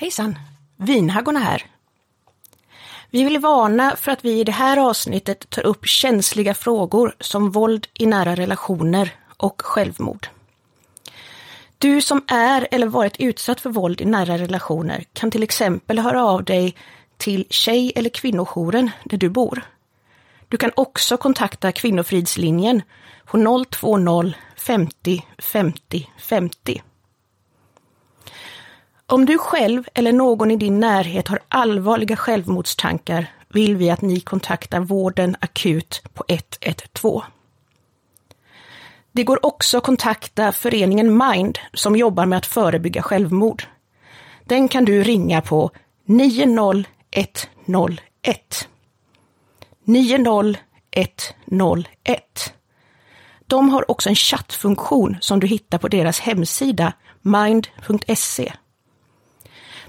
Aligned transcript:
Hejsan! 0.00 0.38
Vinhaggorna 0.76 1.40
här. 1.40 1.66
Vi 3.10 3.24
vill 3.24 3.38
varna 3.38 3.96
för 3.96 4.12
att 4.12 4.24
vi 4.24 4.40
i 4.40 4.44
det 4.44 4.52
här 4.52 4.76
avsnittet 4.76 5.50
tar 5.50 5.66
upp 5.66 5.86
känsliga 5.86 6.54
frågor 6.54 7.14
som 7.20 7.50
våld 7.50 7.86
i 7.94 8.06
nära 8.06 8.34
relationer 8.34 9.14
och 9.36 9.62
självmord. 9.62 10.28
Du 11.78 12.02
som 12.02 12.24
är 12.28 12.68
eller 12.70 12.86
varit 12.86 13.20
utsatt 13.20 13.60
för 13.60 13.70
våld 13.70 14.00
i 14.00 14.04
nära 14.04 14.38
relationer 14.38 15.04
kan 15.12 15.30
till 15.30 15.42
exempel 15.42 15.98
höra 15.98 16.24
av 16.24 16.44
dig 16.44 16.76
till 17.16 17.46
tjej 17.50 17.92
eller 17.96 18.10
kvinnojouren 18.10 18.90
där 19.04 19.18
du 19.18 19.28
bor. 19.28 19.62
Du 20.48 20.56
kan 20.56 20.70
också 20.76 21.16
kontakta 21.16 21.72
Kvinnofridslinjen 21.72 22.82
på 23.24 23.64
020 23.70 24.32
50 24.56 25.26
50 25.38 26.10
50. 26.18 26.82
Om 29.10 29.26
du 29.26 29.38
själv 29.38 29.84
eller 29.94 30.12
någon 30.12 30.50
i 30.50 30.56
din 30.56 30.80
närhet 30.80 31.28
har 31.28 31.40
allvarliga 31.48 32.16
självmordstankar 32.16 33.26
vill 33.48 33.76
vi 33.76 33.90
att 33.90 34.00
ni 34.00 34.20
kontaktar 34.20 34.80
vården 34.80 35.36
akut 35.40 36.02
på 36.14 36.24
112. 36.28 37.20
Det 39.12 39.24
går 39.24 39.46
också 39.46 39.78
att 39.78 39.84
kontakta 39.84 40.52
föreningen 40.52 41.16
Mind 41.16 41.58
som 41.74 41.96
jobbar 41.96 42.26
med 42.26 42.36
att 42.36 42.46
förebygga 42.46 43.02
självmord. 43.02 43.64
Den 44.44 44.68
kan 44.68 44.84
du 44.84 45.02
ringa 45.02 45.40
på 45.40 45.70
90101. 46.04 48.68
90101. 49.84 52.54
De 53.46 53.68
har 53.68 53.90
också 53.90 54.08
en 54.08 54.14
chattfunktion 54.14 55.16
som 55.20 55.40
du 55.40 55.46
hittar 55.46 55.78
på 55.78 55.88
deras 55.88 56.20
hemsida 56.20 56.92
mind.se. 57.22 58.52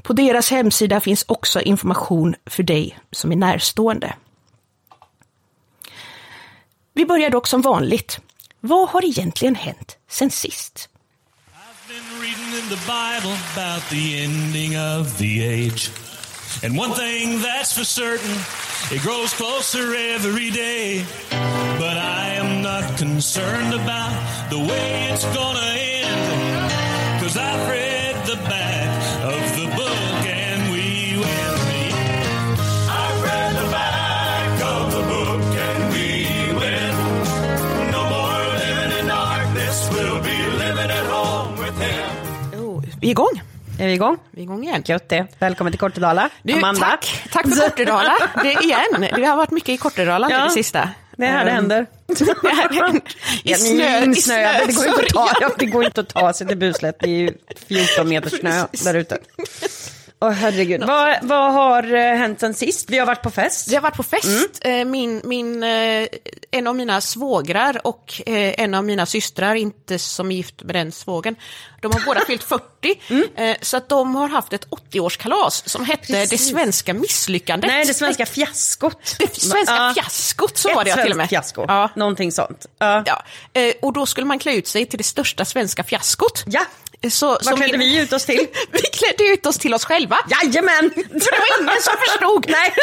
På 0.04 0.14
deras 0.14 0.52
hemsida 0.52 1.02
finns 1.02 1.26
också 1.28 1.62
information 1.62 2.36
för 2.46 2.64
dig 2.64 3.00
som 3.12 3.32
är 3.32 3.36
närstående. 3.36 4.14
Vi 6.94 7.06
börjar 7.06 7.30
dock 7.30 7.48
som 7.48 7.62
vanligt. 7.62 8.20
Vad 8.60 8.90
har 8.90 9.06
egentligen 9.06 9.56
hänt 9.56 9.98
sen 10.10 10.32
sist? 10.32 10.90
And 16.64 16.78
one 16.78 16.94
thing 16.94 17.40
that's 17.40 17.74
for 17.74 17.84
certain, 17.84 18.36
it 18.92 19.02
grows 19.02 19.34
closer 19.34 19.96
every 19.96 20.52
day. 20.52 21.04
But 21.80 21.98
I 21.98 22.36
am 22.36 22.62
not 22.62 22.98
concerned 23.00 23.74
about 23.74 24.50
the 24.52 24.60
way 24.60 25.10
it's 25.12 25.26
gonna 25.26 25.74
end. 25.78 27.22
Cause 27.22 27.38
I've 27.38 27.70
read 27.70 28.16
the 28.28 28.36
back 28.48 29.24
of 29.24 29.56
the 29.56 29.68
book 29.76 30.01
Oh, 42.58 42.84
vi 43.02 43.08
är 43.08 43.12
igång. 43.12 43.42
Är 43.80 43.88
vi 43.88 43.94
igång? 43.94 44.18
Vi 44.32 44.40
är 44.42 44.44
igång 44.44 44.64
igen. 44.64 44.84
Gött 44.86 45.10
det. 45.10 45.28
Välkommen 45.40 45.74
till 45.74 45.80
Kortedala, 45.80 46.30
Du, 46.44 46.54
Amanda. 46.54 46.80
Tack, 46.80 47.24
tack 47.32 47.48
för 47.56 47.70
Kortedala. 47.70 48.14
Det 48.44 48.52
igen. 48.54 49.08
Det 49.16 49.26
har 49.26 49.36
varit 49.38 49.52
mycket 49.52 49.70
i 49.70 49.78
Kortedala 49.78 50.28
nu 50.28 50.34
Ja, 50.34 50.44
det 50.44 50.50
sista. 50.50 50.90
Det 51.18 51.26
här 51.26 51.46
det 51.46 51.52
Ehm, 51.52 51.56
händer. 51.56 51.86
det 52.42 52.50
här 52.50 52.70
händer. 52.84 53.02
I 53.44 53.54
snö, 53.54 54.00
i 54.00 54.04
insnöade. 54.04 54.66
Det 54.68 54.74
går 54.74 54.88
inte 54.88 55.02
att 55.02 55.10
ta, 55.10 55.50
det 55.58 55.66
går 55.66 55.86
inte 55.86 56.02
att 56.02 56.10
ta 56.10 56.34
sig 56.34 56.48
till 56.48 56.58
Buslet. 56.58 56.96
Det 57.00 57.06
är 57.10 57.18
ju 57.20 57.34
14 57.68 58.10
meter 58.10 58.30
snö 58.30 58.66
där 58.84 58.94
ute. 58.94 59.18
Åh 60.22 60.30
herregud. 60.32 60.84
Vad, 60.84 61.18
vad 61.22 61.54
har 61.54 61.94
eh, 61.94 62.16
hänt 62.16 62.40
sen 62.40 62.54
sist? 62.54 62.90
Vi 62.90 62.98
har 62.98 63.06
varit 63.06 63.22
på 63.22 63.32
fest. 63.32 63.68
Vi 63.72 63.76
har 63.76 63.82
varit 63.82 63.96
på 63.98 64.04
fest. 64.04 64.60
Mm. 64.66 64.80
Eh, 64.82 64.86
Min, 64.92 65.22
min, 65.24 65.64
eh, 65.64 66.08
en 66.52 66.68
av 66.68 66.76
mina 66.76 67.02
svågrar 67.02 67.88
och 67.88 68.22
en 68.26 68.74
av 68.74 68.84
mina 68.86 69.06
systrar, 69.06 69.56
inte 69.56 70.00
som 70.00 70.32
är 70.32 70.36
gift 70.36 70.64
med 70.64 70.76
den 70.76 70.92
svågen, 70.92 71.36
de 71.82 71.92
har 71.94 72.02
båda 72.06 72.26
fyllt 72.28 72.44
40. 72.44 72.64
eh, 73.36 73.56
Så 73.62 73.78
att 73.78 73.90
de 73.90 74.16
har 74.16 74.30
haft 74.30 74.54
ett 74.54 74.68
80-årskalas 74.70 75.70
som 75.70 75.86
hette 75.86 76.02
Mm. 76.14 76.22
Precis. 76.22 76.48
Det 76.48 76.54
svenska 76.54 76.94
misslyckandet. 76.94 77.68
Nej, 77.68 77.86
det 77.86 77.94
svenska 77.94 78.26
fiaskot. 78.26 79.16
Det 79.20 79.36
svenska 79.42 79.74
Ja. 79.76 79.94
fiaskot, 79.96 80.58
så 80.58 80.74
var 80.76 80.84
det 80.84 81.04
till 81.04 81.12
och 81.12 81.18
med. 81.18 81.30
fiasko. 81.30 81.66
Ja. 81.68 81.90
Någonting 81.96 82.32
sånt. 82.32 82.66
Ja. 82.80 83.04
Ja. 83.06 83.24
Och 83.82 83.94
då 83.94 84.06
skulle 84.06 84.26
man 84.28 84.40
klä 84.40 84.54
ut 84.56 84.68
sig 84.68 84.86
till 84.86 84.98
det 84.98 85.04
största 85.04 85.46
svenska 85.46 85.84
fiaskot. 85.84 86.44
ja. 86.48 86.62
Så, 87.10 87.38
Vad 87.44 87.56
klädde 87.58 87.78
vi 87.78 88.00
ut 88.00 88.14
oss 88.14 88.26
till? 88.26 88.48
Vi 88.72 88.82
klädde 88.82 89.24
ut 89.34 89.46
oss 89.46 89.58
till 89.58 89.74
oss 89.74 89.86
själva. 89.86 90.18
Jajamän! 90.30 90.92
För 90.96 91.32
det 91.32 91.40
var 91.40 91.62
ingen 91.62 91.82
som 91.82 91.94
förstod. 92.08 92.46
Nej. 92.50 92.74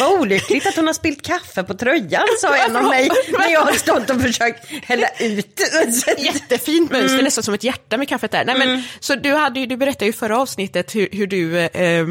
Vad 0.00 0.20
olyckligt 0.20 0.66
att 0.66 0.76
hon 0.76 0.86
har 0.86 0.94
spilt 0.94 1.26
kaffe 1.26 1.62
på 1.62 1.74
tröjan, 1.74 2.26
sa 2.40 2.56
en 2.56 2.76
av 2.76 2.84
mig 2.84 3.10
när 3.38 3.48
jag 3.52 3.60
har 3.60 3.72
stått 3.72 4.10
och 4.10 4.22
försökt 4.22 4.70
hälla 4.84 5.08
ut. 5.20 5.60
Jättefint 6.18 6.90
mönster, 6.90 7.12
Mm. 7.12 7.24
nästan 7.24 7.44
som 7.44 7.54
ett 7.54 7.64
hjärta 7.64 7.96
med 7.96 8.08
kaffet 8.08 8.30
där. 8.30 8.44
Nej, 8.44 8.58
men, 8.58 8.82
så 9.00 9.14
du, 9.14 9.34
hade, 9.34 9.66
du 9.66 9.76
berättade 9.76 10.04
ju 10.04 10.10
i 10.10 10.14
förra 10.14 10.38
avsnittet 10.38 10.94
hur, 10.94 11.08
hur 11.12 11.26
du 11.26 11.58
eh, 11.60 12.06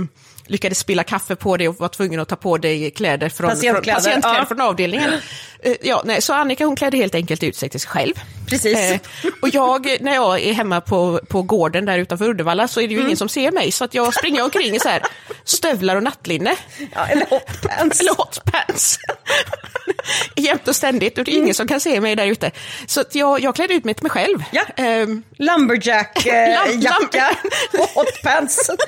lyckades 0.47 0.79
spilla 0.79 1.03
kaffe 1.03 1.35
på 1.35 1.57
dig 1.57 1.67
och 1.67 1.79
var 1.79 1.87
tvungen 1.87 2.19
att 2.19 2.27
ta 2.27 2.35
på 2.35 2.57
dig 2.57 2.91
kläder 2.91 3.29
från 3.29 3.49
Patientkläder, 3.49 3.99
från, 3.99 4.03
patientkläder 4.03 4.39
ja. 4.39 4.45
från 4.45 4.61
avdelningen. 4.61 5.11
Eh, 5.59 5.75
ja, 5.81 6.01
nej, 6.05 6.21
så 6.21 6.33
Annika 6.33 6.65
hon 6.65 6.75
klädde 6.75 6.97
helt 6.97 7.15
enkelt 7.15 7.43
ut 7.43 7.55
sig 7.55 7.69
till 7.69 7.79
sig 7.79 7.89
själv. 7.89 8.13
Precis. 8.49 8.77
Eh, 8.79 8.99
och 9.41 9.49
jag, 9.49 9.97
när 10.01 10.15
jag 10.15 10.39
är 10.41 10.53
hemma 10.53 10.81
på, 10.81 11.19
på 11.29 11.41
gården 11.41 11.85
där 11.85 11.97
utanför 11.97 12.29
Uddevalla 12.29 12.67
så 12.67 12.81
är 12.81 12.87
det 12.87 12.93
ju 12.93 12.97
Mm. 12.99 13.07
ingen 13.07 13.17
som 13.17 13.29
ser 13.29 13.51
mig 13.51 13.71
så 13.71 13.83
att 13.83 13.93
jag 13.93 14.13
springer 14.13 14.43
omkring 14.43 14.75
i 14.75 14.79
så 14.79 14.89
här 14.89 15.01
stövlar 15.43 15.95
och 15.95 16.03
nattlinne. 16.03 16.55
Ja, 16.95 17.05
eller 17.07 17.25
hotpants. 17.25 17.99
Eller 18.05 18.15
hotpants. 18.15 18.97
Jämt 20.35 20.67
och 20.67 20.75
ständigt 20.75 21.17
och 21.17 21.23
det 21.23 21.31
är 21.31 21.37
ingen 21.37 21.53
som 21.53 21.67
kan 21.67 21.79
se 21.79 22.01
mig 22.01 22.15
där 22.15 22.25
ute. 22.27 22.51
Så 22.87 23.01
att 23.01 23.15
jag, 23.15 23.39
jag 23.39 23.55
klädde 23.55 23.73
ut 23.73 23.83
mig 23.85 23.93
till 23.93 24.03
mig 24.03 24.09
själv. 24.11 24.43
Ja. 24.51 24.61
Ehm, 24.75 25.23
Lumberjack-jacka 25.37 27.29
Lam- 27.71 27.79
och 27.79 27.89
hotpants. 27.89 28.69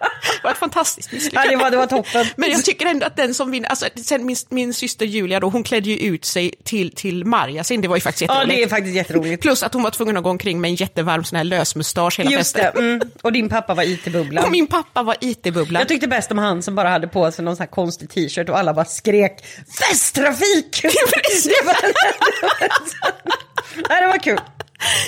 det 0.00 0.44
var 0.44 0.50
ett 0.50 0.58
fantastiskt 0.58 1.08
Ja, 1.12 1.16
misslyckande. 1.16 1.50
det 1.50 1.56
var, 1.56 1.70
det 1.70 1.76
var 1.76 1.86
toppen. 1.86 2.26
Men 2.36 2.50
jag 2.50 2.64
tycker 2.64 2.86
ändå 2.86 3.06
att 3.06 3.16
den 3.16 3.34
som 3.34 3.50
vinner, 3.50 3.68
alltså 3.68 3.86
sen 4.04 4.26
min, 4.26 4.36
min 4.48 4.74
syster 4.74 5.06
Julia 5.06 5.40
då, 5.40 5.48
hon 5.48 5.62
klädde 5.64 5.88
ju 5.90 5.96
ut 5.98 6.24
sig 6.24 6.54
till, 6.64 6.90
till 6.94 7.24
Marjasin, 7.24 7.80
det 7.80 7.88
var 7.88 7.96
ju 7.96 8.00
faktiskt 8.00 8.28
Ja, 8.28 8.34
jätteroligt. 8.34 8.58
det 8.58 8.62
är 8.64 8.68
faktiskt 8.68 8.96
jätteroligt. 8.96 9.42
Plus 9.42 9.62
att 9.62 9.74
hon 9.74 9.82
var 9.82 9.90
tvungen 9.90 10.16
att 10.16 10.22
gå 10.24 10.30
omkring 10.30 10.60
med 10.60 10.68
en 10.68 10.74
jättevarm 10.74 11.24
sån 11.24 11.36
här 11.36 11.44
lösmustasch 11.44 12.18
hela 12.18 12.30
Just 12.30 12.56
festen. 12.56 12.84
Mm. 12.84 13.00
Och 13.22 13.32
din 13.32 13.48
pappa 13.48 13.74
var 13.74 13.82
Och 13.82 13.88
IT-bubblan. 13.88 14.50
min 14.50 14.66
pappa 14.66 15.02
var 15.02 15.16
IT-bubblan. 15.20 15.80
Jag 15.80 15.88
tyckte 15.88 16.08
bäst 16.08 16.30
om 16.32 16.38
han 16.38 16.62
som 16.62 16.74
bara 16.74 16.88
hade 16.88 17.08
på 17.08 17.30
sig 17.32 17.44
någon 17.44 17.56
sån 17.56 17.62
här 17.62 17.70
konstig 17.70 18.10
t-shirt 18.10 18.48
och 18.48 18.58
alla 18.58 18.74
bara 18.74 18.84
skrek 18.84 19.44
festtrafik! 19.80 20.82
det, 20.82 21.64
var... 21.64 21.76
Nej, 23.88 24.00
det 24.02 24.06
var 24.08 24.18
kul. 24.18 24.40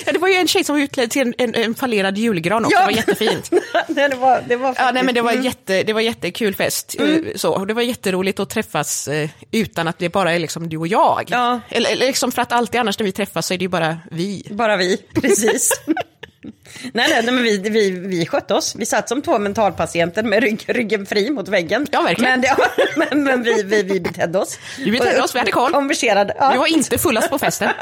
Ja, 0.05 0.11
det 0.11 0.19
var 0.19 0.27
ju 0.27 0.33
en 0.35 0.47
tjej 0.47 0.63
som 0.63 0.75
var 0.75 0.83
utklädd 0.83 1.09
till 1.11 1.21
en, 1.21 1.33
en, 1.37 1.55
en 1.55 1.75
fallerad 1.75 2.17
julgran 2.17 2.65
också, 2.65 2.77
det 2.79 2.85
var 2.85 2.91
jättefint. 2.91 3.49
nej, 3.87 4.09
det 4.09 4.15
var, 4.15 4.43
det 4.47 4.55
var 4.55 4.75
Ja, 4.77 4.91
nej, 4.93 5.03
men 5.03 5.15
det 5.15 5.21
var, 5.21 5.31
Mm. 5.31 5.43
jätte, 5.45 5.83
det 5.83 5.93
var 5.93 6.01
jättekul 6.01 6.55
fest. 6.55 6.95
eh, 6.99 7.05
Så, 7.35 7.53
och 7.53 7.67
det 7.67 7.73
var 7.73 7.81
jätteroligt 7.81 8.39
att 8.39 8.49
träffas 8.49 9.07
eh, 9.07 9.29
utan 9.51 9.87
att 9.87 9.99
det 9.99 10.09
bara 10.09 10.33
är 10.33 10.39
liksom 10.39 10.69
du 10.69 10.77
och 10.77 10.87
jag. 10.87 11.23
Ja. 11.27 11.59
Eller, 11.69 11.89
eller 11.91 12.05
liksom 12.07 12.31
för 12.31 12.41
att 12.41 12.51
alltid 12.51 12.79
annars 12.81 12.99
när 12.99 13.05
vi 13.05 13.11
träffas 13.11 13.47
så 13.47 13.53
är 13.53 13.57
det 13.57 13.63
ju 13.65 13.69
bara 13.69 13.97
vi. 14.11 14.47
Bara 14.51 14.77
vi, 14.77 14.97
precis. 15.21 15.71
nej, 16.41 16.53
nej, 16.93 17.23
nej, 17.23 17.33
men 17.33 17.43
vi, 17.43 17.57
vi, 17.57 17.89
vi 17.89 18.25
skötte 18.25 18.53
oss. 18.53 18.75
Vi 18.75 18.85
satt 18.85 19.09
som 19.09 19.21
två 19.21 19.39
mentalpatienter 19.39 20.23
med 20.23 20.43
rygg, 20.43 20.63
ryggen 20.67 21.05
fri 21.05 21.29
mot 21.29 21.47
väggen. 21.47 21.87
Ja, 21.91 22.01
verkligen. 22.01 22.31
Men, 22.31 22.41
det, 22.41 22.55
men, 22.97 23.23
men 23.23 23.43
vi, 23.43 23.63
vi, 23.63 23.83
vi 23.83 23.99
betedde 23.99 24.39
oss. 24.39 24.59
Vi 24.77 24.91
betedde 24.91 25.23
oss, 25.23 25.35
vi 25.35 25.39
hade 25.39 25.51
koll. 25.51 25.71
Konverserade. 25.71 26.33
Ja. 26.39 26.51
Vi 26.51 26.57
var 26.57 26.67
inte 26.67 26.97
fullast 26.97 27.29
på 27.29 27.39
festen. 27.39 27.69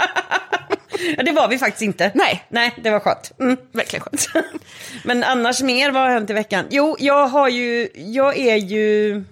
Ja, 1.18 1.24
det 1.24 1.32
var 1.32 1.48
vi 1.48 1.58
faktiskt 1.58 1.82
inte. 1.82 2.12
Nej. 2.14 2.46
Nej, 2.50 2.76
det 2.84 2.90
var 2.90 3.00
skönt. 3.00 3.32
Mm. 3.40 3.58
Verkligen 3.72 4.04
skönt. 4.04 4.28
Men 5.04 5.24
annars 5.24 5.62
mer, 5.62 5.92
vad 5.92 6.02
har 6.02 6.10
hänt 6.10 6.30
i 6.30 6.34
veckan? 6.34 6.66
Jo, 6.70 6.96
jag 7.00 7.28
har 7.28 7.50
ju, 7.50 7.90
jag 7.96 8.38
är 8.38 8.56
ju... 8.56 9.24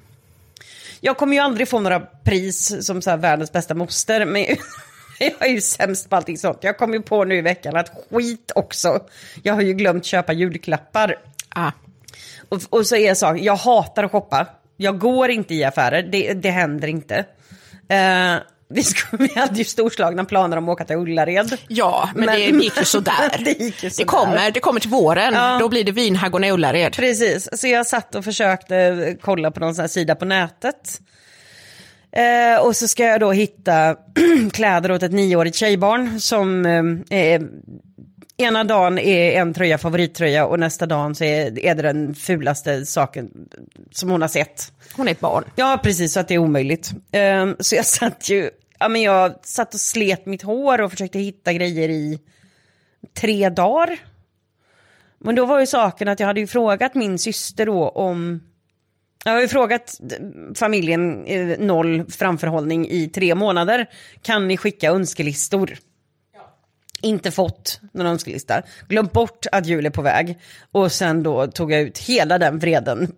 Jag 1.01 1.18
kommer 1.18 1.35
ju 1.35 1.39
aldrig 1.39 1.68
få 1.68 1.80
några 1.80 2.00
pris 2.00 2.85
som 2.85 3.01
så 3.01 3.18
världens 3.18 3.51
bästa 3.51 3.73
moster, 3.73 4.25
men 4.25 4.45
jag 5.39 5.45
är 5.49 5.51
ju 5.53 5.61
sämst 5.61 6.09
på 6.09 6.15
allting 6.15 6.37
sånt. 6.37 6.57
Jag 6.61 6.77
kom 6.77 6.93
ju 6.93 7.01
på 7.01 7.23
nu 7.23 7.35
i 7.35 7.41
veckan 7.41 7.75
att 7.75 7.91
skit 8.11 8.51
också. 8.55 8.99
Jag 9.43 9.53
har 9.53 9.61
ju 9.61 9.73
glömt 9.73 10.05
köpa 10.05 10.33
julklappar. 10.33 11.15
Ah. 11.49 11.71
Och, 12.49 12.61
och 12.69 12.87
så 12.87 12.95
är 12.95 13.13
saken, 13.13 13.43
jag 13.43 13.55
hatar 13.55 14.03
att 14.03 14.11
shoppa. 14.11 14.47
Jag 14.77 14.99
går 14.99 15.29
inte 15.29 15.53
i 15.55 15.63
affärer, 15.63 16.03
det, 16.03 16.33
det 16.33 16.49
händer 16.49 16.87
inte. 16.87 17.15
Eh, 17.89 18.35
vi, 18.69 18.83
skulle, 18.83 19.27
vi 19.27 19.39
hade 19.39 19.55
ju 19.57 19.63
storslagna 19.63 20.25
planer 20.25 20.57
om 20.57 20.69
att 20.69 20.73
åka 20.73 20.85
till 20.85 20.95
Ullared. 20.95 21.57
Ja, 21.67 22.09
men, 22.15 22.25
Men- 22.25 22.35
det 22.35 22.63
gick 22.63 22.77
ju 22.77 22.85
sådär. 22.85 23.37
Det 23.45 23.51
gick 23.51 23.83
ju 23.83 23.89
det, 23.89 23.95
sådär. 23.95 24.05
kommer, 24.07 24.51
det 24.51 24.59
kommer 24.59 24.79
till 24.79 24.89
våren, 24.89 25.33
Ja. 25.33 25.57
då 25.59 25.69
blir 25.69 25.83
det 25.83 25.91
vinhaggorna 25.91 26.47
i 26.47 26.51
Ullared. 26.51 26.93
Precis, 26.93 27.49
så 27.59 27.67
jag 27.67 27.87
satt 27.87 28.15
och 28.15 28.23
försökte 28.23 29.15
kolla 29.21 29.51
på 29.51 29.59
någon 29.59 29.75
sån 29.75 29.81
här 29.83 29.87
sida 29.87 30.15
på 30.15 30.25
nätet. 30.25 30.99
Eh, 32.12 32.65
och 32.65 32.75
så 32.75 32.88
ska 32.88 33.04
jag 33.04 33.19
då 33.19 33.31
hitta 33.31 33.95
kläder 34.54 34.92
åt 34.92 35.04
ett 35.04 35.12
nioårigt 35.12 35.56
tjejbarn 35.56 36.19
som 36.19 36.65
eh, 36.65 37.19
är 37.19 37.48
ena 38.38 38.63
dagen 38.63 39.00
är 39.00 39.42
en 39.42 39.54
tröja 39.54 39.77
favorittröja 39.77 40.45
och 40.45 40.59
nästa 40.59 40.86
dagen 40.86 41.15
så 41.15 41.24
är, 41.24 41.59
är 41.59 41.75
det 41.75 41.81
den 41.81 42.15
fulaste 42.15 42.86
saken 42.86 43.30
som 43.92 44.09
hon 44.09 44.21
har 44.21 44.27
sett. 44.27 44.71
Hon 44.95 45.07
är 45.07 45.12
ett 45.12 45.19
barn. 45.19 45.44
Ja, 45.56 45.80
precis, 45.83 46.13
så 46.13 46.19
att 46.19 46.27
det 46.27 46.33
är 46.33 46.38
omöjligt. 46.38 46.92
Ehm, 47.12 47.56
så 47.59 47.75
jag 47.75 47.86
satt 47.86 48.30
ju, 48.30 48.50
ja 48.80 48.88
men 48.88 49.01
jag 49.01 49.36
satt 49.44 49.74
och 49.74 49.80
slet 49.80 50.25
mitt 50.25 50.42
hår 50.42 50.81
och 50.81 50.92
försökte 50.92 51.19
hitta 51.19 51.54
grejer 51.54 51.89
i 51.89 52.19
tre 53.13 53.50
dagar. 53.50 53.98
Men 55.19 55.36
då 55.36 55.45
var 55.45 55.59
ju 55.59 55.68
saken 55.68 56.07
att 56.07 56.19
jag 56.19 56.27
hade 56.27 56.39
ju 56.39 56.48
frågat 56.48 56.95
min 56.95 57.19
syster 57.19 57.65
då 57.65 57.89
om 57.89 58.42
jag 59.31 59.38
har 59.38 59.41
ju 59.41 59.47
frågat 59.47 60.00
familjen 60.56 61.25
eh, 61.25 61.59
noll 61.59 62.06
framförhållning 62.12 62.89
i 62.89 63.07
tre 63.07 63.35
månader. 63.35 63.89
Kan 64.21 64.47
ni 64.47 64.57
skicka 64.57 64.91
önskelistor? 64.91 65.77
Inte 67.01 67.31
fått 67.31 67.79
någon 67.94 68.07
önskelista. 68.07 68.62
Glömt 68.88 69.12
bort 69.12 69.45
att 69.51 69.65
jul 69.65 69.85
är 69.85 69.89
på 69.89 70.01
väg. 70.01 70.39
Och 70.71 70.91
sen 70.91 71.24
då 71.24 71.47
tog 71.47 71.71
jag 71.71 71.81
ut 71.81 71.97
hela 71.97 72.38
den 72.38 72.59
vreden 72.59 73.12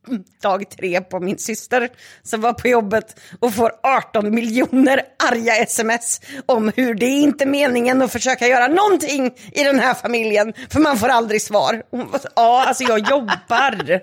dag 0.42 0.70
tre 0.70 1.00
på 1.00 1.20
min 1.20 1.38
syster 1.38 1.88
som 2.22 2.40
var 2.40 2.52
på 2.52 2.68
jobbet 2.68 3.20
och 3.40 3.54
får 3.54 3.72
18 3.82 4.34
miljoner 4.34 5.02
arga 5.30 5.56
sms 5.56 6.20
om 6.46 6.72
hur 6.76 6.94
det 6.94 7.06
är 7.06 7.20
inte 7.20 7.46
meningen 7.46 8.02
att 8.02 8.12
försöka 8.12 8.46
göra 8.46 8.68
någonting 8.68 9.34
i 9.52 9.64
den 9.64 9.78
här 9.78 9.94
familjen 9.94 10.52
för 10.70 10.80
man 10.80 10.98
får 10.98 11.08
aldrig 11.08 11.42
svar. 11.42 11.82
Hon 11.90 12.08
Ja, 12.36 12.64
alltså 12.66 12.84
jag 12.84 13.10
jobbar. 13.10 14.00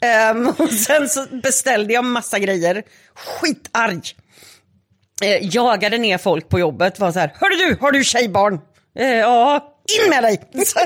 Ehm, 0.00 0.48
och 0.58 0.70
sen 0.70 1.08
så 1.08 1.26
beställde 1.42 1.92
jag 1.92 2.04
massa 2.04 2.38
grejer, 2.38 2.82
skitarg. 3.14 4.00
Eh, 5.22 5.54
jagade 5.54 5.98
ner 5.98 6.18
folk 6.18 6.48
på 6.48 6.58
jobbet, 6.58 7.00
var 7.00 7.12
så 7.12 7.18
här, 7.18 7.32
hörru 7.34 7.68
du, 7.68 7.76
har 7.80 7.92
du 7.92 8.04
tjejbarn? 8.04 8.60
Eh, 8.98 9.06
ja, 9.06 9.76
in 10.04 10.10
med 10.10 10.22
dig! 10.22 10.40
Så, 10.66 10.78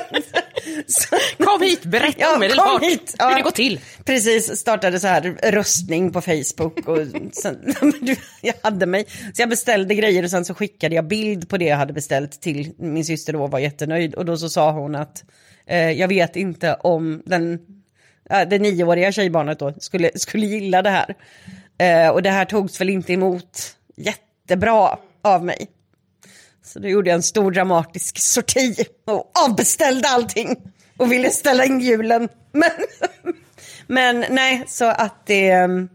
så, 0.86 1.16
Kom 1.44 1.62
hit, 1.62 1.84
berätta 1.84 2.18
Ja, 2.18 2.36
omedelbart 2.36 2.80
kom 2.80 2.88
hit. 2.88 3.14
Ja. 3.18 3.28
hur 3.28 3.36
det 3.36 3.42
går 3.42 3.50
till. 3.50 3.80
Precis, 4.04 4.58
startade 4.58 5.00
så 5.00 5.06
här 5.06 5.50
röstning 5.52 6.12
på 6.12 6.20
Facebook 6.20 6.88
och 6.88 6.98
sen, 7.32 7.74
jag 8.40 8.54
hade 8.62 8.86
mig. 8.86 9.04
Så 9.34 9.42
jag 9.42 9.48
beställde 9.48 9.94
grejer 9.94 10.22
och 10.22 10.30
sen 10.30 10.44
så 10.44 10.54
skickade 10.54 10.94
jag 10.94 11.08
bild 11.08 11.48
på 11.48 11.56
det 11.56 11.64
jag 11.64 11.76
hade 11.76 11.92
beställt 11.92 12.40
till 12.40 12.72
min 12.78 13.04
syster 13.04 13.32
då 13.32 13.46
var 13.46 13.58
jättenöjd. 13.58 14.14
Och 14.14 14.24
då 14.24 14.36
så 14.36 14.48
sa 14.48 14.70
hon 14.72 14.94
att 14.94 15.24
eh, 15.66 15.90
jag 15.90 16.08
vet 16.08 16.36
inte 16.36 16.74
om 16.74 17.22
den, 17.26 17.58
det 18.30 18.58
nioåriga 18.58 19.12
tjejbarnet 19.12 19.58
då 19.58 19.74
skulle, 19.78 20.10
skulle 20.14 20.46
gilla 20.46 20.82
det 20.82 20.90
här. 20.90 21.14
Eh, 21.78 22.08
och 22.10 22.22
det 22.22 22.30
här 22.30 22.44
togs 22.44 22.80
väl 22.80 22.90
inte 22.90 23.12
emot 23.12 23.76
jättebra 23.96 24.96
av 25.24 25.44
mig. 25.44 25.68
Så 26.64 26.78
då 26.78 26.88
gjorde 26.88 27.10
jag 27.10 27.14
en 27.14 27.22
stor 27.22 27.50
dramatisk 27.52 28.18
sorti 28.18 28.74
och 29.06 29.30
avbeställde 29.48 30.08
allting 30.08 30.56
och 30.96 31.12
ville 31.12 31.30
ställa 31.30 31.64
in 31.64 31.80
julen. 31.80 32.28
Men, 32.52 32.70
men 33.86 34.24
nej, 34.30 34.64
så 34.68 34.84
att 34.84 35.26
det... 35.26 35.50
ehm, 35.50 35.88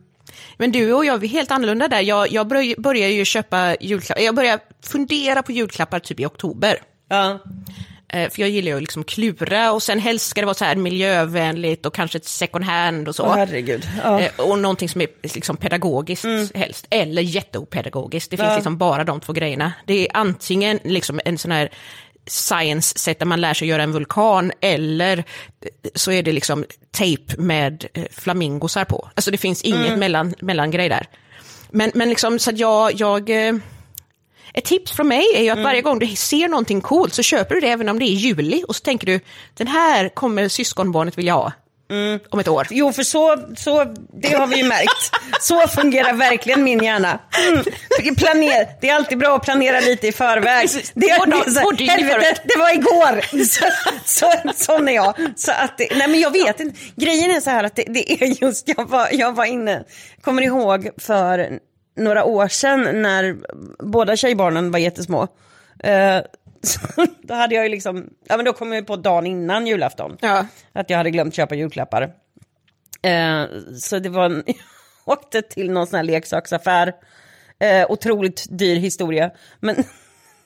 Men 0.57 0.71
du 0.71 0.93
och 0.93 1.05
jag, 1.05 1.17
vi 1.17 1.27
är 1.27 1.31
helt 1.31 1.51
annorlunda 1.51 1.87
där. 1.87 2.01
Jag, 2.01 2.31
jag 2.31 2.47
börj- 2.47 2.81
börjar 2.81 3.07
ju 3.09 3.25
köpa 3.25 3.75
julklappar, 3.79 4.21
jag 4.23 4.35
börjar 4.35 4.59
fundera 4.83 5.43
på 5.43 5.51
julklappar 5.51 5.99
typ 5.99 6.19
i 6.19 6.25
oktober. 6.25 6.79
Ja, 7.09 7.39
För 8.11 8.39
jag 8.41 8.49
gillar 8.49 8.71
ju 8.71 8.79
liksom 8.79 9.03
klura 9.03 9.71
och 9.71 9.83
sen 9.83 9.99
helst 9.99 10.27
ska 10.27 10.41
det 10.41 10.45
vara 10.45 10.53
så 10.53 10.65
här 10.65 10.75
miljövänligt 10.75 11.85
och 11.85 11.95
kanske 11.95 12.17
ett 12.17 12.25
second 12.25 12.65
hand 12.65 13.07
och 13.07 13.15
så. 13.15 13.23
Åh, 13.23 13.35
herregud. 13.35 13.87
Eh, 14.03 14.39
Och 14.45 14.59
någonting 14.59 14.89
som 14.89 15.01
är 15.01 15.07
liksom 15.21 15.57
pedagogiskt 15.57 16.25
helst, 16.55 16.87
eller 16.89 17.21
jätteopedagogiskt. 17.21 18.31
Det 18.31 18.37
finns 18.37 18.49
Ja. 18.49 18.55
liksom 18.55 18.77
bara 18.77 19.03
de 19.03 19.19
två 19.19 19.33
grejerna. 19.33 19.73
Det 19.85 19.93
är 19.93 20.17
antingen 20.17 20.79
liksom 20.83 21.19
en 21.25 21.37
sån 21.37 21.51
här 21.51 21.69
science-sätt 22.27 23.19
där 23.19 23.25
man 23.25 23.41
lär 23.41 23.53
sig 23.53 23.67
göra 23.67 23.83
en 23.83 23.91
vulkan, 23.91 24.51
eller 24.61 25.23
så 25.95 26.11
är 26.11 26.23
det 26.23 26.31
liksom 26.31 26.65
tejp 26.91 27.37
med 27.37 27.85
eh, 27.93 28.03
flamingosar 28.11 28.85
på. 28.85 29.09
Alltså 29.15 29.31
det 29.31 29.37
finns 29.37 29.61
inget 29.61 29.97
mellan, 29.99 30.33
mellangrej 30.39 30.89
där. 30.89 31.07
Men, 31.69 31.91
men 31.93 32.09
liksom 32.09 32.39
så 32.39 32.51
jag, 32.55 32.93
jag 32.93 33.47
eh, 33.47 33.53
ett 34.57 34.65
tips 34.65 34.91
från 34.91 35.07
mig 35.07 35.25
är 35.35 35.41
ju 35.43 35.49
att 35.49 35.59
varje 35.59 35.81
gång 35.81 35.99
du 35.99 36.07
ser 36.07 36.47
någonting 36.47 36.81
coolt 36.81 37.13
så 37.13 37.21
köper 37.23 37.55
du 37.55 37.61
det 37.61 37.67
även 37.69 37.89
om 37.89 37.99
det 37.99 38.05
är 38.05 38.13
juli 38.15 38.63
och 38.67 38.75
så 38.75 38.81
tänker 38.81 39.07
du 39.07 39.19
den 39.53 39.67
här 39.67 40.09
kommer 40.09 40.47
syskonbarnet 40.47 41.17
vilja 41.17 41.33
ha 41.33 41.51
om 42.29 42.39
ett 42.39 42.47
år. 42.47 42.67
Jo, 42.71 42.91
för 42.93 43.03
så, 43.03 43.37
så, 43.57 43.83
det 44.21 44.33
har 44.33 44.47
vi 44.47 44.55
ju 44.57 44.63
märkt. 44.63 45.11
Så 45.41 45.67
fungerar 45.67 46.13
verkligen 46.13 46.63
min 46.63 46.83
hjärna. 46.83 47.19
Mm. 47.49 48.15
Planer, 48.15 48.67
det 48.81 48.89
är 48.89 48.95
alltid 48.95 49.17
bra 49.17 49.35
att 49.35 49.43
planera 49.43 49.79
lite 49.79 50.07
i 50.07 50.11
förväg. 50.11 50.69
Det, 50.93 51.07
dagar- 51.07 51.25
det 51.25 51.35
är 51.35 51.51
så- 51.51 51.83
helvete, 51.91 52.41
det 52.45 52.59
var 52.59 52.73
igår. 52.73 53.43
Så, 53.45 53.65
så, 54.05 54.33
sån 54.63 54.87
är 54.87 54.91
jag. 54.91 55.15
Så 55.35 55.51
att 55.51 55.77
det, 55.77 55.87
nej 55.97 56.07
men 56.07 56.19
jag 56.19 56.31
vet 56.31 56.59
inte. 56.59 56.79
Grejen 56.95 57.31
är 57.31 57.41
så 57.41 57.49
här 57.49 57.63
att 57.63 57.75
det, 57.75 57.83
det 57.87 58.11
är 58.23 58.43
just, 58.43 58.67
jag 58.77 58.89
var, 58.89 59.07
jag 59.11 59.35
var 59.35 59.45
inne, 59.45 59.83
kommer 60.21 60.41
ihåg 60.41 60.89
för 60.97 61.59
några 61.95 62.23
år 62.23 62.47
sedan 62.47 63.01
när 63.01 63.37
båda 63.85 64.15
tjejbarnen 64.15 64.71
var 64.71 64.79
jättesmå. 64.79 65.27
Eh, 65.79 66.21
då 67.21 67.33
hade 67.33 67.55
jag 67.55 67.63
ju 67.63 67.69
liksom, 67.69 68.09
ja 68.27 68.35
men 68.37 68.45
då 68.45 68.53
kom 68.53 68.73
jag 68.73 68.87
på 68.87 68.95
dagen 68.95 69.25
innan 69.25 69.67
julafton. 69.67 70.17
Ja. 70.21 70.47
Att 70.73 70.89
jag 70.89 70.97
hade 70.97 71.11
glömt 71.11 71.35
köpa 71.35 71.55
julklappar. 71.55 72.13
Eh, 73.01 73.45
så 73.81 73.99
det 73.99 74.09
var 74.09 74.25
en, 74.25 74.43
jag 75.05 75.17
åkte 75.17 75.41
till 75.41 75.71
någon 75.71 75.87
sån 75.87 75.97
här 75.97 76.03
leksaksaffär. 76.03 76.93
Eh, 77.59 77.91
otroligt 77.91 78.45
dyr 78.49 78.75
historia. 78.75 79.31
Men 79.59 79.75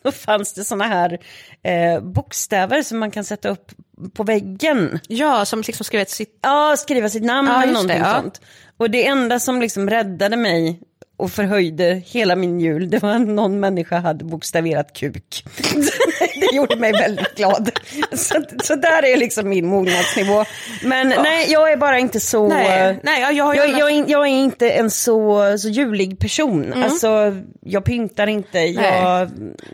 då 0.04 0.12
fanns 0.12 0.54
det 0.54 0.64
såna 0.64 0.84
här 0.86 1.20
eh, 1.64 2.02
bokstäver 2.02 2.82
som 2.82 3.00
man 3.00 3.12
kan 3.12 3.24
sätta 3.24 3.50
upp 3.50 3.72
på 4.14 4.24
väggen. 4.24 5.00
Ja, 5.08 5.46
som 5.46 5.62
liksom 5.62 5.84
skrev 5.84 6.02
ett 6.02 6.10
sitt... 6.10 6.40
Ja, 6.42 6.76
skriva 6.78 7.10
sitt 7.10 7.24
namn 7.24 7.48
Ja, 7.48 7.64
eller 7.64 7.74
någonting 7.74 8.02
det, 8.02 8.08
ja. 8.08 8.22
sånt. 8.22 8.42
Och 8.78 8.90
det 8.90 9.06
enda 9.08 9.40
som 9.40 9.62
liksom 9.62 9.90
räddade 9.90 10.38
mig 10.38 10.82
och 11.20 11.32
förhöjde 11.32 12.02
hela 12.06 12.36
min 12.36 12.60
jul, 12.60 12.90
det 12.90 13.00
var 13.00 13.20
någon 13.20 13.60
människa 13.60 14.00
hade 14.00 14.26
bokstaverat 14.26 14.94
kuk. 14.94 15.44
det 16.40 16.56
gjorde 16.56 16.76
mig 16.76 16.92
väldigt 16.92 17.36
glad. 17.36 17.72
Så, 18.14 18.36
så 18.64 18.76
där 18.76 19.06
är 19.06 19.18
liksom 19.18 19.50
min 19.50 19.68
mognadsnivå. 19.68 20.46
Men 20.84 21.08
nej, 21.10 21.52
jag 21.52 21.72
är 21.72 21.78
bara 21.78 22.00
inte 22.00 22.20
så... 22.20 22.48
Nej, 22.48 23.00
nej, 23.04 23.22
jag- 23.22 23.34
jag 23.34 23.44
har 23.46 23.56
jag, 23.56 23.70
jag, 23.80 24.10
jag 24.10 24.22
är 24.28 24.32
inte 24.32 24.70
en 24.70 24.92
så, 24.92 25.58
så 25.58 25.70
julig 25.70 26.20
person. 26.20 26.74
Alltså, 26.84 27.38
jag 27.62 27.86
pyntar 27.86 28.28
inte, 28.28 28.60
jag... 28.60 29.30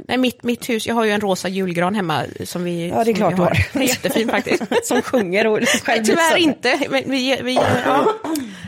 Nej, 0.08 0.18
mitt, 0.18 0.44
mitt 0.44 0.70
hus, 0.70 0.88
jag 0.88 0.96
har 0.96 1.04
ju 1.06 1.12
en 1.12 1.22
rosa 1.22 1.48
julgran 1.48 1.96
hemma 1.96 2.22
som 2.44 2.64
vi... 2.64 2.90
Ja, 2.90 3.04
det 3.04 3.12
är 3.12 3.14
klart 3.14 3.34
vi 3.34 3.36
du 3.38 3.42
har. 3.42 3.68
Den 3.74 3.82
är 3.82 3.88
jättefin 3.88 4.30
faktiskt. 4.30 4.64
som 4.84 5.02
sjunger 5.02 5.48
och 5.48 5.58
Nej, 5.60 5.66
själv 5.68 6.04
tyvärr 6.04 6.38
inte, 6.38 6.80
men 6.90 7.04
vi, 7.12 7.40
vi, 7.44 7.54
ja. 7.86 8.14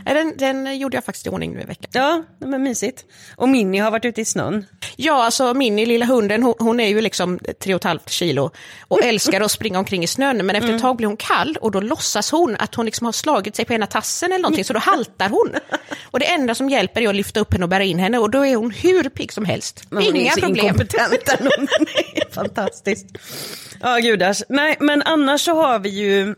Nej, 0.06 0.16
den, 0.16 0.34
den 0.38 0.80
gjorde 0.80 0.98
jag 0.98 1.04
faktiskt 1.04 1.28
i 1.28 1.30
ordning 1.30 1.54
nu 1.54 1.62
i 1.62 1.66
veckan. 1.66 1.90
Ja, 1.94 2.24
men 2.48 2.64
mysigt. 2.68 3.06
Och 3.36 3.50
Minnie 3.50 3.80
har 3.80 3.92
varit 3.92 4.06
ute 4.06 4.22
i 4.22 4.26
snön. 4.26 4.66
Ja, 4.96 5.24
alltså 5.26 5.54
Minnie, 5.54 5.86
lilla 5.86 6.06
hunden, 6.06 6.44
hon, 6.44 6.54
hon 6.60 6.80
är 6.80 6.88
ju 6.88 7.02
liksom 7.02 7.40
tre 7.64 7.74
och 7.74 7.80
ett 7.80 7.84
halvt 7.84 8.10
kilo 8.10 8.52
och 8.88 9.04
älskar 9.04 9.42
att 9.42 9.52
springa 9.52 9.80
omkring 9.80 10.04
i 10.04 10.08
snön, 10.08 10.46
men 10.46 10.56
efter 10.56 10.74
ett 10.74 10.82
tag 10.82 10.98
blir 10.98 11.08
hon 11.08 11.18
kall 11.18 11.58
och 11.62 11.72
då 11.72 11.80
låtsas 11.80 12.32
hon 12.32 12.56
att 12.60 12.76
hon 12.76 12.86
liksom 12.86 13.06
har 13.06 13.12
slagit 13.12 13.56
sig 13.56 13.66
på 13.66 13.74
ena 13.74 13.88
tassen 13.88 14.32
eller 14.32 14.42
någonting, 14.42 14.66
så 14.66 14.74
då 14.74 14.80
haltar 14.80 15.30
hon. 15.30 15.50
Och 16.12 16.20
det 16.20 16.26
enda 16.26 16.56
som 16.56 16.70
hjälper 16.70 17.02
är 17.02 17.10
att 17.10 17.16
lyfta 17.16 17.40
upp 17.40 17.54
henne 17.54 17.66
och 17.66 17.70
bära 17.70 17.84
in 17.84 18.00
henne 18.00 18.18
och 18.18 18.30
då 18.30 18.46
är 18.46 18.56
hon 18.56 18.72
hur 18.72 19.10
pigg 19.10 19.32
som 19.34 19.46
helst. 19.46 19.84
Men 19.90 20.04
hon 20.04 20.16
är 20.16 20.20
Inga 20.22 20.32
så 20.32 20.40
problem. 20.42 20.66
inkompetent 20.66 21.26
det 21.26 22.22
är 22.22 22.34
fantastiskt. 22.34 23.06
Ja, 23.82 23.98
gudars. 23.98 24.44
Nej, 24.50 24.78
men 24.80 25.02
annars 25.02 25.42
så 25.42 25.56
har 25.56 25.80
vi 25.80 25.90
ju... 25.90 26.36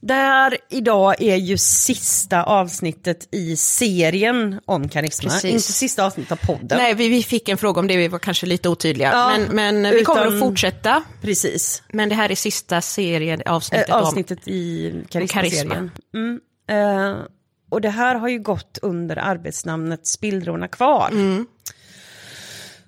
Det 0.00 0.14
här 0.14 0.56
idag 0.70 1.22
är 1.22 1.36
ju 1.36 1.58
sista 1.58 2.42
avsnittet 2.42 3.28
i 3.30 3.56
serien 3.56 4.60
om 4.64 4.88
karisma. 4.88 5.30
Precis. 5.30 5.50
Inte 5.52 5.72
sista 5.72 6.06
avsnittet 6.06 6.32
av 6.32 6.46
podden. 6.46 6.78
Nej, 6.78 6.94
vi, 6.94 7.08
vi 7.08 7.22
fick 7.22 7.48
en 7.48 7.58
fråga 7.58 7.80
om 7.80 7.86
det, 7.86 7.96
vi 7.96 8.08
var 8.08 8.18
kanske 8.18 8.46
lite 8.46 8.68
otydliga. 8.68 9.10
Ja, 9.12 9.32
men 9.50 9.82
men 9.82 9.94
vi 9.94 10.04
kommer 10.04 10.22
utan- 10.22 10.34
att 10.34 10.40
fortsätta. 10.40 11.02
Precis. 11.22 11.82
Men 11.92 12.08
det 12.08 12.14
här 12.14 12.30
är 12.30 12.34
sista 12.34 12.80
serien, 12.80 13.42
Eh, 13.46 13.52
avsnittet 13.52 13.88
om... 13.90 13.94
avsnittet 14.02 14.48
i 14.48 14.92
karismaserien. 15.08 15.68
karisma. 15.68 15.90
Mm. 16.14 16.40
Eh, 17.10 17.16
och 17.70 17.80
det 17.80 17.90
här 17.90 18.14
har 18.14 18.28
ju 18.28 18.38
gått 18.38 18.78
under 18.82 19.16
arbetsnamnet 19.16 20.06
Spillrorna 20.06 20.68
kvar. 20.68 21.08
Mm. 21.12 21.46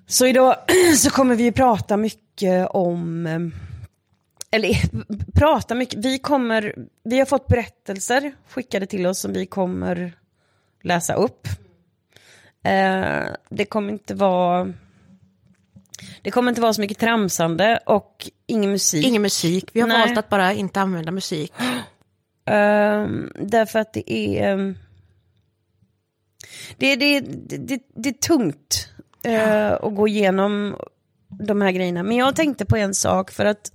Så 0.08 0.26
idag 0.26 0.56
så 0.98 1.10
kommer 1.10 1.34
vi 1.34 1.42
ju 1.44 1.52
prata 1.52 1.96
mycket 1.96 2.68
om, 2.70 3.26
eh, 3.26 3.38
eller 4.50 4.76
prata 5.34 5.74
mycket, 5.74 6.04
vi 6.04 6.18
kommer, 6.18 6.74
vi 7.04 7.18
har 7.18 7.26
fått 7.26 7.46
berättelser 7.46 8.32
skickade 8.48 8.86
till 8.86 9.06
oss 9.06 9.18
som 9.20 9.32
vi 9.32 9.46
kommer 9.46 10.12
läsa 10.82 11.14
upp. 11.14 11.48
Eh, 12.64 13.24
det 13.48 13.64
kommer 13.64 13.92
inte 13.92 14.14
vara, 14.14 14.72
det 16.22 16.30
kommer 16.30 16.48
inte 16.48 16.60
vara 16.60 16.72
så 16.72 16.80
mycket 16.80 16.98
tramsande 16.98 17.80
och 17.86 18.30
ingen 18.46 18.70
musik. 18.70 19.06
Ingen 19.06 19.22
musik, 19.22 19.70
vi 19.72 19.80
har 19.80 19.88
Nej. 19.88 20.06
valt 20.06 20.18
att 20.18 20.28
bara 20.28 20.52
inte 20.52 20.80
använda 20.80 21.12
musik. 21.12 21.52
Ehm, 22.44 23.32
därför 23.34 23.78
att 23.78 23.92
det 23.92 24.12
är... 24.12 24.52
ehm, 24.52 24.78
det, 26.76 26.96
det, 26.96 27.20
det, 27.20 27.56
det, 27.56 27.82
det 27.94 28.08
är 28.08 28.12
tungt 28.12 28.88
eh, 29.24 29.72
att 29.72 29.94
gå 29.96 30.08
igenom 30.08 30.76
de 31.28 31.60
här 31.60 31.72
grejerna. 31.72 32.02
Men 32.02 32.16
jag 32.16 32.36
tänkte 32.36 32.64
på 32.64 32.76
en 32.76 32.94
sak 32.94 33.30
för 33.30 33.44
att 33.44 33.72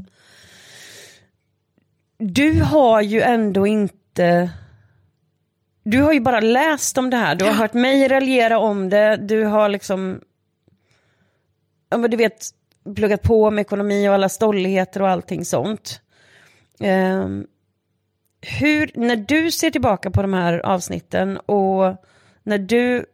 du 2.18 2.62
har 2.62 3.02
ju 3.02 3.22
ändå 3.22 3.68
inte... 3.68 4.50
Du 5.84 6.02
har 6.02 6.14
ju 6.14 6.20
bara 6.20 6.40
läst 6.40 6.98
om 6.98 7.10
det 7.10 7.18
här, 7.18 7.36
du 7.36 7.46
har 7.46 7.52
hört 7.52 7.74
mig 7.74 8.08
raljera 8.08 8.60
om 8.60 8.90
det, 8.90 9.16
du 9.16 9.44
har 9.44 9.70
liksom... 9.70 10.22
Ja 11.90 11.98
men 11.98 12.12
du 12.12 12.18
vet, 12.18 12.50
pluggat 12.96 13.22
på 13.22 13.52
med 13.52 13.62
ekonomi 13.62 14.10
och 14.10 14.14
alla 14.14 14.30
stolligheter 14.30 15.02
och 15.02 15.10
allting 15.10 15.46
sånt. 15.46 16.02
Um, 16.80 17.48
hur, 18.42 18.92
när 18.94 19.16
du 19.16 19.52
ser 19.52 19.72
tillbaka 19.72 20.12
på 20.12 20.22
de 20.22 20.34
här 20.34 20.60
avsnitten 20.60 21.38
och 21.38 21.96
när 22.44 22.58
du 22.58 23.06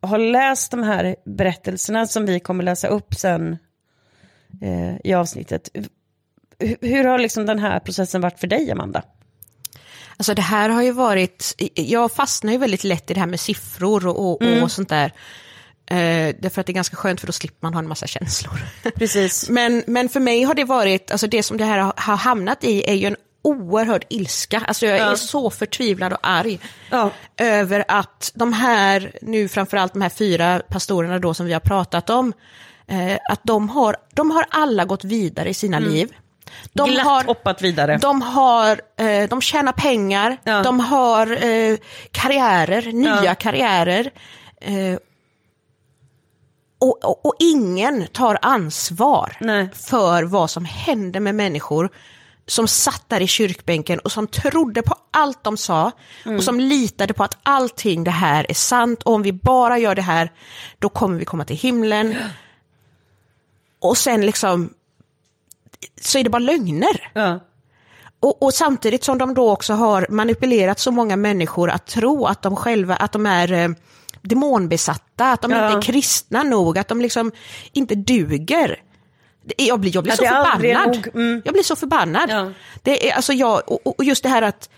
har 0.00 0.18
läst 0.18 0.70
de 0.70 0.82
här 0.82 1.16
berättelserna 1.24 2.06
som 2.06 2.26
vi 2.26 2.40
kommer 2.40 2.64
läsa 2.64 2.88
upp 2.88 3.14
sen 3.14 3.58
eh, 4.62 4.96
i 5.04 5.14
avsnittet. 5.14 5.70
Hur, 6.80 7.04
har 7.04 7.18
liksom 7.18 7.46
den 7.46 7.58
här 7.58 7.80
processen 7.80 8.20
varit 8.20 8.40
för 8.40 8.46
dig, 8.46 8.70
Amanda? 8.70 9.02
Alltså 10.16 10.34
det 10.34 10.42
här 10.42 10.68
har 10.68 10.82
ju 10.82 10.92
varit, 10.92 11.54
jag 11.74 12.12
fastnar 12.12 12.52
ju 12.52 12.58
väldigt 12.58 12.84
lätt 12.84 13.10
i 13.10 13.14
det 13.14 13.20
här 13.20 13.26
med 13.26 13.40
siffror 13.40 14.06
och, 14.06 14.30
och, 14.30 14.42
mm. 14.42 14.62
och 14.62 14.72
sånt 14.72 14.88
där. 14.88 15.12
Eh, 15.86 16.34
därför 16.38 16.60
att 16.60 16.66
det 16.66 16.70
är 16.70 16.74
ganska 16.74 16.96
skönt 16.96 17.20
för 17.20 17.26
då 17.26 17.32
slipper 17.32 17.58
man 17.60 17.74
ha 17.74 17.78
en 17.78 17.88
massa 17.88 18.06
känslor. 18.06 18.60
Precis. 18.94 19.48
men, 19.50 19.84
men 19.86 20.08
för 20.08 20.20
mig 20.20 20.42
har 20.42 20.54
det 20.54 20.64
varit, 20.64 21.10
alltså 21.10 21.26
det 21.26 21.42
som 21.42 21.56
det 21.56 21.64
här 21.64 21.92
har 21.96 22.16
hamnat 22.16 22.64
i 22.64 22.90
är 22.90 22.94
ju 22.94 23.06
en 23.06 23.16
oerhörd 23.42 24.04
ilska. 24.08 24.62
Alltså 24.66 24.86
jag 24.86 24.98
är 24.98 25.14
så 25.14 25.50
förtvivlad 25.50 26.12
och 26.12 26.18
arg 26.22 26.60
ja. 26.90 27.10
över 27.36 27.84
att 27.88 28.32
de 28.34 28.52
här, 28.52 29.12
nu 29.22 29.48
framförallt 29.48 29.92
de 29.92 30.02
här 30.02 30.08
fyra 30.08 30.62
pastorerna 30.68 31.18
då 31.18 31.34
som 31.34 31.46
vi 31.46 31.52
har 31.52 31.60
pratat 31.60 32.10
om, 32.10 32.32
eh, 32.86 33.18
att 33.30 33.40
de 33.42 33.68
har, 33.68 33.96
de 34.14 34.30
har 34.30 34.46
alla 34.50 34.84
gått 34.84 35.04
vidare 35.04 35.48
i 35.48 35.54
sina 35.54 35.76
mm. 35.76 35.90
liv. 35.90 36.08
De 36.72 36.90
Glatt 36.90 37.06
har 37.06 37.24
hoppat 37.24 37.62
vidare. 37.62 37.98
De, 37.98 38.22
har, 38.22 38.80
eh, 38.96 39.28
de 39.28 39.40
tjänar 39.40 39.72
pengar, 39.72 40.36
ja. 40.44 40.62
de 40.62 40.80
har 40.80 41.44
eh, 41.44 41.76
karriärer, 42.10 42.92
nya 42.92 43.24
ja. 43.24 43.34
karriärer. 43.34 44.10
Eh, 44.60 44.98
och, 46.80 47.04
och, 47.04 47.26
och, 47.26 47.34
ingen 47.38 48.06
tar 48.06 48.38
ansvar 48.42 49.36
Nej. 49.40 49.68
för 49.74 50.22
vad 50.22 50.50
som 50.50 50.64
händer 50.64 51.20
med 51.20 51.34
människor 51.34 51.90
som 52.46 52.68
satt 52.68 53.04
där 53.08 53.20
i 53.20 53.26
kyrkbänken 53.26 53.98
och 53.98 54.12
som 54.12 54.26
trodde 54.26 54.82
på 54.82 54.94
allt 55.10 55.44
de 55.44 55.56
sa 55.56 55.92
mm. 56.24 56.36
och 56.36 56.44
som 56.44 56.60
litade 56.60 57.14
på 57.14 57.24
att 57.24 57.38
allting 57.42 58.04
det 58.04 58.10
här 58.10 58.46
är 58.48 58.54
sant 58.54 59.02
och 59.02 59.12
om 59.12 59.22
vi 59.22 59.32
bara 59.32 59.78
gör 59.78 59.94
det 59.94 60.02
här 60.02 60.32
då 60.78 60.88
kommer 60.88 61.18
vi 61.18 61.24
komma 61.24 61.44
till 61.44 61.56
himlen. 61.56 62.16
Och 63.80 63.98
sen 63.98 64.26
liksom 64.26 64.74
så 66.00 66.18
är 66.18 66.24
det 66.24 66.30
bara 66.30 66.38
lögner. 66.38 67.10
Ja. 67.14 67.40
Och, 68.20 68.42
och, 68.42 68.54
samtidigt 68.54 69.04
som 69.04 69.18
de 69.18 69.34
då 69.34 69.50
också 69.50 69.72
har 69.72 70.06
manipulerat 70.10 70.78
så 70.78 70.90
många 70.90 71.16
människor 71.16 71.70
att 71.70 71.86
tro 71.86 72.26
att 72.26 72.42
de 72.42 72.56
själva, 72.56 72.96
att 72.96 73.12
de 73.12 73.26
är 73.26 73.52
eh, 73.52 73.68
demonbesatta, 74.22 75.32
att 75.32 75.42
de 75.42 75.50
ja. 75.50 75.66
inte 75.66 75.78
är 75.78 75.92
kristna 75.92 76.42
nog, 76.42 76.78
att 76.78 76.88
de 76.88 77.00
liksom 77.00 77.32
inte 77.72 77.94
duger. 77.94 78.82
Jag 79.56 79.80
blir, 79.80 79.94
jag 79.94 80.04
blir 80.04 80.12
så 80.12 80.24
förbannad. 80.24 81.08
Mm. 81.14 81.42
Jag 81.44 81.54
blir 81.54 81.62
så 81.62 81.76
förbannad. 81.76 82.30
Ja. 82.30 82.52
Det 82.82 83.10
är, 83.10 83.14
alltså 83.14 83.32
jag, 83.32 83.62
och, 83.66 83.98
och, 83.98 84.04
just 84.04 84.22
det 84.22 84.28
här 84.28 84.42
att 84.42 84.68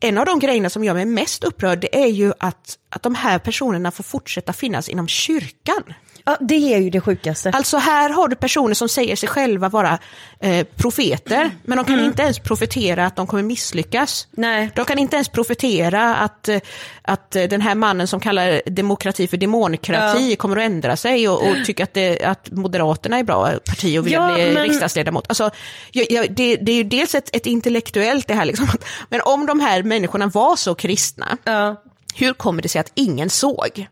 en 0.00 0.18
av 0.18 0.26
de 0.26 0.38
grejerna 0.38 0.70
som 0.70 0.84
gör 0.84 0.94
mig 0.94 1.04
mest 1.04 1.44
upprörd 1.44 1.80
det 1.80 2.02
är 2.02 2.06
ju 2.06 2.32
att, 2.38 2.78
att 2.90 3.02
de 3.02 3.14
här 3.14 3.38
personerna 3.38 3.90
får 3.90 4.04
fortsätta 4.04 4.52
finnas 4.52 4.88
inom 4.88 5.08
kyrkan. 5.08 5.94
Ja, 6.28 6.36
det 6.40 6.74
är 6.74 6.78
ju 6.78 6.90
det 6.90 7.00
sjukaste. 7.00 7.50
Alltså 7.50 7.76
här 7.76 8.10
har 8.10 8.28
du 8.28 8.36
personer 8.36 8.74
som 8.74 8.88
säger 8.88 9.16
sig 9.16 9.28
själva 9.28 9.68
vara 9.68 9.98
eh, 10.40 10.66
profeter, 10.76 11.50
men 11.64 11.76
de 11.76 11.84
kan 11.84 11.94
mm. 11.94 12.06
inte 12.06 12.22
ens 12.22 12.38
profetera 12.38 13.06
att 13.06 13.16
de 13.16 13.26
kommer 13.26 13.42
misslyckas. 13.42 14.28
Nej. 14.30 14.70
De 14.74 14.84
kan 14.84 14.98
inte 14.98 15.16
ens 15.16 15.28
profetera 15.28 16.16
att, 16.16 16.48
eh, 16.48 16.60
att 17.02 17.30
den 17.30 17.60
här 17.60 17.74
mannen 17.74 18.08
som 18.08 18.20
kallar 18.20 18.62
demokrati 18.66 19.28
för 19.28 19.36
demonkrati 19.36 20.30
ja. 20.30 20.36
kommer 20.36 20.56
att 20.56 20.62
ändra 20.62 20.96
sig 20.96 21.28
och, 21.28 21.50
och 21.50 21.56
tycker 21.66 21.84
att, 21.84 21.94
det, 21.94 22.24
att 22.24 22.50
Moderaterna 22.50 23.18
är 23.18 23.24
bra 23.24 23.50
parti 23.66 23.98
och 23.98 24.06
vill 24.06 24.12
ja, 24.12 24.34
bli 24.34 24.54
men... 24.54 24.62
riksdagsledamot. 24.62 25.24
Alltså, 25.28 25.50
jag, 25.92 26.06
jag, 26.10 26.32
det, 26.32 26.56
det, 26.56 26.72
är 26.72 26.76
ju 26.76 26.84
dels 26.84 27.14
ett, 27.14 27.36
ett 27.36 27.46
intellektuellt 27.46 28.28
det 28.28 28.34
här, 28.34 28.44
liksom, 28.44 28.68
men 29.08 29.20
om 29.24 29.46
de 29.46 29.60
här 29.60 29.82
människorna 29.82 30.26
var 30.26 30.56
så 30.56 30.74
kristna, 30.74 31.38
ja. 31.44 31.82
hur 32.14 32.32
kommer 32.32 32.62
det 32.62 32.68
sig 32.68 32.80
att 32.80 32.92
ingen 32.94 33.30
såg? 33.30 33.86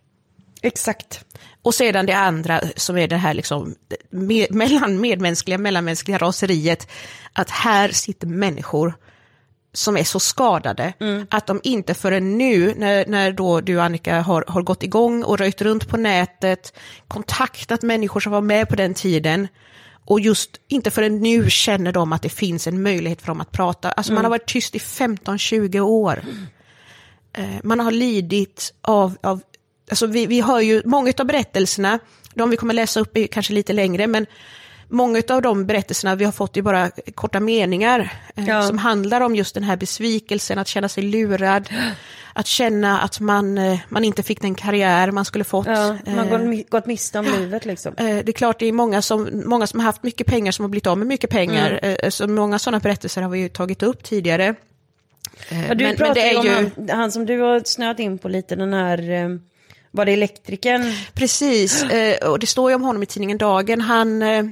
Exakt. 0.62 1.24
Och 1.64 1.75
sedan 1.75 2.06
det 2.06 2.12
andra 2.12 2.61
som 2.76 2.99
är 2.99 3.09
det 3.09 3.16
här 3.16 3.35
liksom, 3.35 3.75
med, 4.11 4.54
mellan 4.54 5.00
medmänskliga, 5.00 5.59
mellanmänskliga 5.59 6.18
raseriet, 6.18 6.88
att 7.33 7.50
här 7.50 7.88
sitter 7.88 8.26
människor 8.26 8.94
som 9.73 9.97
är 9.97 10.04
så 10.04 10.21
skadade 10.21 10.92
mm. 11.00 11.26
att 11.30 11.47
de 11.47 11.61
inte 11.62 11.94
förrän 11.94 12.38
nu, 12.38 12.75
när, 12.76 13.06
när 13.06 13.33
då 13.33 13.61
du 13.61 13.80
Annika 13.80 14.21
har, 14.21 14.44
har 14.49 14.62
gått 14.62 14.83
igång 14.83 15.23
och 15.23 15.38
röjt 15.38 15.62
runt 15.62 15.88
på 15.88 15.97
nätet, 15.97 16.73
kontaktat 17.09 17.83
människor 17.83 18.21
som 18.21 18.33
var 18.33 18.40
med 18.40 18.68
på 18.68 18.76
den 18.76 18.94
tiden, 18.94 19.49
och 20.04 20.21
just 20.21 20.50
inte 20.68 20.90
förrän 20.90 21.18
nu 21.21 21.50
känner 21.50 21.92
de 21.92 22.12
att 22.12 22.23
det 22.23 22.28
finns 22.28 22.66
en 22.66 22.83
möjlighet 22.83 23.21
för 23.21 23.28
dem 23.28 23.40
att 23.40 23.52
prata. 23.52 23.90
Alltså 23.90 24.12
mm. 24.12 24.14
man 24.14 24.25
har 24.25 24.30
varit 24.30 24.47
tyst 24.47 24.75
i 24.75 24.78
15-20 24.78 25.80
år. 25.80 26.25
Mm. 26.25 27.61
Man 27.62 27.80
har 27.80 27.90
lidit 27.90 28.75
av, 28.80 29.16
av 29.23 29.40
alltså 29.90 30.06
vi, 30.06 30.26
vi 30.26 30.40
har 30.40 30.60
ju 30.60 30.82
många 30.84 31.12
av 31.18 31.26
berättelserna, 31.26 31.98
de 32.34 32.50
vi 32.50 32.56
kommer 32.56 32.74
läsa 32.74 33.00
upp 33.00 33.16
är 33.16 33.26
kanske 33.26 33.52
lite 33.52 33.72
längre, 33.72 34.06
men 34.06 34.26
många 34.88 35.22
av 35.28 35.42
de 35.42 35.66
berättelserna 35.66 36.14
vi 36.14 36.24
har 36.24 36.32
fått 36.32 36.56
är 36.56 36.62
bara 36.62 36.90
korta 37.14 37.40
meningar 37.40 38.12
eh, 38.34 38.48
ja. 38.48 38.62
som 38.62 38.78
handlar 38.78 39.20
om 39.20 39.36
just 39.36 39.54
den 39.54 39.64
här 39.64 39.76
besvikelsen, 39.76 40.58
att 40.58 40.68
känna 40.68 40.88
sig 40.88 41.02
lurad, 41.02 41.68
att 42.32 42.46
känna 42.46 43.00
att 43.00 43.20
man, 43.20 43.58
eh, 43.58 43.78
man 43.88 44.04
inte 44.04 44.22
fick 44.22 44.40
den 44.40 44.54
karriär 44.54 45.10
man 45.10 45.24
skulle 45.24 45.44
fått. 45.44 45.66
Ja, 45.66 45.96
man 46.06 46.18
har 46.18 46.38
gått, 46.38 46.70
gått 46.70 46.86
miste 46.86 47.18
om 47.18 47.24
livet 47.24 47.64
liksom. 47.64 47.94
Eh, 47.96 48.04
det 48.06 48.28
är 48.28 48.32
klart, 48.32 48.58
det 48.58 48.66
är 48.66 48.72
många 48.72 49.02
som, 49.02 49.42
många 49.46 49.66
som 49.66 49.80
har 49.80 49.86
haft 49.86 50.02
mycket 50.02 50.26
pengar 50.26 50.52
som 50.52 50.62
har 50.62 50.68
blivit 50.68 50.86
av 50.86 50.98
med 50.98 51.06
mycket 51.06 51.30
pengar. 51.30 51.80
Mm. 51.82 52.10
Så 52.10 52.28
många 52.28 52.58
sådana 52.58 52.80
berättelser 52.80 53.22
har 53.22 53.30
vi 53.30 53.38
ju 53.38 53.48
tagit 53.48 53.82
upp 53.82 54.04
tidigare. 54.04 54.54
Ja, 55.48 55.74
du 55.74 55.84
men, 55.84 55.96
men 55.98 56.14
det 56.14 56.30
är 56.30 56.44
ju... 56.44 56.50
Han, 56.76 56.88
han, 56.88 57.12
som 57.12 57.26
du 57.26 57.40
har 57.40 57.62
snöat 57.64 57.98
in 57.98 58.18
på 58.18 58.28
lite, 58.28 58.56
den 58.56 58.72
här 58.72 58.98
var 59.94 60.04
det 60.04 60.12
elektrikern? 60.12 60.92
Precis, 61.14 61.82
eh, 61.90 62.28
och 62.28 62.38
det 62.38 62.46
står 62.46 62.70
ju 62.70 62.74
om 62.74 62.82
honom 62.82 63.02
i 63.02 63.06
tidningen 63.06 63.38
Dagen. 63.38 63.80
Han, 63.80 64.22
eh, 64.22 64.44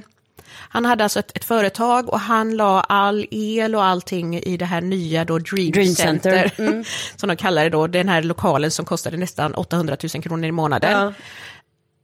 han 0.47 0.85
hade 0.85 1.03
alltså 1.03 1.19
ett, 1.19 1.37
ett, 1.37 1.45
företag 1.45 2.09
och 2.09 2.19
han 2.19 2.55
la 2.55 2.81
all 2.81 3.25
el 3.31 3.75
och 3.75 3.83
allting 3.83 4.35
i 4.39 4.57
det 4.57 4.65
här 4.65 4.81
nya 4.81 5.25
då 5.25 5.39
Dream, 5.39 5.71
Dream 5.71 5.95
Center, 5.95 6.31
Center. 6.31 6.53
Mm. 6.63 6.83
som 7.15 7.29
de 7.29 7.35
kallar 7.35 7.63
det 7.63 7.69
då, 7.69 7.87
den 7.87 8.09
här 8.09 8.23
lokalen 8.23 8.71
som 8.71 8.85
kostade 8.85 9.17
nästan 9.17 9.53
800 9.53 9.97
000 10.13 10.23
kronor 10.23 10.45
i 10.45 10.51
månaden. 10.51 10.91
Ja. 10.91 11.13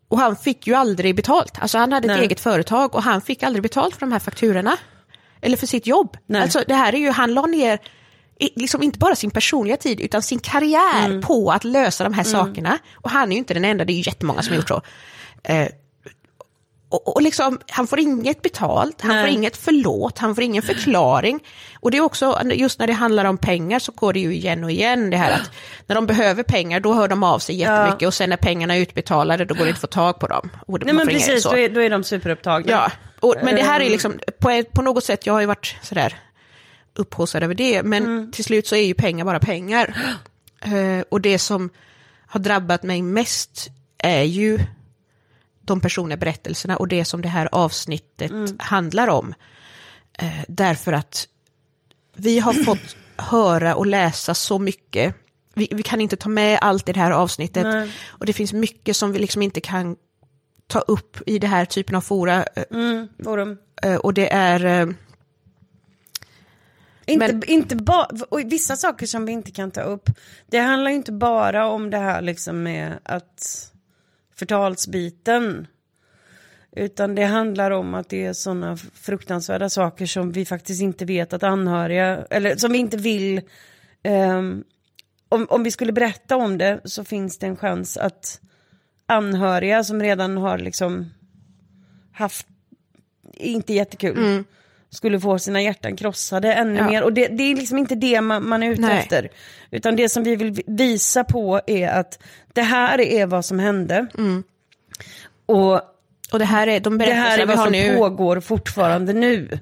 Och 0.08 0.20
han 0.20 0.36
fick 0.36 0.68
ju 0.68 0.74
aldrig 0.74 1.16
betalt, 1.16 1.54
alltså 1.60 1.78
han 1.78 1.92
hade 1.92 2.06
ett 2.06 2.16
Nej. 2.16 2.26
eget 2.26 2.40
företag 2.40 2.96
och 2.96 3.04
han 3.04 3.22
fick 3.22 3.44
aldrig 3.44 3.64
betalt 3.64 3.94
för 3.94 4.00
de 4.00 4.12
här 4.12 4.20
fakturorna. 4.20 4.78
Eller 5.42 5.58
för 5.58 5.68
sitt 5.68 5.88
jobb. 5.88 6.18
Nej. 6.26 6.42
Alltså 6.42 6.64
det 6.68 6.76
här 6.76 6.94
är 6.94 6.98
ju, 6.98 7.10
han 7.10 7.34
la 7.34 7.46
ner 7.46 7.80
liksom 8.40 8.84
inte 8.84 9.00
bara 9.00 9.16
sin 9.16 9.32
personliga 9.32 9.78
tid 9.78 10.00
utan 10.00 10.22
sin 10.22 10.40
karriär 10.40 11.06
mm. 11.06 11.22
på 11.22 11.52
att 11.52 11.64
lösa 11.64 12.04
de 12.04 12.14
här 12.14 12.26
mm. 12.26 12.32
sakerna. 12.32 12.78
Och 12.96 13.10
han 13.10 13.30
är 13.30 13.32
ju 13.32 13.38
inte 13.38 13.54
den 13.54 13.66
enda, 13.66 13.86
det 13.86 13.94
är 13.94 13.96
ju 13.96 14.04
jättemånga 14.06 14.42
som 14.42 14.52
har 14.52 14.58
gjort 14.58 14.68
så. 14.68 14.82
Eh, 15.44 15.68
och, 16.90 17.16
och 17.16 17.22
liksom, 17.22 17.60
han 17.70 17.88
får 17.88 18.00
inget 18.00 18.42
betalt, 18.42 19.02
han 19.02 19.12
Nej. 19.12 19.24
får 19.24 19.34
inget 19.34 19.58
förlåt, 19.58 20.18
han 20.18 20.36
får 20.36 20.44
ingen 20.44 20.64
förklaring. 20.64 21.40
Och 21.80 21.92
det 21.92 21.98
är 21.98 22.02
också, 22.02 22.40
just 22.54 22.80
när 22.80 22.88
det 22.88 22.94
handlar 22.94 23.26
om 23.26 23.38
pengar 23.38 23.80
så 23.80 23.92
går 23.92 24.14
det 24.14 24.20
ju 24.20 24.36
igen 24.36 24.64
och 24.64 24.72
igen 24.72 25.10
det 25.10 25.18
här 25.18 25.32
att 25.32 25.52
när 25.88 25.96
de 25.96 26.06
behöver 26.06 26.44
pengar 26.44 26.80
då 26.80 26.94
hör 26.94 27.08
de 27.08 27.24
av 27.24 27.40
sig 27.40 27.56
jättemycket 27.56 28.02
ja. 28.02 28.08
och 28.08 28.14
sen 28.14 28.30
när 28.30 28.38
pengarna 28.38 28.76
är 28.76 28.82
utbetalade 28.82 29.46
då 29.46 29.56
går 29.56 29.64
det 29.64 29.70
inte 29.70 29.78
att 29.78 29.82
få 29.82 29.88
tag 29.88 30.20
på 30.20 30.28
dem. 30.28 30.50
Och 30.68 30.86
Nej 30.86 30.94
men 30.94 31.08
precis, 31.08 31.44
då 31.44 31.58
är, 31.58 31.70
då 31.70 31.82
är 31.82 31.90
de 31.90 32.04
superupptagna. 32.04 32.72
Ja, 32.72 32.92
och, 33.20 33.36
men 33.44 33.56
det 33.56 33.64
här 33.64 33.80
är 33.80 33.90
liksom, 33.90 34.20
på, 34.40 34.64
på 34.74 34.82
något 34.82 35.04
sätt, 35.04 35.26
jag 35.26 35.34
har 35.34 35.42
ju 35.42 35.48
varit 35.48 35.76
sådär, 35.82 36.16
upphaussad 36.96 37.44
över 37.44 37.56
det. 37.56 37.84
Men 37.84 38.04
mm. 38.04 38.32
till 38.32 38.44
slut 38.44 38.68
så 38.68 38.76
är 38.76 38.84
ju 38.84 38.94
pengar 38.94 39.26
bara 39.26 39.40
pengar. 39.40 40.16
Uh, 40.68 41.04
och 41.10 41.22
det 41.22 41.40
som 41.40 41.70
har 42.28 42.40
drabbat 42.40 42.84
mig 42.84 43.02
mest 43.02 43.70
är 43.98 44.24
ju 44.24 44.60
de 45.62 45.82
personliga 45.82 46.18
berättelserna 46.18 46.78
och 46.78 46.88
det 46.88 47.06
som 47.06 47.22
det 47.22 47.28
här 47.28 47.50
avsnittet 47.52 48.32
mm. 48.32 48.56
handlar 48.60 49.08
om. 49.08 49.34
Uh, 50.24 50.44
därför 50.48 50.94
att 50.94 51.28
vi 52.16 52.40
har 52.40 52.54
fått 52.66 52.96
höra 53.18 53.76
och 53.76 53.86
läsa 53.86 54.34
så 54.34 54.60
mycket. 54.60 55.16
Vi, 55.54 55.68
vi, 55.72 55.84
kan 55.84 56.02
inte 56.02 56.16
ta 56.16 56.30
med 56.30 56.60
allt 56.62 56.90
i 56.90 56.94
det 56.94 57.00
här 57.00 57.12
avsnittet. 57.12 57.64
Nej. 57.64 57.92
Och 58.08 58.26
det 58.26 58.34
finns 58.34 58.54
mycket 58.54 58.96
som 58.96 59.12
vi 59.12 59.20
liksom 59.20 59.42
inte 59.42 59.62
kan 59.62 59.96
ta 60.68 60.80
upp 60.80 61.18
i 61.26 61.40
det 61.40 61.48
här 61.48 61.66
typen 61.66 61.96
av 61.96 62.02
fora. 62.02 62.44
Mm, 62.44 63.08
forum. 63.24 63.58
Och 64.02 64.14
det 64.14 64.34
är 64.34 64.96
inte, 67.10 67.34
men... 67.34 67.44
inte 67.50 67.76
bara, 67.76 68.08
vissa 68.46 68.76
saker 68.76 69.06
som 69.06 69.26
vi 69.26 69.32
inte 69.32 69.52
kan 69.52 69.72
ta 69.72 69.82
upp, 69.82 70.10
det 70.48 70.60
handlar 70.60 70.92
ju 70.92 70.98
inte 70.98 71.12
bara 71.12 71.68
om 71.68 71.90
det 71.90 71.98
här 71.98 72.22
liksom 72.22 72.64
med 72.64 73.00
att 73.04 73.72
förtalsbiten. 74.36 75.68
Utan 76.76 77.16
det 77.16 77.26
handlar 77.26 77.72
om 77.72 77.94
att 77.94 78.10
det 78.10 78.26
är 78.26 78.34
sådana 78.34 78.78
fruktansvärda 78.78 79.70
saker 79.70 80.06
som 80.06 80.32
vi 80.32 80.46
faktiskt 80.46 80.82
inte 80.82 81.06
vet 81.06 81.34
att 81.34 81.44
anhöriga, 81.44 82.26
eller 82.30 82.56
som 82.56 82.72
vi 82.72 82.78
inte 82.78 82.98
vill, 82.98 83.42
ehm, 84.04 84.64
om, 85.30 85.48
om 85.50 85.64
vi 85.64 85.72
skulle 85.72 85.92
berätta 85.92 86.38
om 86.38 86.58
det 86.58 86.82
så 86.84 87.04
finns 87.04 87.38
det 87.38 87.48
en 87.48 87.58
chans 87.58 87.98
att 87.98 88.42
anhöriga 89.06 89.84
som 89.84 90.02
redan 90.02 90.38
har 90.38 90.58
liksom 90.58 91.10
haft, 92.14 92.48
inte 93.34 93.74
jättekul, 93.74 94.44
skulle 94.92 95.20
få 95.20 95.40
sina 95.40 95.62
hjärtan 95.62 95.96
krossade 95.96 96.54
ännu 96.54 96.78
Ja. 96.80 96.86
mer. 96.86 97.04
Och 97.04 97.14
det, 97.14 97.28
det 97.28 97.44
är 97.44 97.56
liksom 97.56 97.78
inte 97.78 97.96
det 97.96 98.22
man, 98.22 98.48
man 98.50 98.64
är 98.64 98.70
ute 98.72 98.82
Nej. 98.82 99.00
efter. 99.00 99.30
Utan 99.72 99.96
det 99.96 100.10
som 100.10 100.24
vi 100.24 100.36
vill 100.36 100.52
vi- 100.52 100.64
visa 100.68 101.24
på 101.24 101.62
är 101.68 101.88
att 101.88 102.20
det 102.54 102.62
här 102.62 103.02
är 103.02 103.26
vad 103.26 103.46
som 103.46 103.60
hände. 103.60 104.08
Och 105.46 105.74
Och 106.32 106.40
det 106.40 106.46
här 106.46 106.68
är 106.68 106.80
de 106.80 106.98
det 106.98 107.14
här 107.14 107.40
är 107.40 107.46
vad 107.46 107.60
som 107.60 107.72
nu. 107.72 107.96
pågår 107.96 108.40
fortfarande 108.40 109.14
nu. 109.14 109.60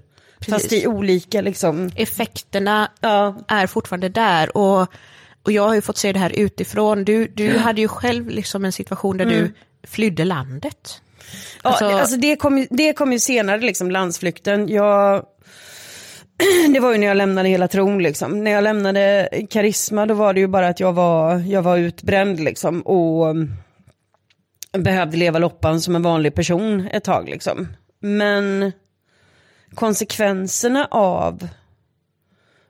Fast 0.49 0.73
i 0.73 0.87
olika 0.87 1.41
liksom, 1.41 1.89
Effekterna 1.95 2.91
ja, 3.01 3.35
är 3.47 3.67
fortfarande 3.67 4.09
där. 4.09 4.57
Och, 4.57 4.81
och 5.43 5.51
jag 5.51 5.63
har 5.67 5.73
ju 5.75 5.81
fått 5.81 5.97
se 5.97 6.13
det 6.13 6.19
här 6.19 6.29
utifrån. 6.39 7.03
Du, 7.03 7.27
du 7.27 7.57
hade 7.57 7.81
ju 7.81 7.87
själv 7.87 8.29
liksom 8.29 8.65
en 8.65 8.71
situation 8.71 9.17
där 9.17 9.25
du 9.25 9.53
flydde 9.83 10.25
landet. 10.25 11.01
Ja, 11.63 11.69
Alltså- 11.69 11.85
alltså, 11.85 12.17
det, 12.17 12.35
kom 12.35 12.57
ju, 12.57 12.67
det 12.69 12.93
kom 12.93 13.11
ju 13.11 13.19
senare, 13.19 13.61
liksom, 13.61 13.91
landsflykten. 13.91 14.67
Jag, 14.67 15.25
det 16.73 16.79
var 16.79 16.91
ju 16.91 16.97
när 16.97 17.07
jag 17.07 17.17
lämnade 17.17 17.49
hela 17.49 17.67
tron. 17.67 18.03
Liksom. 18.03 18.43
När 18.43 18.51
jag 18.51 18.63
lämnade 18.63 19.29
Karisma 19.49 20.05
då 20.05 20.13
var 20.13 20.33
det 20.33 20.39
ju 20.39 20.47
bara 20.47 20.67
att 20.67 20.79
jag 20.79 20.93
var, 20.93 21.39
jag 21.39 21.61
var 21.61 21.77
utbränd 21.77 22.39
liksom, 22.39 22.81
och 22.81 23.29
mm, 23.29 23.53
behövde 24.77 25.17
leva 25.17 25.39
loppan 25.39 25.81
som 25.81 25.95
en 25.95 26.01
vanlig 26.03 26.35
person 26.35 26.87
ett 26.91 27.03
tag. 27.03 27.29
Liksom. 27.29 27.67
Men 27.99 28.71
konsekvenserna 29.75 30.87
av 30.91 31.47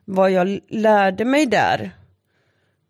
vad 0.05 0.31
jag 0.31 0.59
lärde 0.69 1.25
mig 1.25 1.45
där 1.45 1.91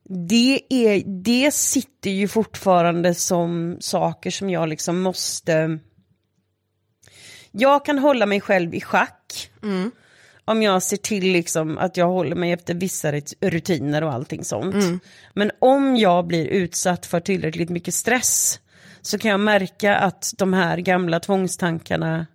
det, 0.10 0.62
är, 0.70 1.04
det 1.24 1.54
sitter 1.54 2.10
ju 2.10 2.28
fortfarande 2.28 3.16
som 3.16 3.78
saker 3.80 4.32
som 4.32 4.50
jag 4.50 4.70
liksom 4.70 5.02
måste... 5.02 5.80
Jag 7.52 7.86
kan 7.86 8.00
hålla 8.00 8.26
mig 8.26 8.42
själv 8.42 8.76
i 8.76 8.82
schack. 8.82 9.52
Om 10.46 10.62
jag 10.64 10.84
ser 10.84 10.98
till 10.98 11.24
liksom 11.24 11.78
att 11.78 11.98
jag 11.98 12.08
håller 12.08 12.36
mig 12.36 12.52
efter 12.52 12.74
vissa 12.74 13.12
rutiner 13.42 14.04
och 14.04 14.14
allting 14.14 14.44
sånt. 14.44 14.76
Men 15.34 15.52
om 15.60 15.96
jag 15.98 16.28
blir 16.28 16.46
utsatt 16.48 17.06
för 17.06 17.20
tillräckligt 17.20 17.70
mycket 17.70 17.94
stress 17.94 18.60
så 19.02 19.18
kan 19.18 19.32
jag 19.32 19.40
märka 19.40 19.96
att 19.96 20.34
de 20.38 20.54
här 20.54 20.78
gamla 20.78 21.20
tvångstankarna 21.20 22.26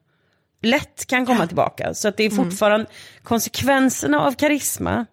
lätt 0.62 1.06
kan 1.06 1.26
komma 1.26 1.46
tillbaka. 1.46 1.94
Så 1.94 2.08
att 2.08 2.16
det 2.16 2.24
är 2.24 2.30
fortfarande 2.30 2.86
konsekvenserna 3.22 4.20
av 4.20 4.32
karisma. 4.32 5.06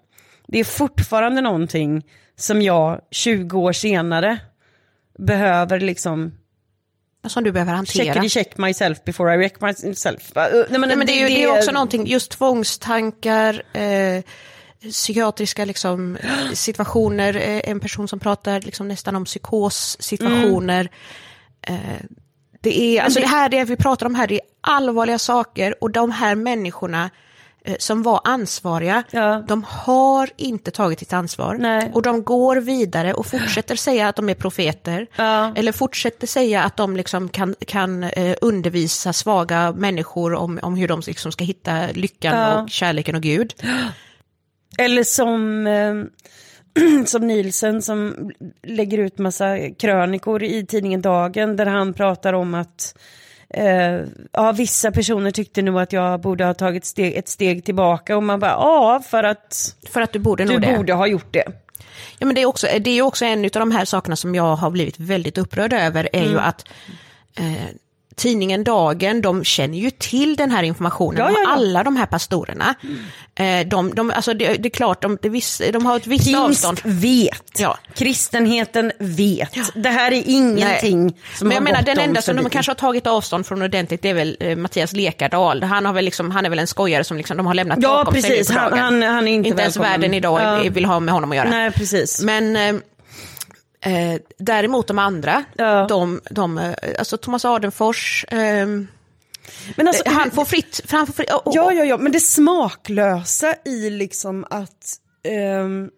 Det 0.48 0.60
är 0.60 0.64
fortfarande 0.64 1.42
någonting 1.42 2.04
som 2.42 2.62
jag 2.62 3.02
20 3.12 3.60
år 3.60 3.74
senare 3.74 4.40
behöver 5.18 5.80
liksom 5.80 6.32
Som 7.28 7.44
du 7.44 7.52
behöver 7.52 7.74
hantera. 7.74 8.14
check, 8.14 8.32
check 8.32 8.58
myself 8.58 9.04
before 9.04 9.34
I 9.34 9.38
wreck 9.38 9.62
myself. 9.62 10.38
Uh, 10.38 10.44
Nej, 10.44 10.66
Nej, 10.70 10.96
men 10.96 11.08
det, 11.08 11.14
är 11.14 11.30
ju, 11.30 11.36
det 11.36 11.44
är 11.44 11.58
också 11.58 11.72
någonting, 11.72 12.08
just 12.08 12.32
tvångstankar, 12.32 13.64
eh, 13.74 14.24
psykiatriska 14.82 15.66
liksom, 15.66 16.16
eh, 16.16 16.30
situationer, 16.54 17.36
eh, 17.36 17.62
en 17.64 17.80
person 17.80 18.08
som 18.08 18.20
pratar 18.20 18.62
liksom, 18.62 18.88
nästan 18.88 19.16
om 19.16 19.26
psykossituationer. 19.26 20.90
Eh, 21.62 21.76
det, 22.62 22.82
är, 22.82 23.04
alltså, 23.04 23.20
det... 23.20 23.28
här 23.28 23.50
det 23.50 23.64
vi 23.64 23.76
pratar 23.76 24.06
om 24.06 24.16
här, 24.16 24.28
det 24.28 24.36
är 24.36 24.42
allvarliga 24.62 25.20
saker 25.20 25.84
och 25.84 25.92
de 25.92 26.12
här 26.12 26.36
människorna 26.36 27.04
eh, 27.04 27.10
som 27.80 28.04
var 28.04 28.22
ansvariga, 28.24 29.04
Ja. 29.12 29.44
de 29.48 29.64
har 29.64 30.30
inte 30.38 30.72
tagit 30.72 31.00
sitt 31.00 31.14
ansvar. 31.14 31.56
Nej. 31.60 31.92
Och 31.94 32.02
de 32.02 32.24
går 32.24 32.56
vidare 32.56 33.14
och 33.14 33.26
fortsätter 33.26 33.76
säga 33.76 34.08
att 34.08 34.16
de 34.16 34.30
är 34.30 34.34
profeter. 34.34 35.08
Ja. 35.16 35.54
Eller 35.56 35.72
fortsätter 35.72 36.28
säga 36.28 36.64
att 36.64 36.78
de 36.78 36.96
liksom 36.98 37.30
kan, 37.30 37.56
kan 37.68 38.04
eh, 38.04 38.36
undervisa 38.42 39.14
svaga 39.14 39.72
människor 39.72 40.34
om, 40.34 40.60
om 40.62 40.76
hur 40.76 40.88
de 40.88 41.02
liksom 41.08 41.32
ska 41.32 41.44
hitta 41.44 41.88
lyckan 41.94 42.36
Ja. 42.38 42.62
och 42.64 42.70
kärleken 42.70 43.16
och 43.16 43.22
Gud. 43.22 43.54
Eller 44.78 45.04
som, 45.04 45.68
eh, 45.68 45.94
som 47.06 47.28
Nielsen 47.28 47.82
som 47.82 48.32
lägger 48.64 48.98
ut 48.98 49.18
massa 49.18 49.58
krönikor 49.80 50.44
i 50.44 50.66
tidningen 50.66 51.02
Dagen 51.02 51.56
där 51.56 51.66
han 51.66 51.94
pratar 51.94 52.34
om 52.34 52.54
att 52.56 52.96
eh, 53.54 54.02
ja, 54.32 54.52
vissa 54.52 54.92
personer 54.92 55.32
tyckte 55.32 55.62
nog 55.62 55.80
att 55.80 55.94
jag 55.94 56.20
borde 56.22 56.46
ha 56.46 56.54
tagit 56.54 56.86
steg, 56.86 57.16
ett 57.16 57.28
steg 57.28 57.66
tillbaka 57.66 58.18
och 58.18 58.24
man 58.24 58.40
bara 58.40 58.52
ja 58.52 59.02
för 59.10 59.24
att 59.24 59.76
För 59.90 60.02
att 60.02 60.14
du 60.14 60.20
borde 60.20 60.46
du 60.46 60.58
det. 60.58 60.76
borde 60.78 60.94
ha 60.94 61.08
gjort 61.08 61.34
det. 61.34 61.44
Ja, 62.20 62.26
men 62.26 62.36
det, 62.36 62.42
är 62.42 62.46
också, 62.46 62.68
det 62.80 62.90
är 62.92 63.02
också 63.02 63.26
en 63.26 63.44
av 63.46 63.50
de 63.52 63.72
här 63.72 63.86
sakerna 63.86 64.16
som 64.16 64.36
jag 64.36 64.56
har 64.56 64.70
blivit 64.72 65.00
väldigt 65.00 65.38
upprörd 65.38 65.74
över, 65.74 66.10
är 66.14 66.20
Mm. 66.22 66.32
ju 66.32 66.40
att 66.40 66.66
eh, 67.38 67.54
tidningen 68.20 68.64
Dagen, 68.64 69.22
de 69.22 69.44
känner 69.44 69.78
ju 69.78 69.90
till 69.92 70.36
den 70.36 70.52
här 70.52 70.64
informationen, 70.64 71.20
Ja, 71.20 71.30
ja, 71.32 71.40
ja. 71.44 71.50
alla 71.52 71.84
de 71.84 71.96
här 71.96 72.06
pastorerna. 72.06 72.76
Eh, 73.36 73.68
de, 73.68 73.96
de, 73.96 74.12
alltså 74.12 74.34
det, 74.34 74.48
det 74.54 74.68
är 74.68 74.70
klart, 74.70 75.02
de, 75.02 75.18
de 75.74 75.86
har 75.86 75.98
ett 75.98 76.08
visst 76.08 76.26
Pingst 76.26 76.40
avstånd. 76.66 76.80
vet. 76.84 77.62
Kristenheten 77.96 78.92
vet. 79.00 79.58
Det 79.76 79.90
här 79.90 80.12
är 80.12 80.24
ingenting 80.26 81.04
Nej. 81.06 81.16
som 81.36 81.48
Men 81.48 81.56
jag 81.56 81.62
har 81.62 81.66
menar 81.66 81.82
den 81.82 82.00
enda 82.00 82.22
som 82.22 82.36
de 82.36 82.50
kanske 82.50 82.70
har 82.70 82.76
tagit 82.76 83.08
avstånd 83.08 83.46
från 83.46 83.62
ordentligt 83.62 84.02
det 84.02 84.10
är 84.10 84.14
väl 84.14 84.38
eh, 84.40 84.56
Mattias 84.56 84.94
Lekardal. 84.94 85.64
Han, 85.64 85.86
har 85.86 85.94
väl 85.94 86.06
liksom, 86.06 86.32
han 86.32 86.46
är 86.46 86.50
väl 86.50 86.60
en 86.60 86.68
skojare 86.68 87.04
som 87.04 87.18
liksom, 87.18 87.38
de 87.38 87.46
har 87.48 87.54
lämnat 87.54 87.78
Ja, 87.82 87.90
bakom 87.90 88.22
sig 88.22 88.30
precis. 88.32 88.48
på 88.54 88.60
Han- 88.60 88.78
han- 88.80 89.02
han 89.02 89.28
är 89.28 89.32
inte 89.32 89.50
ens 89.50 89.60
välkommen. 89.78 89.92
världen 89.92 90.14
idag 90.14 90.70
vill 90.70 90.86
ha 90.86 91.00
med 91.00 91.14
honom 91.14 91.32
att 91.32 91.38
göra. 91.38 91.50
Nej, 91.50 91.72
precis. 91.72 92.22
Men 92.22 92.56
eh, 92.56 92.76
eh, 93.82 94.22
däremot 94.38 94.88
de 94.88 95.00
andra, 95.00 95.44
Ja. 95.56 95.88
de, 95.88 96.22
de, 96.32 96.58
eh, 96.58 96.74
alltså 97.00 97.18
Thomas 97.18 97.46
Adenfors, 97.46 98.26
ehm, 98.30 98.88
Men 99.76 99.88
alltså, 99.88 100.04
han 100.06 100.32
får 100.32 100.46
fritt, 100.46 100.82
han 100.92 101.08
får 101.08 101.14
fritt, 101.14 101.32
och, 101.34 101.52
Ja, 101.56 101.74
ja, 101.74 101.86
ja, 101.86 101.98
men 101.98 102.12
det 102.12 102.20
smaklösa 102.20 103.56
i 103.66 103.90
liksom 103.90 104.46
att 104.50 105.00
ehm, 105.24 105.90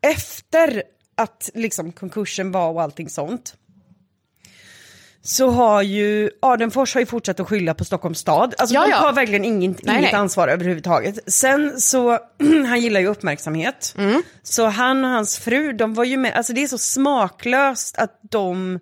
efter 0.00 0.82
att 1.14 1.50
liksom 1.54 1.92
konkursen 1.92 2.52
var 2.52 2.68
och 2.70 2.82
allting 2.82 3.08
sånt 3.10 3.54
så 5.24 5.50
har 5.50 5.82
ju 5.82 6.30
Adenfors 6.42 6.94
har 6.94 7.00
ju 7.00 7.06
fortsatt 7.06 7.40
att 7.40 7.48
skylla 7.48 7.74
på 7.74 7.84
Stockholms 7.84 8.18
stad. 8.18 8.54
Alltså 8.58 8.74
Ja, 8.74 8.82
de 8.84 8.90
ja. 8.90 9.00
tar 9.00 9.12
verkligen 9.12 9.44
ingen, 9.44 9.76
Nej, 9.82 9.98
inget 9.98 10.12
nej. 10.12 10.20
ansvar 10.20 10.48
överhuvudtaget. 10.48 11.18
Sen 11.32 11.80
så, 11.80 12.18
han 12.68 12.80
gillar 12.80 13.00
ju 13.00 13.06
uppmärksamhet. 13.06 13.94
Mm. 13.98 14.22
Så 14.42 14.66
han 14.66 15.04
och 15.04 15.10
hans 15.10 15.38
fru, 15.38 15.72
de 15.72 15.94
var 15.94 16.04
ju 16.04 16.16
med, 16.16 16.32
alltså 16.34 16.52
det 16.52 16.62
är 16.62 16.68
så 16.68 16.78
smaklöst 16.78 17.98
att 17.98 18.20
de 18.30 18.78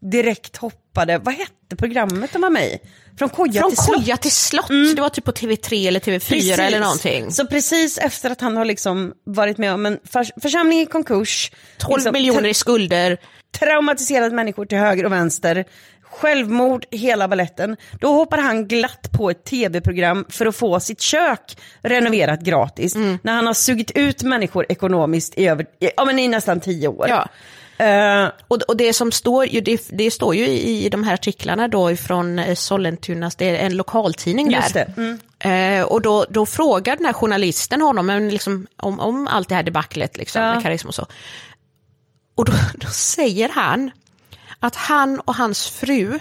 direkt 0.00 0.56
hoppade, 0.56 1.18
vad 1.18 1.34
hette 1.34 1.76
programmet 1.78 2.32
de 2.32 2.42
var 2.42 2.50
med 2.50 2.66
i? 2.66 2.78
Från 3.18 3.28
koja 3.28 3.60
från 3.60 3.70
till 3.70 3.78
slott. 3.78 3.96
koja 4.04 4.16
till 4.16 4.32
slott, 4.32 4.68
det 4.96 5.00
var 5.02 5.08
typ 5.08 5.24
på 5.24 5.32
TV3 5.32 5.88
eller 5.88 6.00
TV4 6.00 6.18
Precis. 6.28 6.58
eller 6.58 6.80
någonting. 6.80 7.30
Så 7.32 7.46
precis 7.46 7.98
efter 7.98 8.30
att 8.30 8.40
han 8.40 8.56
har 8.56 8.64
liksom 8.64 9.12
varit 9.24 9.58
med 9.58 9.72
om 9.72 9.86
en 9.86 9.98
förs- 10.12 10.32
församling 10.42 10.80
i 10.80 10.86
konkurs, 10.86 11.52
12 11.78 11.96
liksom, 11.98 12.12
miljoner 12.12 12.48
i 12.48 12.54
skulder. 12.54 13.18
traumatiserat 13.58 14.32
människor 14.32 14.66
till 14.66 14.78
höger 14.78 15.04
och 15.06 15.12
vänster, 15.12 15.64
självmord, 16.02 16.84
hela 16.90 17.28
balletten. 17.28 17.76
Då 18.00 18.12
hoppar 18.12 18.38
han 18.38 18.68
glatt 18.68 19.12
på 19.12 19.30
ett 19.30 19.44
tv-program 19.44 20.24
för 20.28 20.46
att 20.46 20.56
få 20.56 20.80
sitt 20.80 21.00
kök 21.00 21.56
renoverat 21.82 22.40
gratis. 22.40 22.94
Mm. 22.94 23.18
När 23.22 23.32
han 23.32 23.46
har 23.46 23.54
sugit 23.54 23.90
ut 23.90 24.22
människor 24.22 24.66
ekonomiskt 24.68 25.38
i, 25.38 25.46
över, 25.46 25.66
ja, 25.96 26.04
men 26.04 26.18
i 26.18 26.28
nästan 26.28 26.60
tio 26.60 26.88
år. 26.88 27.06
Ja. 27.08 27.28
Eh, 27.78 28.28
Och, 28.48 28.62
och 28.68 28.76
det 28.76 28.92
som 28.92 29.12
står 29.12 29.46
ju, 29.46 29.60
det, 29.60 29.88
det 29.90 30.10
står 30.10 30.34
ju 30.34 30.46
i, 30.46 30.84
i 30.86 30.88
de 30.88 31.04
här 31.04 31.14
artiklarna 31.14 31.68
då 31.68 31.96
från 31.96 32.38
eh, 32.38 32.54
Sollentunas, 32.54 33.36
det 33.36 33.44
är 33.50 33.66
en 33.66 33.76
lokaltidning 33.76 34.50
där. 34.50 34.72
det, 34.72 34.92
mm. 34.96 35.18
Eh, 35.38 35.84
och 35.86 36.02
då, 36.02 36.26
då 36.30 36.46
frågar 36.46 36.96
den 36.96 37.04
här 37.06 37.12
journalisten 37.12 37.80
honom 37.80 38.06
men 38.06 38.28
liksom, 38.30 38.66
om, 38.76 39.00
om 39.00 39.26
allt 39.28 39.48
det 39.48 39.54
här 39.54 39.62
debaclet 39.62 40.16
liksom, 40.16 40.42
Ja. 40.42 40.54
med 40.54 40.62
karisma 40.62 40.88
och 40.88 40.94
så. 40.94 41.06
Och 42.34 42.44
då, 42.44 42.52
då 42.74 42.88
säger 42.88 43.48
han 43.48 43.90
att 44.60 44.76
han 44.76 45.20
och 45.20 45.34
hans 45.34 45.68
fru, 45.68 46.18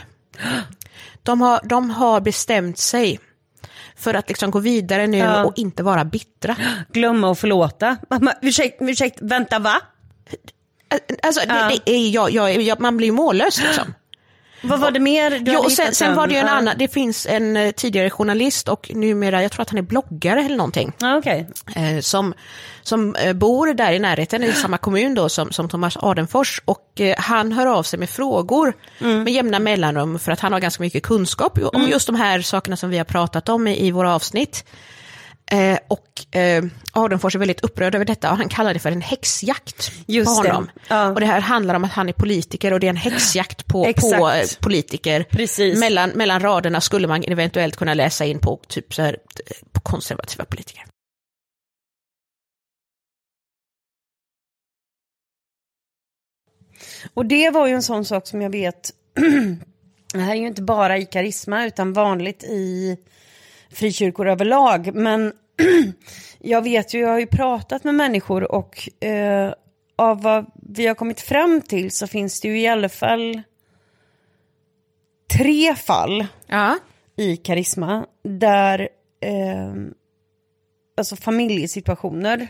de 1.24 1.42
har, 1.42 1.60
de 1.64 1.90
har 1.90 2.22
bestämt 2.22 2.78
sig 2.80 3.20
för 3.96 4.14
att 4.14 4.28
liksom 4.30 4.52
gå 4.52 4.60
vidare 4.60 5.08
nu 5.08 5.18
Ja. 5.18 5.46
och 5.46 5.54
inte 5.58 5.84
vara 5.84 6.06
bittra. 6.06 6.56
glömma 6.94 7.30
och 7.30 7.38
förlåta. 7.38 7.98
Mamma, 8.10 8.34
ursäkt, 8.42 8.78
ursäkt, 8.82 9.18
vänta 9.22 9.60
va? 9.60 9.82
Alltså, 11.24 11.42
Ja. 11.48 11.54
det, 11.54 11.80
det 11.86 11.92
är, 11.92 12.10
jag, 12.10 12.32
jag, 12.32 12.62
jag, 12.62 12.80
man 12.80 12.98
blir 12.98 13.08
ju 13.08 13.14
mållös 13.14 13.62
liksom. 13.62 13.94
Vad 14.62 14.80
var 14.80 14.92
det 14.92 15.00
mer? 15.00 15.30
Du 15.40 15.52
Jo, 15.52 15.60
och 15.60 15.72
sen, 15.72 15.96
sen 15.96 16.16
var 16.16 16.28
det 16.28 16.34
ju 16.34 16.40
en 16.40 16.48
annan, 16.48 16.76
det 16.78 16.88
finns 16.88 17.26
en 17.26 17.58
eh, 17.58 17.72
tidigare 17.72 18.10
journalist 18.10 18.68
och 18.68 18.92
numera, 18.94 19.42
jag 19.42 19.52
tror 19.52 19.62
att 19.62 19.70
han 19.70 19.78
är 19.78 19.82
bloggare 19.82 20.40
eller 20.46 20.56
någonting, 20.58 20.92
Ja, 21.00 21.18
okej. 21.18 21.48
eh, 21.76 22.00
som, 22.02 22.34
som 22.84 23.16
eh, 23.16 23.34
bor 23.34 23.74
där 23.74 23.92
i 23.92 24.00
närheten 24.00 24.44
i 24.44 24.52
samma 24.54 24.78
kommun 24.78 25.14
då 25.16 25.30
som, 25.30 25.52
som 25.52 25.70
Thomas 25.70 25.98
Adenfors 25.98 26.62
och 26.66 27.02
eh, 27.02 27.16
han 27.18 27.52
hör 27.52 27.66
av 27.68 27.84
sig 27.84 28.00
med 28.00 28.10
frågor 28.10 28.74
med 29.00 29.28
jämna 29.34 29.60
mellanrum 29.60 30.20
för 30.20 30.32
att 30.32 30.40
han 30.40 30.54
har 30.54 30.60
ganska 30.60 30.84
mycket 30.84 31.04
kunskap 31.04 31.60
om 31.74 31.88
just 31.88 32.08
de 32.08 32.16
här 32.16 32.42
sakerna 32.42 32.78
som 32.78 32.90
vi 32.90 32.98
har 32.98 33.06
pratat 33.06 33.50
om 33.50 33.68
i, 33.68 33.88
i 33.88 33.92
våra 33.92 34.16
avsnitt. 34.16 34.66
Eh, 35.52 35.80
och 35.88 36.36
eh, 36.36 36.64
Adenfors 36.92 37.36
är 37.36 37.40
väldigt 37.40 37.64
upprörd 37.64 37.96
över 37.96 38.06
detta 38.06 38.32
och 38.32 38.38
han 38.38 38.50
kallar 38.50 38.74
det 38.74 38.80
för 38.80 38.92
en 38.92 39.02
häxjakt 39.02 39.92
Just 40.06 40.38
på 40.38 40.44
det. 40.44 40.50
honom. 40.50 40.70
Ja. 40.88 41.10
Och 41.10 41.20
det 41.20 41.26
här 41.26 41.40
handlar 41.40 41.76
om 41.76 41.84
att 41.84 41.92
han 41.92 42.10
är 42.10 42.14
politiker 42.14 42.74
och 42.74 42.80
det 42.80 42.88
är 42.88 42.90
en 42.90 42.96
häxjakt 42.96 43.68
på, 43.68 43.94
på 44.02 44.30
eh, 44.30 44.46
politiker. 44.62 45.24
Precis. 45.24 45.80
Mellan, 45.80 46.10
mellan 46.10 46.40
raderna 46.40 46.82
skulle 46.82 47.08
man 47.08 47.24
eventuellt 47.24 47.76
kunna 47.76 47.94
läsa 47.94 48.26
in 48.26 48.40
på, 48.40 48.60
typ 48.68 48.94
så 48.94 49.02
här, 49.02 49.18
eh, 49.46 49.68
på 49.72 49.82
konservativa 49.82 50.46
politiker. 50.46 50.86
Och 57.14 57.26
det 57.26 57.50
var 57.50 57.68
ju 57.68 57.74
en 57.74 57.84
sån 57.84 58.06
sak 58.06 58.28
som 58.28 58.42
jag 58.42 58.50
vet, 58.50 58.92
det 60.14 60.20
här 60.20 60.32
är 60.32 60.40
ju 60.40 60.48
inte 60.48 60.62
bara 60.62 60.98
i 60.98 61.06
karisma 61.06 61.66
utan 61.66 61.94
vanligt 61.94 62.44
i 62.44 62.98
frikyrkor 63.76 64.28
överlag. 64.28 64.96
Men 64.96 65.34
jag 66.40 66.62
vet 66.62 66.94
ju, 66.94 67.00
jag 67.00 67.10
har 67.10 67.20
ju 67.20 67.28
pratat 67.28 67.84
med 67.84 67.96
människor 67.96 68.52
och 68.52 69.04
eh, 69.04 69.54
av 69.96 70.22
vad 70.22 70.46
vi 70.56 70.88
har 70.88 70.96
kommit 70.96 71.22
fram 71.22 71.62
till 71.62 71.92
så 71.92 72.08
finns 72.08 72.42
det 72.42 72.48
ju 72.48 72.60
i 72.62 72.68
alla 72.68 72.90
fall 72.90 73.42
tre 75.38 75.76
fall 75.76 76.26
Ja. 76.48 76.78
i 77.18 77.38
karisma 77.38 78.06
där 78.24 78.90
eh, 79.20 79.74
alltså 80.98 81.16
familjesituationer 81.16 82.48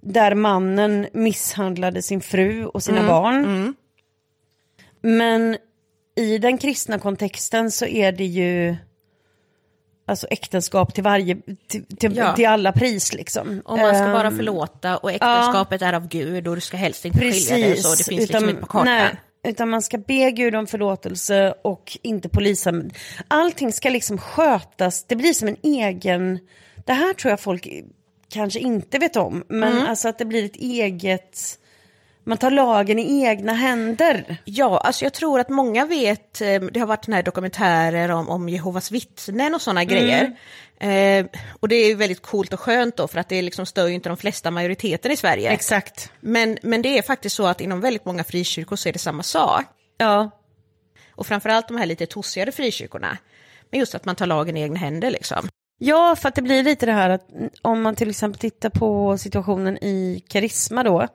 där 0.00 0.34
mannen 0.34 1.06
misshandlade 1.12 2.02
sin 2.02 2.20
fru 2.20 2.66
och 2.66 2.82
sina 2.82 3.06
barn. 3.06 3.74
Men 5.00 5.56
i 6.16 6.38
den 6.38 6.58
kristna 6.58 6.98
kontexten 6.98 7.70
så 7.70 7.86
är 7.86 8.12
det 8.12 8.24
ju 8.24 8.76
alltså 10.06 10.26
äktenskap 10.30 10.94
till 10.94 11.04
varje, 11.04 11.36
till, 11.68 11.84
till, 11.96 12.16
Ja. 12.16 12.34
till 12.36 12.46
alla 12.46 12.72
pris 12.72 13.14
liksom. 13.14 13.62
Och 13.64 13.78
man 13.78 13.94
ska 13.94 14.04
Ehm, 14.04 14.12
bara 14.12 14.30
förlåta 14.30 14.96
och 14.96 15.10
äktenskapet 15.12 15.82
är 15.82 15.92
av 15.92 16.08
Gud 16.08 16.48
och 16.48 16.54
du 16.54 16.60
ska 16.60 16.76
helst 16.76 17.04
inte 17.04 17.18
skilja 17.18 17.56
dig 17.56 17.76
så. 17.76 17.90
Det 17.90 18.04
finns 18.04 18.08
liksom 18.20 18.48
inte 18.48 18.60
på 18.60 18.66
kartan. 18.66 18.86
nej, 18.86 19.10
utan 19.44 19.68
man 19.70 19.82
ska 19.82 19.98
be 19.98 20.30
Gud 20.30 20.54
om 20.54 20.66
förlåtelse 20.66 21.54
och 21.64 21.98
inte 22.02 22.28
polisen. 22.28 22.90
Allting 23.28 23.72
ska 23.72 23.88
liksom 23.90 24.18
skötas, 24.18 25.04
det 25.04 25.16
blir 25.16 25.32
som 25.32 25.48
en 25.48 25.56
egen, 25.62 26.38
det 26.84 26.92
här 26.92 27.12
tror 27.14 27.30
jag 27.30 27.40
folk 27.40 27.68
kanske 28.28 28.58
inte 28.60 28.98
vet 28.98 29.16
om, 29.16 29.44
men 29.48 29.72
Mm. 29.72 29.86
alltså 29.86 30.08
att 30.08 30.18
det 30.18 30.24
blir 30.24 30.44
ett 30.44 30.56
eget, 30.56 31.58
man 32.24 32.38
tar 32.38 32.50
lagen 32.50 32.98
i 32.98 33.24
egna 33.24 33.52
händer. 33.52 34.36
Ja, 34.44 34.78
alltså 34.78 35.04
jag 35.04 35.12
tror 35.12 35.40
att 35.40 35.48
många 35.48 35.86
vet, 35.86 36.40
eh, 36.40 36.60
det 36.60 36.80
har 36.80 36.86
varit 36.86 37.06
den 37.06 37.14
här 37.14 37.22
dokumentärer 37.22 38.08
om, 38.08 38.28
om 38.28 38.48
Jehovas 38.48 38.90
vittnen 38.90 39.54
och 39.54 39.62
sådana 39.62 39.84
grejer. 39.84 40.36
Eh, 40.80 41.26
och 41.60 41.68
det 41.68 41.76
är 41.76 41.96
väldigt 41.96 42.22
coolt 42.22 42.52
och 42.52 42.60
skönt 42.60 42.96
då, 42.96 43.08
för 43.08 43.18
att 43.18 43.28
det 43.28 43.42
liksom 43.42 43.66
stör 43.66 43.86
ju 43.86 43.94
inte 43.94 44.08
de 44.08 44.16
flesta 44.16 44.50
majoriteten 44.50 45.12
i 45.12 45.16
Sverige. 45.16 45.50
Exakt. 45.50 46.10
Men, 46.20 46.58
men 46.62 46.82
det 46.82 46.98
är 46.98 47.02
faktiskt 47.02 47.36
så 47.36 47.46
att 47.46 47.60
inom 47.60 47.80
väldigt 47.80 48.04
många 48.04 48.24
frikyrkor 48.24 48.76
så 48.76 48.88
är 48.88 48.92
det 48.92 48.98
samma 48.98 49.22
sak. 49.22 49.64
Ja, 49.98 50.30
Och 51.10 51.26
framförallt 51.26 51.68
de 51.68 51.76
här 51.76 51.86
lite 51.86 52.06
tossigare 52.06 52.52
frikyrkorna. 52.52 53.18
Men 53.70 53.80
just 53.80 53.94
att 53.94 54.04
man 54.04 54.16
tar 54.16 54.26
lagen 54.26 54.56
i 54.56 54.62
egna 54.62 54.78
händer 54.78 55.10
liksom. 55.10 55.48
Ja, 55.78 56.16
för 56.16 56.28
att 56.28 56.34
det 56.34 56.42
blir 56.42 56.62
lite 56.62 56.86
det 56.86 56.92
här 56.92 57.10
att 57.10 57.26
om 57.62 57.82
man 57.82 57.96
till 57.96 58.10
exempel 58.10 58.40
tittar 58.40 58.70
på 58.70 59.18
situationen 59.18 59.84
i 59.84 60.24
Karisma 60.28 60.82
då, 60.82 61.08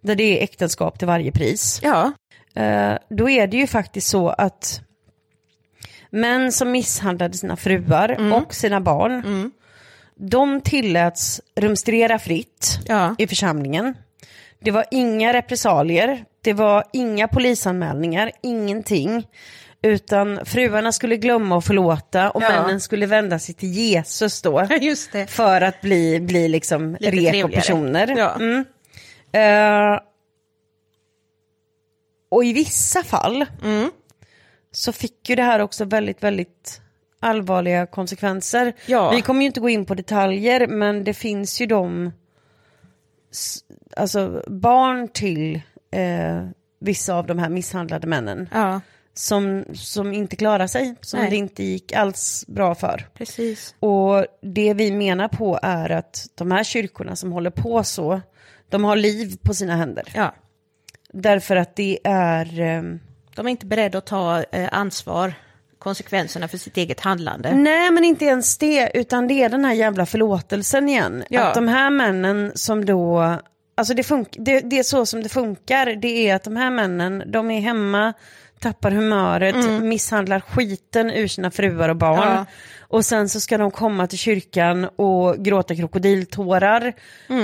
där 0.00 0.14
det 0.14 0.38
är 0.40 0.44
äktenskap 0.44 0.98
till 0.98 1.06
varje 1.08 1.32
pris. 1.32 1.80
Ja, 1.82 2.12
Eh, 2.54 2.98
då 3.10 3.30
är 3.30 3.46
det 3.46 3.56
ju 3.56 3.66
faktiskt 3.66 4.08
så 4.08 4.28
att 4.28 4.80
män 6.10 6.52
som 6.52 6.70
misshandlade 6.70 7.34
sina 7.36 7.56
fruar 7.56 8.32
och 8.32 8.54
sina 8.54 8.80
barn, 8.80 9.52
de 10.16 10.60
tilläts 10.60 11.40
rumstrera 11.56 12.18
fritt 12.18 12.78
Ja. 12.86 13.14
i 13.18 13.26
församlingen. 13.26 13.94
Det 14.60 14.70
var 14.70 14.84
inga 14.90 15.32
repressalier, 15.32 16.24
det 16.42 16.52
var 16.52 16.84
inga 16.92 17.28
polisanmälningar, 17.28 18.30
ingenting. 18.42 19.26
Utan 19.82 20.40
fruarna 20.44 20.92
skulle 20.92 21.16
glömma 21.16 21.56
och 21.56 21.64
förlåta 21.64 22.30
och 22.30 22.42
Ja. 22.42 22.48
männen 22.48 22.80
skulle 22.80 23.06
vända 23.06 23.38
sig 23.38 23.54
till 23.54 23.72
Jesus 23.72 24.42
då. 24.42 24.68
För 25.28 25.60
att 25.60 25.80
bli, 25.80 26.20
bli 26.20 26.48
liksom 26.48 26.96
Lite 27.00 27.10
reko 27.16 27.30
trevligare. 27.30 27.52
personer. 27.52 28.14
Ja. 28.18 28.34
Mm. 28.34 28.64
Eh, 29.32 30.00
och 32.28 32.44
i 32.44 32.52
vissa 32.52 33.02
fall 33.02 33.46
Mm. 33.62 33.90
så 34.72 34.92
fick 34.92 35.28
ju 35.30 35.36
det 35.36 35.42
här 35.42 35.60
också 35.60 35.84
väldigt, 35.84 36.22
väldigt 36.22 36.80
allvarliga 37.20 37.86
konsekvenser. 37.86 38.72
Ja. 38.86 39.10
Vi 39.10 39.22
kommer 39.22 39.40
ju 39.40 39.46
inte 39.46 39.60
gå 39.60 39.68
in 39.68 39.84
på 39.86 39.94
detaljer, 39.94 40.66
men 40.66 41.04
det 41.04 41.14
finns 41.14 41.60
ju 41.60 41.66
de, 41.66 42.12
alltså 43.96 44.42
barn 44.46 45.08
till 45.08 45.60
eh, 45.90 46.46
vissa 46.80 47.14
av 47.14 47.26
de 47.26 47.38
här 47.38 47.48
misshandlade 47.48 48.06
männen 48.06 48.48
Ja, 48.52 48.80
som, 49.14 49.64
som 49.74 50.12
inte 50.12 50.36
klarar 50.36 50.66
sig, 50.66 50.94
som 51.00 51.20
Nej. 51.20 51.30
det 51.30 51.36
inte 51.36 51.62
gick 51.64 51.92
alls 51.92 52.44
bra 52.48 52.74
för. 52.74 53.08
precis. 53.14 53.74
Och 53.80 54.26
det 54.42 54.74
vi 54.74 54.90
menar 54.92 55.28
på 55.28 55.58
är 55.62 55.90
att 55.90 56.26
de 56.34 56.50
här 56.50 56.64
kyrkorna 56.64 57.16
som 57.16 57.32
håller 57.32 57.50
på 57.50 57.84
så, 57.84 58.20
de 58.70 58.84
har 58.84 58.96
liv 58.96 59.36
på 59.42 59.54
sina 59.54 59.76
händer. 59.76 60.04
Ja. 60.14 60.34
Därför 61.12 61.56
att 61.56 61.76
det 61.76 61.98
är... 62.04 62.60
ehm, 62.60 63.00
De 63.34 63.46
är 63.46 63.50
inte 63.50 63.66
beredda 63.66 63.98
att 63.98 64.06
ta 64.06 64.42
eh, 64.52 64.68
ansvar, 64.72 65.34
konsekvenserna 65.78 66.48
för 66.48 66.58
sitt 66.58 66.76
eget 66.76 67.00
handlande. 67.00 67.54
Nej, 67.54 67.90
men 67.90 68.04
inte 68.04 68.24
ens 68.24 68.58
det, 68.58 68.90
utan 68.94 69.28
det 69.28 69.42
är 69.42 69.48
den 69.48 69.64
här 69.64 69.72
jävla 69.74 70.06
förlåtelsen 70.06 70.88
igen. 70.88 71.24
Ja. 71.30 71.42
Att 71.42 71.54
de 71.54 71.68
här 71.68 71.90
männen 71.90 72.52
som 72.54 72.84
då... 72.84 73.36
Alltså 73.74 73.94
det, 73.94 74.02
fun- 74.02 74.26
det, 74.44 74.60
det 74.60 74.78
är 74.78 74.82
så 74.82 75.06
som 75.06 75.22
det 75.22 75.28
funkar, 75.28 75.86
det 75.86 76.28
är 76.28 76.34
att 76.34 76.42
de 76.44 76.56
här 76.56 76.70
männen, 76.70 77.22
de 77.26 77.50
är 77.50 77.60
hemma, 77.60 78.12
tappar 78.60 78.90
humöret, 78.90 79.82
misshandlar 79.82 80.40
skiten 80.40 81.10
ur 81.10 81.28
sina 81.28 81.50
fruar 81.50 81.88
och 81.88 81.96
barn. 81.96 82.22
Mm. 82.22 82.34
Ja. 82.34 82.46
Och 82.80 83.04
sen 83.04 83.28
så 83.28 83.40
ska 83.40 83.58
de 83.58 83.70
komma 83.70 84.06
till 84.06 84.18
kyrkan 84.18 84.84
och 84.84 85.36
gråta 85.44 85.76
krokodiltårar 85.76 86.92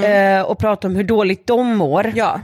eh, 0.04 0.42
och 0.42 0.58
prata 0.58 0.88
om 0.88 0.96
hur 0.96 1.04
dåligt 1.04 1.46
de 1.46 1.76
mår. 1.76 2.04
Mm. 2.04 2.16
Ja, 2.16 2.40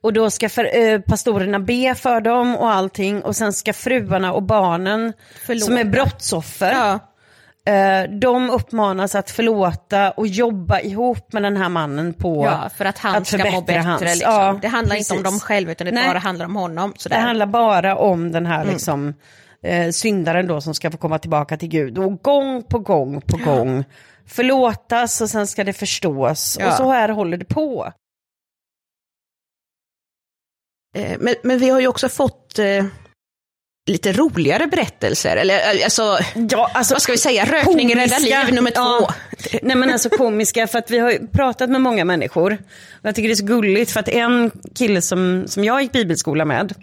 Och 0.00 0.12
då 0.12 0.30
ska 0.30 0.48
för, 0.48 0.78
eh, 0.78 1.00
pastorerna 1.00 1.58
be 1.60 1.94
för 1.94 2.20
dem 2.20 2.56
och 2.56 2.70
allting 2.70 3.22
och 3.22 3.36
sen 3.36 3.52
ska 3.52 3.72
fruarna 3.72 4.32
och 4.32 4.42
barnen 4.42 5.12
Förlåta. 5.46 5.66
som 5.66 5.76
är 5.78 5.84
brottsoffer, 5.84 6.72
ja, 6.72 6.98
de 8.20 8.50
uppmanas 8.50 9.14
att 9.14 9.30
förlåta 9.30 10.10
och 10.10 10.26
jobba 10.26 10.80
ihop 10.80 11.32
med 11.32 11.42
den 11.42 11.56
här 11.56 11.68
mannen 11.68 12.14
på 12.14 12.44
ja 12.44 12.68
för 12.76 12.84
att 12.84 12.98
han 12.98 13.14
att 13.16 13.26
ska 13.26 13.50
må 13.50 13.60
bättre. 13.60 13.78
hans- 13.80 14.00
Liksom. 14.02 14.32
Ja, 14.32 14.58
det 14.62 14.68
handlar 14.68 14.96
inte 14.96 15.12
om 15.14 15.22
precis. 15.22 15.32
dem 15.40 15.40
själva, 15.40 15.72
utan 15.72 15.84
det 15.84 15.92
Nej. 15.92 16.08
bara 16.08 16.18
handlar 16.18 16.46
om 16.46 16.56
honom. 16.56 16.90
Det 16.94 17.00
Sådär. 17.00 17.20
handlar 17.20 17.46
bara 17.46 17.96
om 17.96 18.32
den 18.32 18.46
Mm. 18.46 18.58
här 18.58 18.64
liksom, 18.64 19.14
eh, 19.62 19.90
syndaren 19.90 20.46
då 20.46 20.60
som 20.60 20.74
ska 20.74 20.90
få 20.90 20.96
komma 20.98 21.18
tillbaka 21.18 21.56
till 21.56 21.68
Gud. 21.68 21.98
Och 21.98 22.22
gång 22.22 22.62
på 22.62 22.78
gång 22.78 23.20
på 23.20 23.36
gång 23.36 23.84
förlåtas 24.26 25.20
och 25.20 25.30
sen 25.30 25.46
ska 25.46 25.64
det 25.64 25.72
förstås. 25.72 26.56
Ja. 26.60 26.66
Och 26.68 26.72
så 26.72 26.90
här 26.92 27.08
håller 27.08 27.36
det 27.36 27.44
på. 27.44 27.92
Eh, 30.96 31.16
Men, 31.20 31.34
men 31.42 31.58
vi 31.58 31.70
har 31.70 31.80
ju 31.80 31.88
också 31.88 32.08
fått 32.08 32.58
eh, 32.58 32.84
lite 33.86 34.12
roligare 34.12 34.66
berättelser, 34.66 35.36
eller 35.36 35.54
eh, 35.54 35.84
alltså, 35.84 36.18
Ja, 36.50 36.70
alltså, 36.74 36.94
vad 36.94 37.02
ska 37.02 37.12
vi 37.12 37.18
säga, 37.18 37.44
rökning 37.44 37.96
räddar 37.96 38.20
liv 38.20 38.54
nummer 38.54 38.70
två. 38.70 38.80
Ja. 38.82 39.14
Nej 39.62 39.76
men 39.76 39.90
alltså 39.90 40.08
komiska, 40.10 40.66
för 40.66 40.78
att 40.78 40.90
vi 40.90 40.98
har 40.98 41.26
pratat 41.32 41.70
med 41.70 41.80
många 41.80 42.04
människor. 42.04 42.52
Och 42.90 43.04
jag 43.08 43.14
tycker 43.14 43.28
det 43.28 43.32
är 43.32 43.36
så 43.36 43.44
gulligt 43.44 43.90
för 43.92 44.00
att 44.00 44.08
en 44.08 44.50
kille 44.74 45.02
som, 45.02 45.44
som 45.46 45.64
jag 45.64 45.82
gick 45.82 45.92
bibelskola 45.92 46.44
med, 46.44 46.74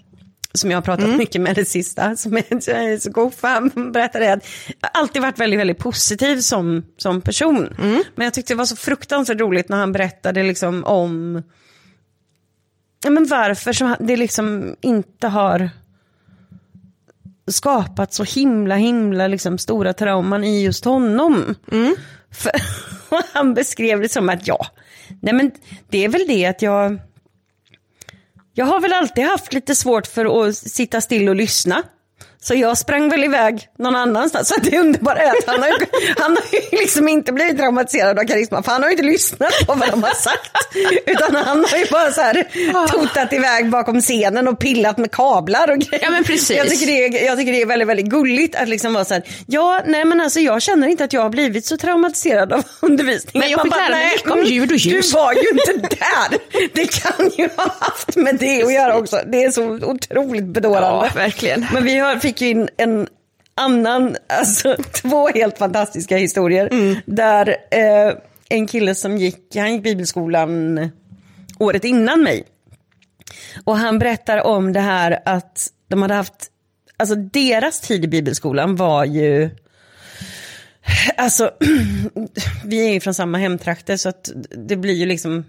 som 0.53 0.71
jag 0.71 0.77
har 0.77 0.81
pratat 0.81 1.05
Mm. 1.05 1.17
mycket 1.17 1.41
med 1.41 1.55
det 1.55 1.65
sista, 1.65 2.15
som 2.15 2.37
är 2.37 2.99
så 2.99 3.09
god 3.11 3.33
för 3.33 3.47
han 3.47 3.91
berättade 3.91 4.33
att 4.33 4.45
jag 4.81 4.89
alltid 4.93 5.21
varit 5.21 5.39
väldigt, 5.39 5.59
väldigt 5.59 5.77
positiv 5.77 6.41
som, 6.41 6.83
som 6.97 7.21
person. 7.21 7.75
Mm. 7.81 8.03
Men 8.15 8.25
jag 8.25 8.33
tyckte 8.33 8.53
det 8.53 8.57
var 8.57 8.65
så 8.65 8.75
fruktansvärt 8.75 9.39
roligt 9.39 9.69
när 9.69 9.77
han 9.77 9.91
berättade 9.91 10.43
liksom 10.43 10.83
om 10.83 11.43
ja, 13.03 13.09
men 13.09 13.25
varför 13.27 13.73
som 13.73 13.95
det 13.99 14.17
liksom 14.17 14.75
inte 14.81 15.27
har 15.27 15.69
skapat 17.51 18.13
så 18.13 18.23
himla, 18.23 18.75
himla 18.75 19.27
liksom 19.27 19.57
stora 19.57 19.93
trauman 19.93 20.43
i 20.43 20.63
just 20.63 20.85
honom. 20.85 21.55
För, 22.31 22.51
och 23.09 23.21
han 23.33 23.53
beskrev 23.53 24.01
det 24.01 24.09
som 24.09 24.29
att 24.29 24.47
ja, 24.47 24.67
nej 25.21 25.33
men 25.33 25.51
det 25.89 26.05
är 26.05 26.09
väl 26.09 26.27
det 26.27 26.45
att 26.45 26.61
jag, 26.61 26.99
jag 28.53 28.65
har 28.65 28.79
väl 28.79 28.93
alltid 28.93 29.23
haft 29.23 29.53
lite 29.53 29.75
svårt 29.75 30.07
för 30.07 30.47
att 30.47 30.55
sitta 30.57 31.01
still 31.01 31.29
och 31.29 31.35
lyssna. 31.35 31.83
Så 32.43 32.55
jag 32.55 32.77
sprang 32.77 33.09
väl 33.09 33.23
iväg 33.23 33.67
någon 33.79 33.95
annanstans. 33.95 34.47
Så 34.47 34.55
det 34.63 34.79
underbara 34.79 35.17
är 35.17 35.29
att 35.29 35.47
han 35.47 35.61
har, 35.61 35.67
ju, 35.69 35.75
han 36.17 36.31
har 36.31 36.43
ju 36.71 36.77
liksom 36.79 37.07
inte 37.07 37.31
blivit 37.33 37.57
traumatiserad 37.57 38.19
av 38.19 38.23
karisma. 38.23 38.63
För 38.63 38.71
han 38.71 38.81
har 38.83 38.89
ju 38.89 38.93
inte 38.93 39.05
lyssnat 39.05 39.53
på 39.67 39.73
vad 39.73 39.91
de 39.91 40.03
har 40.03 40.13
sagt. 40.13 40.51
Utan 41.05 41.35
han 41.35 41.65
har 41.71 41.77
ju 41.77 41.85
bara 41.91 42.11
så 42.11 42.21
här 42.21 42.43
totat 42.87 43.33
iväg 43.33 43.69
bakom 43.69 44.01
scenen 44.01 44.47
och 44.47 44.59
pillat 44.59 44.97
med 44.97 45.11
kablar 45.11 45.71
och 45.71 45.77
grejer. 45.79 46.03
Ja, 46.05 46.11
men 46.11 46.23
precis. 46.23 46.57
Jag 46.57 46.69
tycker 46.69 46.85
det 46.85 47.05
är, 47.05 47.25
jag 47.25 47.37
tycker 47.37 47.51
det 47.51 47.61
är 47.61 47.65
väldigt, 47.65 47.87
väldigt 47.87 48.05
gulligt 48.05 48.55
att 48.55 48.69
liksom 48.69 48.93
vara 48.93 49.05
så 49.05 49.13
här. 49.13 49.23
Ja, 49.47 49.81
nej 49.85 50.05
men 50.05 50.21
alltså 50.21 50.39
jag 50.39 50.61
känner 50.61 50.87
inte 50.87 51.03
att 51.03 51.13
jag 51.13 51.21
har 51.21 51.29
blivit 51.29 51.65
så 51.65 51.77
traumatiserad 51.77 52.53
av 52.53 52.63
undervisningen. 52.79 53.39
Men 53.39 53.49
jag 53.51 53.61
fick 53.61 53.75
lära 53.75 53.89
mig 53.89 53.99
"Nej, 53.99 54.11
mycket 54.15 54.31
om 54.31 54.43
ljud 54.43 54.71
och 54.71 54.77
ljus." 54.77 55.11
Du 55.11 55.17
var 55.17 55.33
ju 55.33 55.49
inte 55.49 55.95
där. 55.95 56.39
Det 56.73 56.85
kan 57.01 57.29
ju 57.37 57.49
ha 57.57 57.75
haft 57.79 58.15
med 58.15 58.35
det 58.35 58.63
att 58.63 58.73
göra 58.73 58.97
också. 58.97 59.19
Det 59.25 59.43
är 59.43 59.51
så 59.51 59.63
otroligt 59.63 60.43
bedårande. 60.45 60.87
Ja, 60.87 61.09
verkligen. 61.15 61.65
Men 61.73 61.83
vi 61.83 61.97
har, 61.97 62.15
fick 62.15 62.32
ju 62.41 62.49
in 62.49 62.69
en 62.77 63.07
annan, 63.55 64.15
alltså 64.27 64.75
två 65.01 65.27
helt 65.27 65.57
fantastiska 65.57 66.17
historier. 66.17 66.67
Mm. 66.71 66.95
Där 67.05 67.55
eh, 67.71 68.13
en 68.49 68.67
kille 68.67 68.95
som 68.95 69.17
gick, 69.17 69.55
han 69.55 69.73
gick 69.73 69.83
bibelskolan 69.83 70.79
året 71.59 71.83
innan 71.83 72.23
mig. 72.23 72.43
Och 73.63 73.77
han 73.77 73.99
berättar 73.99 74.43
om 74.43 74.73
det 74.73 74.79
här 74.79 75.19
att 75.25 75.67
de 75.87 76.01
hade 76.01 76.13
haft, 76.13 76.47
alltså 76.97 77.15
deras 77.15 77.81
tid 77.81 78.05
i 78.05 78.07
bibelskolan 78.07 78.75
var 78.75 79.05
ju, 79.05 79.49
alltså 81.17 81.51
vi 82.65 82.87
är 82.87 82.93
ju 82.93 82.99
från 82.99 83.13
samma 83.13 83.37
hemtrakter 83.37 83.97
så 83.97 84.09
att 84.09 84.31
det 84.57 84.75
blir 84.75 84.93
ju 84.93 85.05
liksom 85.05 85.45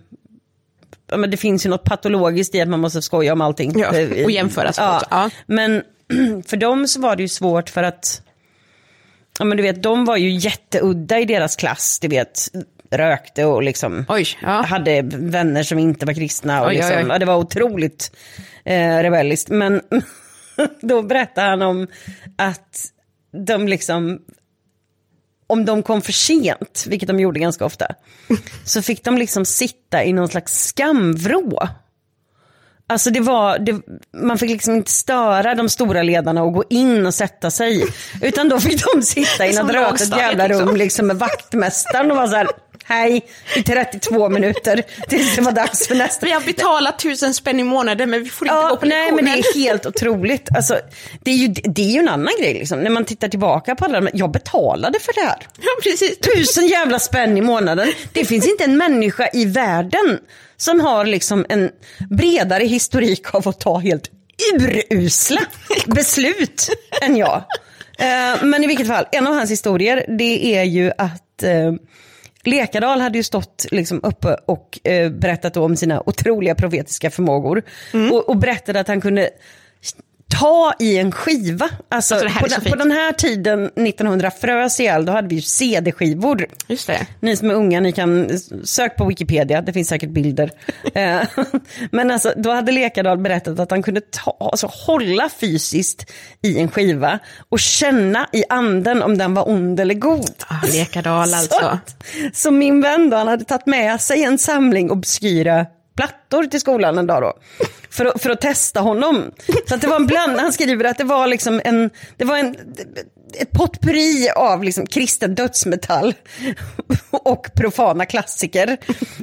Ja, 1.10 1.16
men 1.16 1.30
det 1.30 1.36
finns 1.36 1.66
ju 1.66 1.70
något 1.70 1.84
patologiskt 1.84 2.54
i 2.54 2.60
att 2.60 2.68
man 2.68 2.80
måste 2.80 3.02
skoja 3.02 3.32
om 3.32 3.40
allting. 3.40 3.78
Ja, 3.78 3.88
och 4.24 4.30
jämföra 4.30 4.72
såklart. 4.72 5.06
Ja. 5.10 5.30
Men 5.46 5.82
för 6.46 6.56
dem 6.56 6.88
så 6.88 7.00
var 7.00 7.16
det 7.16 7.22
ju 7.22 7.28
svårt 7.28 7.70
för 7.70 7.82
att, 7.82 8.22
ja 9.38 9.44
men 9.44 9.56
du 9.56 9.62
vet, 9.62 9.82
de 9.82 10.04
var 10.04 10.16
ju 10.16 10.30
jätteudda 10.30 11.18
i 11.18 11.24
deras 11.24 11.56
klass, 11.56 11.98
du 12.00 12.08
vet, 12.08 12.48
rökte 12.90 13.44
och 13.44 13.62
liksom 13.62 14.04
Oj, 14.08 14.26
ja. 14.42 14.62
hade 14.62 15.02
vänner 15.02 15.62
som 15.62 15.78
inte 15.78 16.06
var 16.06 16.14
kristna. 16.14 16.62
Och 16.62 16.68
Oj, 16.68 16.74
liksom, 16.74 16.96
oj. 16.96 17.06
Ja, 17.08 17.18
det 17.18 17.26
var 17.26 17.36
otroligt 17.36 18.16
eh, 18.64 18.98
rebelliskt. 18.98 19.48
Men 19.48 19.80
då 20.80 21.02
berättade 21.02 21.48
han 21.48 21.62
om 21.62 21.86
att 22.36 22.90
de 23.46 23.68
liksom, 23.68 24.20
om 25.46 25.64
de 25.64 25.82
kom 25.82 26.02
för 26.02 26.12
sent, 26.12 26.84
vilket 26.88 27.08
de 27.08 27.20
gjorde 27.20 27.40
ganska 27.40 27.64
ofta, 27.64 27.86
så 28.64 28.82
fick 28.82 29.04
de 29.04 29.18
liksom 29.18 29.44
sitta 29.44 30.04
i 30.04 30.12
någon 30.12 30.28
slags 30.28 30.66
skamvrå. 30.68 31.68
Alltså 32.86 33.10
det 33.10 33.20
var, 33.20 33.58
det, 33.58 33.80
man 34.16 34.38
fick 34.38 34.50
liksom 34.50 34.74
inte 34.74 34.90
störa 34.90 35.54
de 35.54 35.68
stora 35.68 36.02
ledarna 36.02 36.42
och 36.42 36.52
gå 36.52 36.64
in 36.70 37.06
och 37.06 37.14
sätta 37.14 37.50
sig. 37.50 37.84
Utan 38.22 38.48
då 38.48 38.60
fick 38.60 38.84
de 38.94 39.02
sitta 39.02 39.46
i 39.46 39.54
något 39.54 39.70
rötet 39.72 40.16
jävla 40.16 40.48
rum 40.48 40.58
liksom. 40.58 40.76
liksom 40.76 41.06
med 41.06 41.16
vaktmästaren 41.16 42.10
och 42.10 42.16
vara 42.16 42.28
så 42.28 42.36
här, 42.36 42.48
hej, 42.84 43.26
i 43.56 43.62
32 43.62 44.28
minuter 44.28 44.82
tills 45.08 45.36
det 45.36 45.42
var 45.42 45.52
dags 45.52 45.88
för 45.88 45.94
nästa. 45.94 46.26
Vi 46.26 46.32
har 46.32 46.40
betalat 46.40 46.98
tusen 46.98 47.34
spänn 47.34 47.60
i 47.60 47.64
månaden 47.64 48.10
men 48.10 48.24
vi 48.24 48.30
får 48.30 48.48
inte 48.48 48.54
gå 48.54 48.68
Ja, 48.70 48.76
på 48.76 48.86
nej 48.86 49.12
men 49.12 49.24
det 49.24 49.30
är 49.30 49.54
helt 49.54 49.86
otroligt. 49.86 50.48
Alltså, 50.56 50.78
det, 51.20 51.30
är 51.30 51.36
ju, 51.36 51.48
det 51.48 51.82
är 51.82 51.92
ju 51.92 51.98
en 51.98 52.08
annan 52.08 52.32
grej 52.40 52.54
liksom. 52.54 52.80
När 52.80 52.90
man 52.90 53.04
tittar 53.04 53.28
tillbaka 53.28 53.74
på 53.74 53.84
alla 53.84 54.00
de 54.00 54.10
jag 54.14 54.30
betalade 54.30 54.98
för 55.00 55.12
det 55.12 55.26
här. 55.26 55.38
Ja, 55.60 55.70
precis. 55.82 56.18
Tusen 56.18 56.66
jävla 56.66 56.98
spänn 56.98 57.38
i 57.38 57.40
månaden. 57.40 57.88
Det 58.12 58.24
finns 58.24 58.48
inte 58.48 58.64
en 58.64 58.76
människa 58.76 59.28
i 59.32 59.44
världen 59.44 60.18
som 60.64 60.80
har 60.80 61.04
liksom 61.04 61.46
en 61.48 61.70
bredare 62.10 62.64
historik 62.64 63.34
av 63.34 63.48
att 63.48 63.60
ta 63.60 63.78
helt 63.78 64.10
urusla 64.90 65.40
beslut 65.86 66.68
än 67.02 67.16
jag. 67.16 67.36
Eh, 67.98 68.44
Men 68.44 68.64
i 68.64 68.66
vilket 68.66 68.86
fall, 68.86 69.06
en 69.12 69.26
av 69.26 69.34
hans 69.34 69.50
historier 69.50 70.04
det 70.18 70.56
är 70.56 70.64
ju 70.64 70.92
att 70.98 71.42
eh, 71.42 71.72
Lekadal 72.44 73.00
hade 73.00 73.18
ju 73.18 73.22
stått 73.22 73.66
liksom 73.70 74.00
uppe 74.02 74.36
och 74.46 74.88
eh, 74.88 75.10
berättat 75.10 75.56
om 75.56 75.76
sina 75.76 76.02
otroliga 76.06 76.54
profetiska 76.54 77.10
förmågor. 77.10 77.62
Och, 78.12 78.28
och 78.28 78.36
berättade 78.36 78.80
att 78.80 78.88
han 78.88 79.00
kunde 79.00 79.30
ta 80.40 80.72
i 80.78 80.98
en 80.98 81.12
skiva. 81.12 81.68
Alltså, 81.88 82.14
Alltså, 82.14 82.28
på, 82.40 82.48
så 82.48 82.60
den, 82.60 82.70
på 82.72 82.76
den 82.78 82.90
här 82.90 83.12
tiden, 83.12 83.64
1900 83.66 84.30
frös 84.30 84.80
ihjäl, 84.80 85.04
då 85.04 85.12
hade 85.12 85.28
vi 85.28 85.34
ju 85.34 85.40
CD-skivor. 85.42 86.46
Just 86.68 86.86
det. 86.86 87.06
Ni 87.20 87.36
som 87.36 87.50
är 87.50 87.54
unga, 87.54 87.80
ni 87.80 87.92
kan 87.92 88.38
sök 88.64 88.96
på 88.96 89.04
Wikipedia, 89.04 89.60
det 89.62 89.72
finns 89.72 89.88
säkert 89.88 90.10
bilder. 90.10 90.50
Eh, 90.94 91.20
Men 91.90 92.10
alltså, 92.10 92.32
då 92.36 92.50
hade 92.50 92.72
Lekadal 92.72 93.18
berättat 93.18 93.58
att 93.58 93.70
han 93.70 93.82
kunde 93.82 94.00
ta, 94.00 94.36
alltså, 94.52 94.66
hålla 94.86 95.28
fysiskt 95.28 96.10
i 96.42 96.58
en 96.60 96.68
skiva 96.68 97.18
och 97.48 97.58
känna 97.60 98.28
i 98.32 98.44
anden 98.48 99.02
om 99.02 99.18
den 99.18 99.34
var 99.34 99.48
ond 99.48 99.80
eller 99.80 99.94
god. 99.94 100.30
Ah, 100.46 100.66
Lekadal 100.72 101.28
Så, 101.28 101.36
alltså. 101.36 101.64
att- 101.66 101.96
så 102.32 102.50
min 102.50 102.80
vän 102.80 103.10
då, 103.10 103.16
han 103.16 103.28
hade 103.28 103.44
tagit 103.44 103.66
med 103.66 104.00
sig 104.00 104.22
en 104.24 104.38
samling 104.38 104.90
obskyra 104.90 105.66
plattor 105.96 106.44
till 106.44 106.60
skolan 106.60 106.98
en 106.98 107.06
dag 107.06 107.22
då. 107.22 107.32
För 107.94 108.04
att, 108.06 108.22
för 108.22 108.30
att 108.30 108.40
testa 108.40 108.80
honom. 108.80 109.30
Så 109.68 109.76
det 109.76 109.86
var 109.86 109.96
en 109.96 110.06
bland, 110.06 110.38
han 110.38 110.52
skriver 110.52 110.84
att 110.84 110.98
det 110.98 111.04
var 111.04 111.26
liksom 111.26 111.60
en, 111.64 111.90
det 112.16 112.24
var 112.24 112.38
en, 112.38 112.56
ett 113.40 113.50
potpurri 113.50 114.28
av 114.36 114.64
liksom 114.64 114.86
kristen 114.86 115.34
dödsmetall 115.34 116.14
och 117.10 117.46
profana 117.56 118.06
klassiker. 118.06 118.76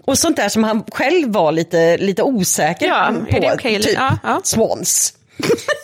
Och 0.05 0.17
sånt 0.17 0.35
där 0.37 0.49
som 0.49 0.63
han 0.63 0.83
själv 0.91 1.31
var 1.33 1.51
lite, 1.51 1.97
lite 1.97 2.23
osäker 2.23 2.87
Ja, 2.87 3.13
på. 3.29 3.35
eller- 3.37 3.57
typ 3.57 3.93
ja, 3.95 4.17
ja. 4.23 4.41
Swans. 4.43 5.13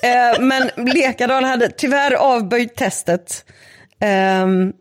Eh, 0.03 0.39
men 0.41 0.69
Lekadal 0.93 1.43
hade 1.43 1.69
tyvärr 1.69 2.13
avböjt 2.13 2.75
testet. 2.75 3.45
Ehm, 3.99 4.73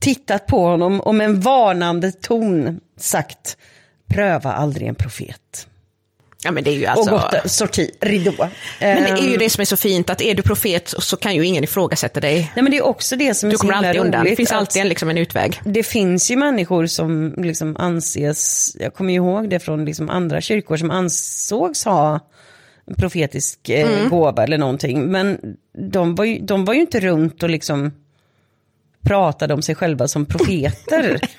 tittat 0.00 0.46
på 0.46 0.64
honom 0.66 1.00
och 1.00 1.14
med 1.14 1.24
en 1.24 1.40
varnande 1.40 2.12
ton 2.12 2.80
sagt 2.98 3.56
pröva 4.14 4.52
aldrig 4.52 4.88
en 4.88 4.94
profet. 4.94 5.66
Ja 6.44 6.50
men 6.50 6.64
det 6.64 6.70
är 6.70 6.74
ju 6.74 6.84
Och 6.84 6.90
alltså... 6.90 7.10
gått 7.10 7.50
sorti, 7.50 7.90
ridå. 8.00 8.32
Men 8.38 9.02
det 9.02 9.10
är 9.10 9.16
ju 9.16 9.32
Ehm, 9.32 9.38
det 9.38 9.50
som 9.50 9.60
är 9.60 9.64
så 9.64 9.76
fint, 9.76 10.10
att 10.10 10.20
är 10.20 10.34
du 10.34 10.42
profet 10.42 10.94
så 10.98 11.16
kan 11.16 11.34
ju 11.34 11.46
ingen 11.46 11.64
ifrågasätta 11.64 12.20
dig. 12.20 12.34
Nej 12.54 12.62
men 12.62 12.70
det 12.70 12.76
är 12.78 12.84
också 12.84 13.16
det 13.16 13.34
som 13.34 13.46
är 13.48 13.50
Du 13.50 13.56
så 13.56 13.60
kommer 13.60 13.74
himla 13.74 13.88
alltid 13.88 14.00
undan. 14.00 14.20
Det 14.24 14.28
roligt, 14.28 14.36
finns 14.36 14.52
alltid 14.52 14.82
en, 14.82 14.88
liksom 14.88 15.08
en 15.10 15.18
utväg. 15.18 15.60
Det 15.64 15.82
finns 15.82 16.30
ju 16.30 16.36
människor 16.36 16.86
som 16.86 17.34
liksom 17.38 17.76
anses, 17.76 18.76
jag 18.80 18.94
kommer 18.94 19.12
ihåg 19.14 19.50
det 19.50 19.60
från 19.60 19.84
liksom 19.84 20.10
andra 20.10 20.40
kyrkor 20.40 20.76
som 20.76 20.90
ansågs 20.90 21.84
ha 21.84 22.20
en 22.86 22.94
profetisk 22.94 23.68
eh, 23.68 23.90
Mm. 23.92 24.08
gåva 24.08 24.44
eller 24.44 24.58
någonting. 24.58 25.06
Men 25.06 25.38
de 25.90 26.14
var, 26.14 26.24
ju, 26.24 26.38
de 26.38 26.64
var 26.64 26.74
ju 26.74 26.80
inte 26.80 27.00
runt 27.00 27.42
och 27.42 27.50
liksom 27.50 27.92
pratade 29.06 29.54
om 29.54 29.62
sig 29.62 29.74
själva 29.74 30.08
som 30.08 30.26
profeter. 30.26 31.20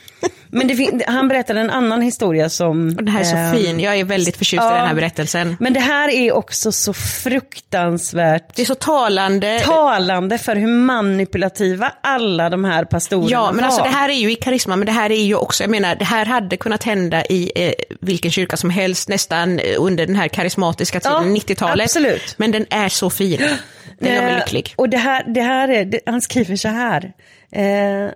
Men 0.54 0.68
det 0.68 1.04
han 1.08 1.28
berättade 1.28 1.60
en 1.60 1.70
annan 1.70 2.02
historia 2.02 2.50
som... 2.50 2.96
Och 2.98 3.04
det 3.04 3.12
här 3.12 3.20
är 3.20 3.24
så 3.24 3.36
ehm, 3.36 3.56
fin, 3.56 3.80
jag 3.80 4.00
är 4.00 4.04
väldigt 4.04 4.38
förtjust 4.38 4.64
i 4.64 4.66
ja. 4.66 4.76
den 4.76 4.88
här 4.88 4.96
berättelsen. 4.96 5.58
Men 5.60 5.74
det 5.74 5.80
här 5.80 6.10
är 6.10 6.32
också 6.32 6.72
så 6.72 6.94
fruktansvärt 6.94 8.56
Det 8.56 8.62
är 8.62 8.66
så 8.66 8.76
talande. 8.76 9.60
talande 9.60 10.38
för 10.38 10.56
hur 10.56 10.68
manipulativa 10.68 11.92
alla 12.02 12.50
de 12.50 12.64
här 12.64 12.86
pastorerna 12.86 13.30
Ja, 13.32 13.52
men 13.52 13.58
var. 13.58 13.64
alltså 13.64 13.84
det 13.84 13.90
här 13.90 14.10
är 14.10 14.14
ju 14.14 14.32
i 14.32 14.36
karisma, 14.36 14.76
men 14.76 14.86
det 14.86 14.92
här 14.92 15.12
är 15.12 15.24
ju 15.24 15.36
också, 15.36 15.64
jag 15.64 15.70
menar, 15.72 15.96
det 15.96 16.06
här 16.06 16.26
hade 16.26 16.58
kunnat 16.58 16.84
hända 16.84 17.26
i 17.26 17.52
eh, 17.56 17.74
vilken 18.02 18.32
kyrka 18.32 18.58
som 18.58 18.70
helst, 18.70 19.10
nästan 19.10 19.60
eh, 19.60 19.76
under 19.78 20.06
den 20.06 20.16
här 20.16 20.28
karismatiska 20.28 21.00
tiden, 21.00 21.36
Ja, 21.36 21.42
90-talet. 21.42 21.86
absolut. 21.86 22.34
Men 22.38 22.52
den 22.52 22.66
är 22.70 22.90
så 22.90 23.10
fin. 23.10 23.42
Den 24.00 24.14
gör 24.14 24.22
mig 24.22 24.32
Eh, 24.32 24.38
lycklig. 24.40 24.74
Och 24.78 24.90
det 24.90 24.98
här, 24.98 25.24
det 25.34 25.42
här 25.42 25.68
är, 25.70 25.86
det, 25.86 26.00
han 26.06 26.22
skriver 26.22 26.56
så 26.56 26.68
här. 26.68 27.12
Eh, 27.52 28.12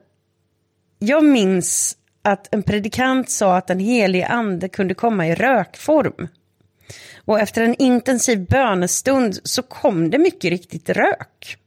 jag 1.00 1.24
minns 1.24 1.96
att 2.26 2.54
en 2.54 2.64
predikant 2.64 3.30
sa 3.30 3.58
att 3.58 3.68
den 3.68 3.80
helige 3.80 4.28
ande 4.28 4.70
kunde 4.70 4.94
komma 4.94 5.28
i 5.28 5.36
rökform. 5.36 6.28
Och 7.26 7.40
efter 7.40 7.62
en 7.62 7.76
intensiv 7.76 8.46
bönestund 8.46 9.40
så 9.44 9.62
kom 9.62 10.10
det 10.10 10.18
mycket 10.18 10.50
riktigt 10.50 10.90
rök. 10.90 11.58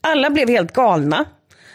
Alla 0.00 0.30
blev 0.30 0.48
helt 0.48 0.72
galna. 0.72 1.24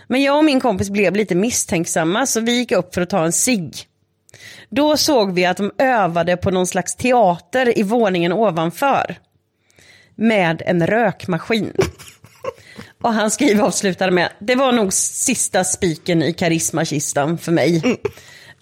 Men 0.08 0.22
jag 0.22 0.38
och 0.38 0.46
min 0.46 0.60
kompis 0.60 0.90
blev 0.90 1.16
lite 1.16 1.36
misstänksamma 1.36 2.26
så 2.26 2.40
vi 2.40 2.52
gick 2.58 2.72
upp 2.72 2.94
för 2.94 3.02
att 3.02 3.10
ta 3.10 3.26
en 3.26 3.32
cigg. 3.32 3.76
Då 4.70 4.98
såg 4.98 5.34
vi 5.34 5.46
att 5.46 5.58
de 5.58 5.72
övade 5.78 6.38
på 6.38 6.52
någon 6.52 6.68
slags 6.68 6.96
teater 6.96 7.80
i 7.80 7.84
våningen 7.84 8.34
ovanför. 8.34 9.16
Med 10.16 10.62
en 10.66 10.88
rökmaskin. 10.88 11.74
Och 13.04 13.14
han 13.14 13.32
skriver 13.32 13.64
avslutade 13.64 14.12
med, 14.12 14.30
det 14.40 14.56
var 14.56 14.72
nog 14.72 14.94
sista 14.94 15.64
spiken 15.64 16.24
i 16.24 16.34
karismakistan 16.34 17.38
för 17.38 17.52
mig. 17.52 18.00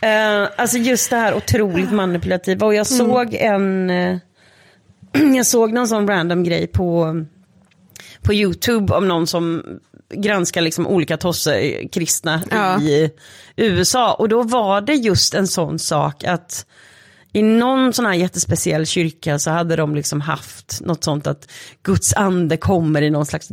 Eh, 0.01 0.49
alltså 0.57 0.77
just 0.77 1.09
det 1.09 1.15
här 1.15 1.33
otroligt 1.33 1.91
manipulativa. 1.91 2.65
Och 2.65 2.75
jag 2.75 2.87
såg 2.87 3.33
en, 3.33 3.89
eh, 3.89 4.17
jag 5.35 5.45
såg 5.45 5.73
någon 5.73 5.87
sån 5.87 6.07
random 6.07 6.43
grej 6.43 6.67
på, 6.67 7.15
på 8.21 8.33
YouTube 8.33 8.93
om 8.93 9.07
någon 9.07 9.27
som 9.27 9.63
granskar 10.13 10.61
liksom 10.61 10.87
olika 10.87 11.17
tosse 11.17 11.73
kristna 11.87 12.41
Ja. 12.51 12.81
i 12.81 13.11
USA. 13.55 14.13
Och 14.13 14.29
då 14.29 14.43
var 14.43 14.81
det 14.81 14.93
just 14.93 15.33
en 15.33 15.47
sån 15.47 15.79
sak 15.79 16.23
att 16.23 16.65
i 17.33 17.41
någon 17.41 17.93
sån 17.93 18.05
här 18.05 18.13
jättespeciell 18.13 18.85
kyrka 18.85 19.39
så 19.39 19.51
hade 19.51 19.75
de 19.75 19.95
liksom 19.95 20.21
haft 20.21 20.81
något 20.81 21.03
sånt 21.03 21.27
att 21.27 21.51
Guds 21.83 22.13
ande 22.13 22.57
kommer 22.57 23.01
i 23.01 23.09
någon 23.09 23.25
slags 23.25 23.47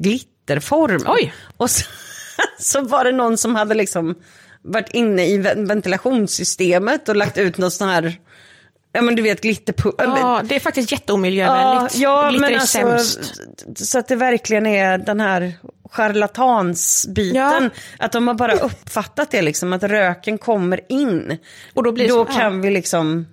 glitterform. 0.48 1.02
Oj. 1.06 1.32
Och 1.56 1.70
så, 1.70 1.84
så 2.58 2.80
var 2.80 3.04
det 3.04 3.12
någon 3.12 3.38
som 3.38 3.54
hade 3.54 3.74
liksom 3.74 4.14
varit 4.62 4.88
inne 4.92 5.26
i 5.26 5.38
ven- 5.38 5.66
ventilationssystemet 5.66 7.08
och 7.08 7.16
lagt 7.16 7.38
ut 7.38 7.58
något 7.58 7.72
sån 7.72 7.88
här, 7.88 8.16
ja 8.92 9.02
men 9.02 9.14
du 9.16 9.22
vet 9.22 9.40
glitterpu... 9.40 9.90
Ja, 9.98 10.40
det 10.44 10.56
är 10.56 10.60
faktiskt 10.60 10.92
jätteomiljövänligt. 10.92 11.96
Ja, 11.96 12.28
Glitter 12.30 12.40
men 12.40 12.54
är 12.54 12.58
alltså, 12.58 12.78
sämst. 12.78 13.34
så 13.76 13.98
att 13.98 14.08
det 14.08 14.16
verkligen 14.16 14.66
är 14.66 14.98
den 14.98 15.20
här 15.20 15.52
charlatansbiten. 15.90 17.70
Att 17.98 18.12
de 18.12 18.26
har 18.28 18.34
bara 18.34 18.52
uppfattat 18.54 19.30
det 19.30 19.42
liksom, 19.42 19.72
att 19.72 19.82
röken 19.82 20.38
kommer 20.38 20.80
in. 20.88 21.38
Och 21.74 21.82
då 21.82 21.92
blir 21.92 22.08
då 22.08 22.26
så- 22.26 22.32
kan 22.32 22.60
vi 22.60 22.70
liksom, 22.70 23.26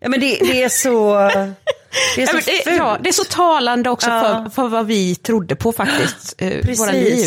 ja 0.00 0.08
men 0.08 0.20
det, 0.20 0.36
det 0.40 0.62
är 0.62 0.68
så, 0.68 1.14
det 2.16 2.22
är 2.22 2.26
så 2.26 2.36
det, 2.66 2.76
ja, 2.76 2.98
det 3.02 3.08
är 3.08 3.12
så 3.12 3.24
talande 3.24 3.90
också 3.90 4.10
Ja. 4.10 4.20
för, 4.44 4.50
för 4.50 4.68
vad 4.68 4.86
vi 4.86 5.14
trodde 5.14 5.56
på 5.56 5.72
faktiskt, 5.72 6.34
eh, 6.38 6.48
Precis. 6.60 6.80
våra 6.80 6.92
liv. 6.92 7.26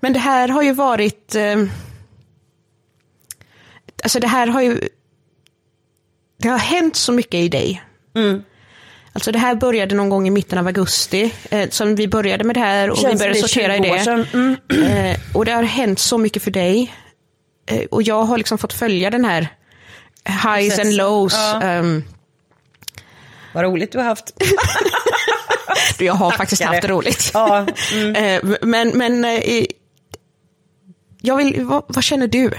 Men 0.00 0.12
det 0.12 0.18
här 0.18 0.48
har 0.48 0.62
ju 0.62 0.72
varit... 0.72 1.34
Eh, 1.34 1.56
alltså 4.02 4.20
det 4.20 4.26
här 4.28 4.46
har 4.46 4.60
ju... 4.62 4.80
Det 6.42 6.48
har 6.48 6.58
hänt 6.58 6.96
så 6.96 7.12
mycket 7.12 7.34
i 7.40 7.48
dig. 7.48 7.82
Mm. 8.16 8.42
Alltså 9.12 9.32
det 9.32 9.38
här 9.38 9.54
började 9.54 9.94
någon 9.94 10.08
gång 10.08 10.26
i 10.26 10.30
mitten 10.30 10.58
av 10.58 10.66
augusti, 10.66 11.34
eh, 11.50 11.68
som 11.68 11.94
vi 11.94 12.08
började 12.08 12.44
med 12.44 12.56
det 12.56 12.60
här 12.60 12.90
och 12.90 12.98
vi 12.98 13.02
Känns 13.02 13.20
började 13.20 13.38
det 13.38 13.48
sortera 13.48 13.76
i 13.76 13.78
20 13.82 13.90
år 13.90 13.96
det. 13.96 14.26
Mm. 14.78 15.10
Eh, 15.10 15.16
och 15.34 15.44
det 15.44 15.52
har 15.52 15.62
hänt 15.62 15.98
så 15.98 16.18
mycket 16.18 16.42
för 16.42 16.50
dig. 16.50 16.94
Eh, 17.66 17.80
och 17.90 18.02
jag 18.02 18.22
har 18.22 18.38
liksom 18.38 18.58
fått 18.58 18.72
följa 18.72 19.10
den 19.10 19.24
här 19.24 19.48
highs 20.24 20.44
and 20.44 20.70
Processen. 20.70 20.96
lows. 20.96 21.34
Ja. 21.34 21.62
ehm, 21.62 22.04
Vad 23.52 23.64
roligt 23.64 23.92
du 23.92 23.98
har 23.98 24.04
haft. 24.04 24.32
jag 25.98 26.14
har 26.14 26.30
faktiskt 26.30 26.62
Tackare. 26.62 26.74
haft 26.76 26.82
det 26.82 26.92
roligt. 26.92 27.30
Ja, 27.34 27.66
mm. 27.92 28.14
Eh, 28.44 28.56
Men, 28.62 28.88
men 28.88 29.24
eh, 29.24 29.64
jag 31.20 31.36
vill, 31.36 31.64
vad, 31.64 31.84
vad 31.88 32.04
känner 32.04 32.26
du 32.26 32.50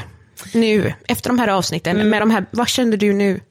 nu, 0.54 0.94
efter 1.08 1.30
de 1.30 1.40
här 1.40 1.48
avsnitten? 1.48 1.96
Mm. 1.96 2.10
Med 2.10 2.22
de 2.22 2.32
här, 2.32 2.46
vad 2.52 2.68
känner 2.68 2.98
du 2.98 3.14
nu? 3.14 3.42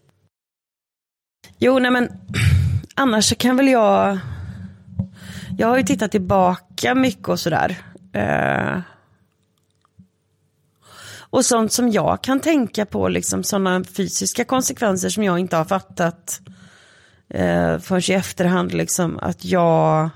Jo, 1.59 1.79
nej 1.79 1.91
men 1.91 2.09
annars 2.95 3.25
så 3.29 3.35
kan 3.35 3.57
väl 3.57 3.69
jag... 3.69 4.19
Jag 5.59 5.69
har 5.69 5.77
ju 5.77 5.83
tittat 5.83 6.11
tillbaka 6.11 6.95
mycket 6.95 7.29
och 7.29 7.41
sådär. 7.41 7.79
Eh, 8.13 8.81
och 11.15 11.45
sånt 11.45 11.73
som 11.73 11.89
jag 11.91 12.23
kan 12.23 12.41
tänka 12.41 12.87
på, 12.87 13.09
liksom 13.09 13.45
sådana 13.45 13.85
fysiska 13.85 14.45
konsekvenser 14.45 15.09
som 15.09 15.25
jag 15.25 15.39
inte 15.39 15.57
har 15.57 15.65
fattat 15.65 16.41
eh, 17.33 17.79
förrän 17.79 18.03
i 18.09 18.13
efterhand. 18.13 18.73
Liksom, 18.73 19.19
att 19.23 19.45
jag... 19.45 20.11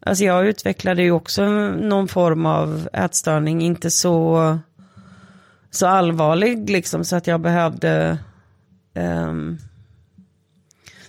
Alltså 0.00 0.24
jag 0.24 0.46
utvecklade 0.46 1.02
ju 1.02 1.10
också 1.10 1.46
någon 1.70 2.08
form 2.08 2.46
av 2.46 2.88
ätstörning, 2.92 3.62
inte 3.62 3.90
så, 3.90 4.58
så 5.70 5.86
allvarlig 5.86 6.70
liksom 6.70 7.04
så 7.04 7.16
att 7.16 7.26
jag 7.26 7.40
behövde 7.40 8.18
ehm, 8.94 9.58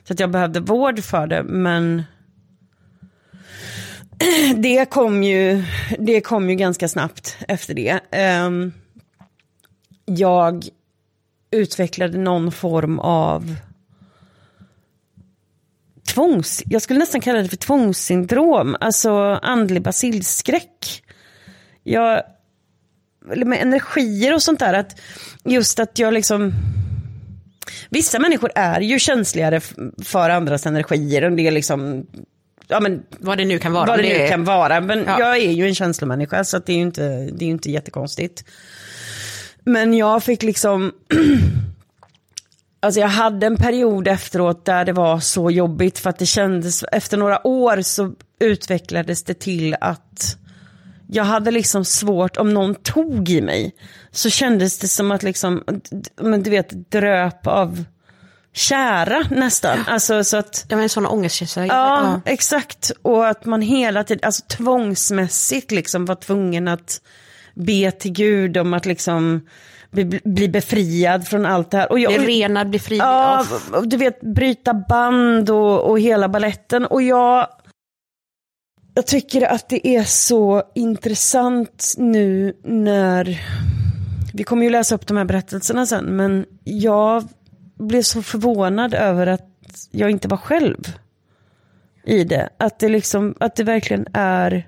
så 0.03 0.13
att 0.13 0.19
jag 0.19 0.31
behövde 0.31 0.59
vård 0.59 0.99
för 0.99 1.27
det, 1.27 1.43
men 1.43 2.03
det 4.55 4.89
kom 4.89 5.23
ju, 5.23 5.63
det 5.99 6.21
kom 6.21 6.49
ju 6.49 6.55
ganska 6.55 6.87
snabbt 6.87 7.37
efter 7.47 7.73
det. 7.73 7.99
Ehm, 8.11 8.73
jag 10.05 10.65
utvecklade 11.51 12.17
någon 12.17 12.51
form 12.51 12.99
av 12.99 13.55
tvångs... 16.19 16.63
Jag 16.65 16.81
skulle 16.81 16.99
nästan 16.99 17.21
kalla 17.21 17.41
det 17.41 17.49
för 17.49 17.57
tvångssyndrom, 17.57 18.77
alltså 18.79 19.11
andlig 19.41 19.81
basilskräck. 19.81 21.03
Jag, 21.83 22.23
eller 23.31 23.45
med 23.45 23.61
energier 23.61 24.33
och 24.33 24.41
sånt 24.41 24.59
där, 24.59 24.73
att 24.73 24.99
just 25.45 25.79
att 25.79 25.99
jag 25.99 26.13
liksom... 26.13 26.53
Vissa 27.89 28.19
människor 28.19 28.51
är 28.55 28.81
ju 28.81 28.99
känsligare 28.99 29.61
för 30.03 30.29
andras 30.29 30.65
energier. 30.65 31.23
Och 31.23 31.31
det 31.31 31.47
är 31.47 31.51
liksom, 31.51 32.05
ja 32.67 32.79
men 32.79 33.03
Vad 33.19 33.37
det 33.37 33.45
nu 33.45 33.59
kan 33.59 33.73
vara. 33.73 33.85
vad 33.85 33.99
det, 33.99 34.03
om 34.03 34.09
nu 34.09 34.15
är- 34.15 34.29
kan 34.29 34.43
vara. 34.43 34.81
Men 34.81 35.03
Ja. 35.07 35.19
jag 35.19 35.37
är 35.37 35.51
ju 35.51 35.67
en 35.67 35.75
känslomänniska 35.75 36.43
så 36.43 36.59
det 36.59 36.71
är 36.71 36.75
ju 36.75 36.81
inte, 36.81 37.29
det 37.33 37.45
är 37.45 37.49
inte 37.49 37.71
jättekonstigt. 37.71 38.43
Men 39.63 39.93
jag 39.93 40.23
fick 40.23 40.43
liksom, 40.43 40.91
alltså 42.79 43.01
jag 43.01 43.07
hade 43.07 43.47
en 43.47 43.57
period 43.57 44.07
efteråt 44.07 44.65
där 44.65 44.85
det 44.85 44.93
var 44.93 45.19
så 45.19 45.51
jobbigt 45.51 45.99
för 45.99 46.09
att 46.09 46.19
det 46.19 46.25
kändes, 46.25 46.83
efter 46.83 47.17
några 47.17 47.47
år 47.47 47.81
så 47.81 48.13
utvecklades 48.39 49.23
det 49.23 49.39
till 49.39 49.75
att 49.81 50.37
jag 51.11 51.23
hade 51.23 51.51
liksom 51.51 51.85
svårt, 51.85 52.37
om 52.37 52.53
någon 52.53 52.75
tog 52.75 53.29
i 53.29 53.41
mig, 53.41 53.75
så 54.11 54.29
kändes 54.29 54.79
det 54.79 54.87
som 54.87 55.11
att 55.11 55.23
liksom, 55.23 55.63
men 56.21 56.43
du 56.43 56.49
vet, 56.49 56.91
dröp 56.91 57.47
av 57.47 57.83
kära 58.53 59.23
nästan. 59.31 59.79
Alltså 59.87 60.23
så 60.23 60.37
att, 60.37 60.65
Det 60.69 60.75
var 60.75 60.81
en 60.81 60.89
sån 60.89 61.05
ångestkänsla. 61.05 61.65
Ja, 61.65 62.21
exakt. 62.25 62.91
Och 63.01 63.27
att 63.27 63.45
man 63.45 63.61
hela 63.61 64.03
tiden, 64.03 64.23
alltså 64.23 64.45
tvångsmässigt 64.45 65.71
liksom 65.71 66.05
var 66.05 66.15
tvungen 66.15 66.67
att 66.67 67.01
be 67.53 67.91
till 67.91 68.11
Gud 68.11 68.57
om 68.57 68.73
att 68.73 68.85
liksom 68.85 69.41
bli, 69.91 70.05
bli 70.23 70.49
befriad 70.49 71.27
från 71.27 71.45
allt 71.45 71.71
det 71.71 71.77
här. 71.77 71.91
Och 71.91 71.99
jag, 71.99 72.13
Bli 72.13 72.41
renad, 72.41 72.69
bli 72.69 72.79
fri. 72.79 72.97
Ja, 72.97 73.45
du 73.85 73.97
vet 73.97 74.21
bryta 74.21 74.73
band 74.73 75.49
och, 75.49 75.89
och 75.89 75.99
hela 75.99 76.29
balletten. 76.29 76.85
Och 76.85 77.01
jag, 77.01 77.47
jag 78.93 79.07
tycker 79.07 79.41
att 79.41 79.69
det 79.69 79.87
är 79.87 80.03
så 80.03 80.63
intressant 80.75 81.93
nu 81.97 82.53
när, 82.63 83.41
vi 84.33 84.43
kommer 84.43 84.63
ju 84.63 84.69
läsa 84.69 84.95
upp 84.95 85.07
de 85.07 85.17
här 85.17 85.25
berättelserna 85.25 85.85
sen, 85.85 86.05
men 86.05 86.45
jag 86.63 87.27
blev 87.77 88.01
så 88.01 88.21
förvånad 88.21 88.93
över 88.93 89.27
att 89.27 89.47
jag 89.91 90.11
inte 90.11 90.27
var 90.27 90.37
själv 90.37 90.93
i 92.03 92.23
det. 92.23 92.49
Att 92.57 92.79
det, 92.79 92.89
liksom, 92.89 93.35
att 93.39 93.55
det 93.55 93.63
verkligen 93.63 94.07
är 94.13 94.67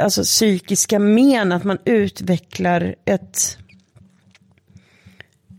alltså, 0.00 0.22
psykiska 0.22 0.98
men, 0.98 1.52
att 1.52 1.64
man 1.64 1.78
utvecklar 1.84 2.94
ett, 3.04 3.58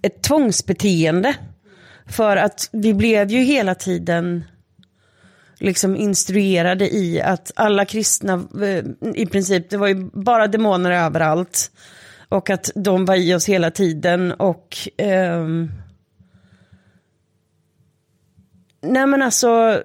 ett 0.05 0.23
tvångsbeteende. 0.23 1.35
För 2.07 2.37
att 2.37 2.69
vi 2.71 2.93
blev 2.93 3.31
ju 3.31 3.39
hela 3.39 3.75
tiden 3.75 4.43
liksom 5.59 5.95
instruerade 5.95 6.95
i 6.95 7.21
att 7.21 7.51
alla 7.55 7.85
kristna, 7.85 8.33
eh, 8.61 9.11
i 9.15 9.25
princip, 9.25 9.69
det 9.69 9.77
var 9.77 9.87
ju 9.87 10.09
bara 10.13 10.47
demoner 10.47 10.91
överallt. 10.91 11.71
Och 12.29 12.49
att 12.49 12.71
de 12.75 13.05
var 13.05 13.15
i 13.15 13.33
oss 13.33 13.49
hela 13.49 13.71
tiden 13.71 14.31
och 14.31 14.77
Eh, 14.97 15.45
Nej 18.87 19.07
men 19.07 19.21
alltså, 19.21 19.81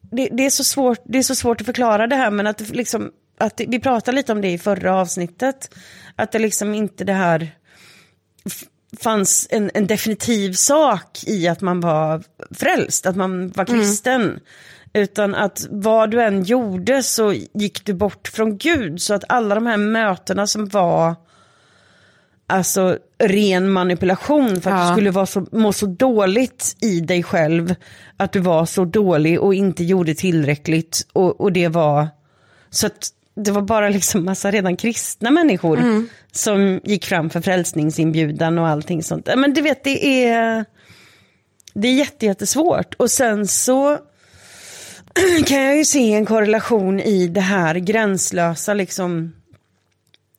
det, 0.00 0.28
det, 0.32 0.46
är 0.46 0.50
så 0.50 0.64
svårt, 0.64 1.00
det 1.04 1.18
är 1.18 1.22
så 1.22 1.34
svårt 1.34 1.60
att 1.60 1.66
förklara 1.66 2.06
det 2.06 2.16
här 2.16 2.30
men 2.30 2.46
att, 2.46 2.58
det 2.58 2.70
liksom, 2.70 3.12
att 3.38 3.56
det, 3.56 3.66
vi 3.68 3.80
pratade 3.80 4.16
lite 4.16 4.32
om 4.32 4.40
det 4.40 4.50
i 4.50 4.58
förra 4.58 4.94
avsnittet. 4.94 5.74
Att 6.16 6.32
det 6.32 6.38
liksom 6.38 6.74
inte 6.74 7.04
det 7.04 7.12
här 7.12 7.50
fanns 9.00 9.46
en, 9.50 9.70
en 9.74 9.86
definitiv 9.86 10.52
sak 10.52 11.18
i 11.26 11.48
att 11.48 11.60
man 11.60 11.80
var 11.80 12.22
frälst, 12.50 13.06
att 13.06 13.16
man 13.16 13.48
var 13.48 13.64
kristen. 13.64 14.40
Utan 14.92 15.34
att 15.34 15.66
vad 15.70 16.10
du 16.10 16.22
än 16.22 16.42
gjorde 16.42 17.02
så 17.02 17.32
gick 17.54 17.84
du 17.84 17.94
bort 17.94 18.28
från 18.28 18.58
Gud. 18.58 19.00
Så 19.02 19.14
att 19.14 19.24
alla 19.28 19.54
de 19.54 19.66
här 19.66 19.76
mötena 19.76 20.46
som 20.46 20.66
var 20.68 21.14
alltså 22.46 22.98
ren 23.18 23.70
manipulation 23.70 24.60
för 24.60 24.70
att 24.70 24.80
Ja. 24.80 24.88
du 24.88 24.92
skulle 24.94 25.10
vara 25.10 25.26
så, 25.26 25.46
må 25.52 25.72
så 25.72 25.86
dåligt 25.86 26.76
i 26.80 27.00
dig 27.00 27.22
själv. 27.22 27.74
Att 28.16 28.32
du 28.32 28.40
var 28.40 28.66
så 28.66 28.84
dålig 28.84 29.40
och 29.40 29.54
inte 29.54 29.84
gjorde 29.84 30.14
tillräckligt. 30.14 31.06
Och, 31.12 31.40
och 31.40 31.52
det 31.52 31.68
var 31.68 32.08
så 32.70 32.86
att 32.86 33.08
det 33.38 33.50
var 33.50 33.62
bara 33.62 33.88
liksom 33.88 34.24
massa 34.24 34.50
redan 34.50 34.76
kristna 34.76 35.30
människor 35.30 35.78
som 36.32 36.80
gick 36.84 37.06
fram 37.06 37.30
för 37.30 37.40
frälsningsinbjudan 37.40 38.58
och 38.58 38.68
allting 38.68 39.02
sånt. 39.02 39.28
Men 39.36 39.54
du 39.54 39.62
vet, 39.62 39.84
det 39.84 40.24
är, 40.24 40.64
det 41.74 41.88
är 41.88 41.94
jätte, 41.94 42.26
jättesvårt. 42.26 42.94
Och 42.94 43.10
sen 43.10 43.46
så 43.46 43.98
kan 45.46 45.62
jag 45.62 45.76
ju 45.76 45.84
se 45.84 46.12
en 46.14 46.26
korrelation 46.26 47.00
i 47.00 47.28
det 47.28 47.40
här 47.40 47.74
gränslösa 47.74 48.74
liksom 48.74 49.32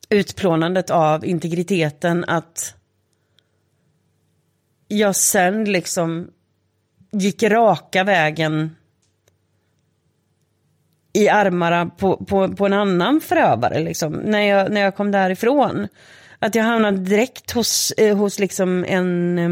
utplånandet 0.09 0.89
av 0.89 1.25
integriteten 1.25 2.25
att 2.27 2.73
jag 4.87 5.15
sen 5.15 5.65
liksom 5.65 6.27
gick 7.11 7.43
raka 7.43 8.03
vägen 8.03 8.75
i 11.13 11.29
armarna 11.29 11.85
på, 11.85 12.17
på, 12.17 12.55
på 12.55 12.65
en 12.65 12.73
annan 12.73 13.21
förövare 13.21 13.79
liksom, 13.79 14.13
när, 14.13 14.41
jag, 14.41 14.71
när 14.71 14.81
jag 14.81 14.95
kom 14.95 15.11
därifrån. 15.11 15.87
Att 16.39 16.55
jag 16.55 16.63
hamnade 16.63 16.97
direkt 16.97 17.51
hos, 17.51 17.91
eh, 17.91 18.17
hos 18.17 18.39
liksom 18.39 18.85
en, 18.87 19.39
eh, 19.39 19.49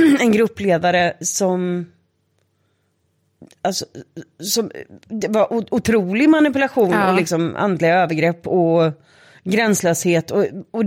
en 0.20 0.32
gruppledare 0.32 1.16
som... 1.20 1.86
Alltså, 3.62 3.84
som 4.42 4.70
det 5.08 5.28
var 5.28 5.74
otrolig 5.74 6.28
manipulation 6.28 6.90
Ja. 6.90 7.10
och 7.10 7.16
liksom 7.16 7.56
andliga 7.56 7.94
övergrepp 7.94 8.46
och 8.46 8.92
gränslöshet. 9.44 10.30
Och, 10.30 10.44
och, 10.70 10.84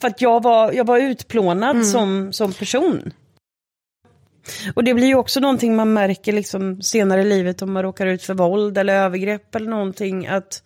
för 0.00 0.08
att 0.08 0.20
jag 0.20 0.42
var, 0.42 0.72
jag 0.72 0.86
var 0.86 0.98
utplånad 0.98 1.86
som, 1.86 2.32
som 2.32 2.52
person. 2.52 3.12
Och 4.74 4.84
det 4.84 4.94
blir 4.94 5.06
ju 5.06 5.14
också 5.14 5.40
någonting 5.40 5.76
man 5.76 5.92
märker 5.92 6.32
liksom 6.32 6.82
senare 6.82 7.20
i 7.20 7.24
livet 7.24 7.62
om 7.62 7.72
man 7.72 7.82
råkar 7.82 8.06
ut 8.06 8.22
för 8.22 8.34
våld 8.34 8.78
eller 8.78 8.94
övergrepp 8.94 9.54
eller 9.54 9.70
någonting. 9.70 10.26
Att 10.26 10.62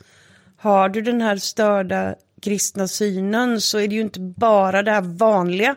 har 0.59 0.89
du 0.89 1.03
den 1.03 1.21
här 1.21 1.37
störda 1.37 2.15
kristna 2.43 2.89
synen 2.89 3.61
så 3.61 3.79
är 3.79 3.89
det 3.89 3.95
ju 3.95 4.01
inte 4.01 4.21
bara 4.21 4.83
det 4.83 4.91
här 4.91 5.01
vanliga. 5.01 5.77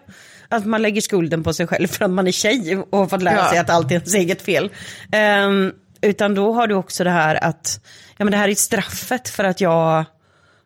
Att 0.49 0.65
man 0.65 0.81
lägger 0.81 1.01
skulden 1.01 1.43
på 1.43 1.53
sig 1.53 1.67
själv 1.67 1.87
för 1.87 2.05
att 2.05 2.11
man 2.11 2.27
är 2.27 2.31
tjej 2.31 2.77
och 2.77 2.97
har 2.97 3.07
fått 3.07 3.21
lära 3.23 3.35
Ja. 3.35 3.49
sig 3.49 3.59
att 3.59 3.69
allt 3.69 3.91
är 3.91 3.95
ens 3.95 4.13
eget 4.15 4.41
fel. 4.41 4.69
Ehm, 5.11 5.71
utan 6.01 6.35
då 6.35 6.53
har 6.53 6.67
du 6.67 6.75
också 6.75 7.03
det 7.03 7.09
här 7.09 7.43
att, 7.43 7.79
ja 8.17 8.25
men 8.25 8.31
det 8.31 8.37
här 8.37 8.49
är 8.49 8.55
straffet 8.55 9.29
för 9.29 9.43
att 9.43 9.61
jag 9.61 10.05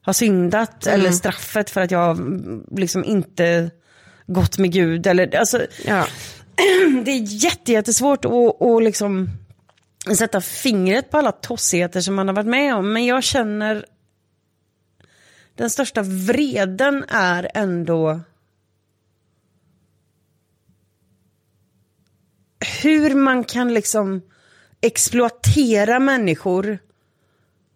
har 0.02 0.14
syndat. 0.14 0.88
Eller 0.88 1.12
straffet 1.12 1.70
för 1.70 1.82
att 1.82 1.92
jag 1.92 2.12
mm, 2.18 2.64
liksom 2.72 3.04
inte 3.06 3.70
gått 4.28 4.58
med 4.58 4.72
Gud. 4.74 5.08
Eller, 5.08 5.36
alltså, 5.38 5.62
Ja. 5.86 6.06
det 7.06 7.12
är 7.12 7.44
jätte, 7.44 7.72
jättesvårt 7.72 8.26
att, 8.26 8.62
att 8.62 8.84
liksom 8.84 9.30
sätta 10.18 10.42
fingret 10.42 11.10
på 11.10 11.18
alla 11.18 11.32
tossigheter 11.32 12.02
som 12.02 12.16
man 12.16 12.28
har 12.28 12.36
varit 12.36 12.48
med 12.48 12.76
om. 12.76 12.94
Men 12.94 13.06
jag 13.06 13.24
känner 13.24 13.86
den 15.56 15.70
största 15.70 16.02
vreden 16.02 17.06
är 17.08 17.52
ändå 17.54 18.20
hur 22.82 23.16
man 23.16 23.44
kan 23.44 23.74
liksom 23.74 24.22
exploatera 24.82 26.00
människor 26.00 26.80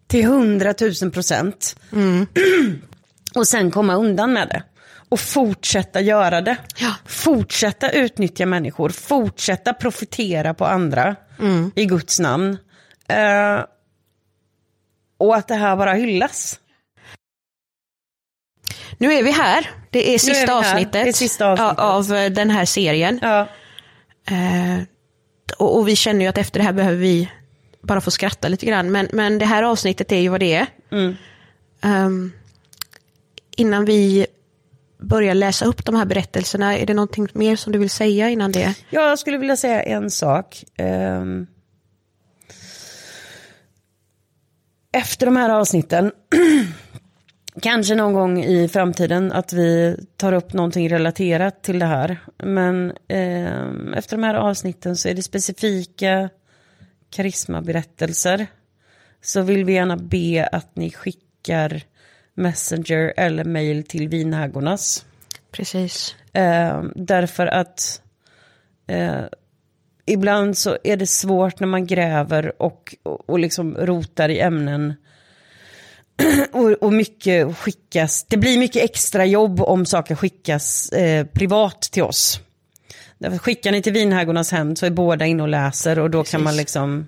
till 0.06 0.26
hundratusen 0.26 1.10
procent. 1.10 1.76
och 3.34 3.48
sen 3.48 3.70
komma 3.70 3.94
undan 3.94 4.32
med 4.32 4.48
det. 4.48 4.62
Och 5.08 5.20
fortsätta 5.20 6.00
göra 6.00 6.40
det. 6.40 6.56
Ja. 6.76 6.94
Fortsätta 7.06 7.90
utnyttja 7.90 8.46
människor. 8.46 8.88
Fortsätta 8.88 9.74
profitera 9.74 10.54
på 10.54 10.66
andra. 10.66 11.16
I 11.74 11.84
Guds 11.84 12.20
namn. 12.20 12.58
Eh, 13.08 13.64
och 15.18 15.36
att 15.36 15.48
det 15.48 15.54
här 15.54 15.76
bara 15.76 15.92
hyllas. 15.92 16.60
Nu 18.98 19.12
är 19.12 19.22
vi 19.22 19.30
här. 19.30 19.70
Det 19.90 20.14
är 20.14 20.18
sista 20.18 20.52
här. 20.52 20.58
avsnittet, 20.58 20.92
Det 20.92 21.08
är 21.08 21.12
sista 21.12 21.46
avsnittet. 21.46 21.78
av 21.78 22.14
eh, 22.14 22.30
den 22.30 22.50
här 22.50 22.64
serien. 22.64 23.18
Ja. 23.22 23.48
Eh, 24.30 24.82
och, 25.58 25.78
och 25.78 25.88
vi 25.88 25.96
känner 25.96 26.20
ju 26.20 26.26
att 26.26 26.38
efter 26.38 26.60
det 26.60 26.64
här 26.64 26.72
behöver 26.72 26.96
vi 26.98 27.30
bara 27.82 28.00
få 28.00 28.10
skratta 28.10 28.48
lite 28.48 28.66
grann. 28.66 28.92
Men, 28.92 29.08
men 29.12 29.38
det 29.38 29.46
här 29.46 29.62
avsnittet 29.62 30.12
är 30.12 30.16
ju 30.20 30.28
vad 30.28 30.40
det 30.40 30.54
är. 30.54 30.66
Mm. 30.92 31.16
Ehm, 31.82 32.32
innan 33.56 33.84
vi 33.84 34.26
börja 35.00 35.34
läsa 35.34 35.64
upp 35.64 35.84
de 35.84 35.94
här 35.94 36.04
berättelserna, 36.04 36.78
är 36.78 36.86
det 36.86 36.94
någonting 36.94 37.28
mer 37.32 37.56
som 37.56 37.72
du 37.72 37.78
vill 37.78 37.90
säga 37.90 38.30
innan 38.30 38.52
det? 38.52 38.74
Ja, 38.90 39.08
Jag 39.08 39.18
skulle 39.18 39.38
vilja 39.38 39.56
säga 39.56 39.82
en 39.82 40.10
sak. 40.10 40.64
Ehm, 40.76 41.46
efter 44.92 45.26
de 45.26 45.36
här 45.36 45.50
avsnitten, 45.50 46.12
kanske 47.62 47.94
någon 47.94 48.12
gång 48.12 48.44
i 48.44 48.68
framtiden 48.68 49.32
att 49.32 49.52
vi 49.52 49.96
tar 50.16 50.32
upp 50.32 50.52
någonting 50.52 50.90
relaterat 50.90 51.62
till 51.62 51.78
det 51.78 51.86
här. 51.86 52.18
Men 52.42 52.92
ehm, 53.08 53.94
efter 53.94 54.16
de 54.16 54.22
här 54.22 54.34
avsnitten 54.34 54.96
så 54.96 55.08
är 55.08 55.14
det 55.14 55.22
specifika 55.22 56.30
karismaberättelser. 57.10 58.46
Så 59.22 59.42
vill 59.42 59.64
vi 59.64 59.72
gärna 59.72 59.96
be 59.96 60.48
att 60.52 60.76
ni 60.76 60.90
skickar 60.90 61.82
Messenger 62.38 63.12
eller 63.16 63.44
mail 63.44 63.84
till 63.84 64.08
Vinhaggornas. 64.08 65.04
Precis. 65.50 66.14
Eh, 66.32 66.82
därför 66.94 67.46
att 67.46 68.02
eh, 68.86 69.24
ibland 70.06 70.58
så 70.58 70.78
är 70.84 70.96
det 70.96 71.06
svårt 71.06 71.60
när 71.60 71.66
man 71.66 71.86
gräver 71.86 72.62
och, 72.62 72.94
och, 73.02 73.30
och 73.30 73.38
liksom 73.38 73.76
rotar 73.76 74.28
i 74.28 74.40
ämnen. 74.40 74.94
och, 76.52 76.70
och 76.70 76.92
mycket 76.92 77.56
skickas, 77.56 78.24
det 78.28 78.36
blir 78.36 78.58
mycket 78.58 78.82
extra 78.82 79.24
jobb 79.24 79.60
om 79.60 79.86
saker 79.86 80.14
skickas 80.14 80.88
eh, 80.92 81.26
privat 81.26 81.80
till 81.80 82.02
oss. 82.02 82.40
Därför 83.18 83.38
skickar 83.38 83.72
ni 83.72 83.82
till 83.82 83.92
Vinhaggornas 83.92 84.52
hem 84.52 84.76
så 84.76 84.86
är 84.86 84.90
båda 84.90 85.26
inne 85.26 85.42
och 85.42 85.48
läser 85.48 85.98
och 85.98 86.10
då 86.10 86.24
kan 86.24 86.42
man 86.42 86.56
liksom... 86.56 87.06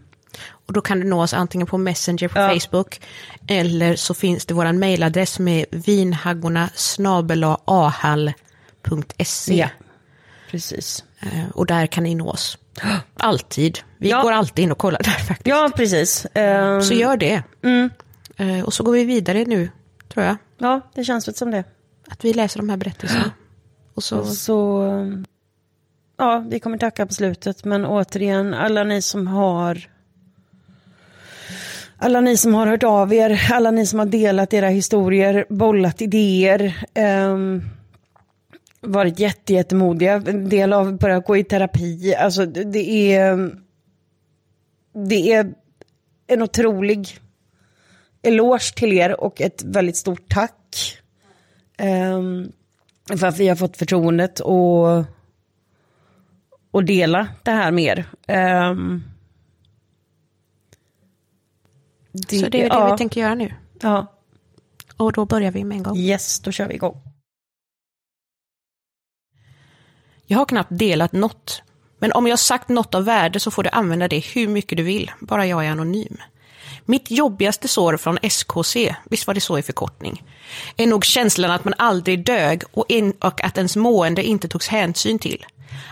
Och 0.66 0.72
då 0.72 0.80
kan 0.80 1.00
du 1.00 1.06
nå 1.06 1.22
oss 1.22 1.34
antingen 1.34 1.66
på 1.66 1.78
Messenger 1.78 2.28
på 2.28 2.38
Ja. 2.38 2.48
Facebook 2.60 3.00
eller 3.48 3.96
så 3.96 4.14
finns 4.14 4.46
det 4.46 4.54
vår 4.54 4.72
mejladress 4.72 5.38
med 5.38 5.64
vinhaggorna 5.70 6.70
ahall.se. 7.64 9.54
Ja, 9.58 9.68
precis. 10.50 11.04
Eh, 11.20 11.48
Och 11.54 11.66
där 11.66 11.86
kan 11.86 12.04
ni 12.04 12.14
nå 12.14 12.28
oss. 12.30 12.58
Alltid. 13.16 13.78
Vi 13.98 14.10
Ja. 14.10 14.22
går 14.22 14.32
alltid 14.32 14.62
in 14.62 14.72
och 14.72 14.78
kollar 14.78 14.98
där 15.02 15.10
faktiskt. 15.10 15.46
Ja, 15.46 15.70
precis. 15.76 16.24
Eh, 16.26 16.80
Så 16.80 16.94
gör 16.94 17.16
det. 17.16 17.42
Eh, 18.36 18.60
Och 18.64 18.74
så 18.74 18.82
går 18.84 18.92
vi 18.92 19.04
vidare 19.04 19.44
nu, 19.44 19.70
tror 20.12 20.24
jag. 20.26 20.36
ja, 20.58 20.80
det 20.94 21.04
känns 21.04 21.28
väl 21.28 21.34
som 21.34 21.50
det. 21.50 21.64
Att 22.10 22.24
vi 22.24 22.32
läser 22.32 22.58
de 22.58 22.68
här 22.70 22.76
berättelserna. 22.76 23.30
Och 23.94 24.04
så, 24.04 24.24
Så, 24.24 24.82
ja, 26.18 26.44
vi 26.50 26.60
kommer 26.60 26.78
tacka 26.78 27.06
på 27.06 27.14
slutet. 27.14 27.64
Men 27.64 27.86
återigen, 27.86 28.54
alla 28.54 28.84
ni 28.84 29.02
som 29.02 29.26
har 29.26 29.88
alla 32.00 32.20
ni 32.20 32.36
som 32.36 32.54
har 32.54 32.66
hört 32.66 32.82
av 32.82 33.12
er, 33.12 33.50
alla 33.52 33.70
ni 33.70 33.86
som 33.86 33.98
har 33.98 34.06
delat 34.06 34.54
era 34.54 34.68
historier, 34.68 35.44
bollat 35.48 36.02
idéer, 36.02 36.86
Um, 36.94 37.62
varit 38.80 39.18
jätte, 39.18 39.52
jättemodiga, 39.52 40.14
en 40.26 40.48
del 40.48 40.72
av 40.72 40.98
börjat 40.98 41.26
gå 41.26 41.36
i 41.36 41.44
terapi. 41.44 42.14
Alltså 42.14 42.46
det 42.46 43.14
är, 43.14 43.50
det 45.08 45.32
är 45.32 45.52
en 46.26 46.42
otrolig 46.42 47.18
eloge 48.22 48.74
till 48.74 48.92
er 48.92 49.20
och 49.20 49.40
ett 49.40 49.62
väldigt 49.62 49.96
stort 49.96 50.28
tack. 50.28 50.98
Um, 51.78 52.52
för 53.18 53.26
att 53.26 53.38
vi 53.38 53.48
har 53.48 53.56
fått 53.56 53.76
förtroendet 53.76 54.40
att 54.40 55.06
och 56.70 56.84
dela 56.84 57.28
det 57.42 57.50
här 57.50 57.70
med 57.70 57.84
er. 57.84 58.04
Ehm, 58.26 59.02
Ehm, 62.14 62.40
så 62.40 62.48
det 62.48 62.58
är 62.58 62.68
det 62.68 62.74
ja, 62.74 62.92
vi 62.92 62.98
tänker 62.98 63.20
göra 63.20 63.34
nu. 63.34 63.54
Ja, 63.80 64.06
Och 64.96 65.12
då 65.12 65.24
börjar 65.24 65.50
vi 65.50 65.64
med 65.64 65.76
en 65.76 65.82
gång. 65.82 65.96
yes, 65.96 66.40
då 66.40 66.52
kör 66.52 66.68
vi 66.68 66.74
igång. 66.74 67.02
Jag 70.26 70.38
har 70.38 70.44
knappt 70.46 70.70
delat 70.72 71.12
något. 71.12 71.62
Men 71.98 72.12
om 72.12 72.26
jag 72.26 72.38
sagt 72.38 72.68
något 72.68 72.94
av 72.94 73.04
värde 73.04 73.40
så 73.40 73.50
får 73.50 73.62
du 73.62 73.70
använda 73.70 74.08
det 74.08 74.18
hur 74.18 74.48
mycket 74.48 74.76
du 74.76 74.82
vill, 74.82 75.10
bara 75.20 75.46
jag 75.46 75.66
är 75.66 75.70
anonym. 75.70 76.16
Mitt 76.84 77.10
jobbigaste 77.10 77.68
sår 77.68 77.96
från 77.96 78.18
SKC, 78.22 78.94
visst 79.04 79.26
var 79.26 79.34
det 79.34 79.40
så 79.40 79.58
i 79.58 79.62
förkortning, 79.62 80.22
är 80.76 80.86
nog 80.86 81.04
känslan 81.04 81.50
att 81.50 81.64
man 81.64 81.74
aldrig 81.78 82.24
dög 82.24 82.62
och, 82.72 82.84
in, 82.88 83.12
och 83.20 83.44
att 83.44 83.56
ens 83.56 83.76
mående 83.76 84.22
inte 84.22 84.48
togs 84.48 84.68
hänsyn 84.68 85.18
till. 85.18 85.46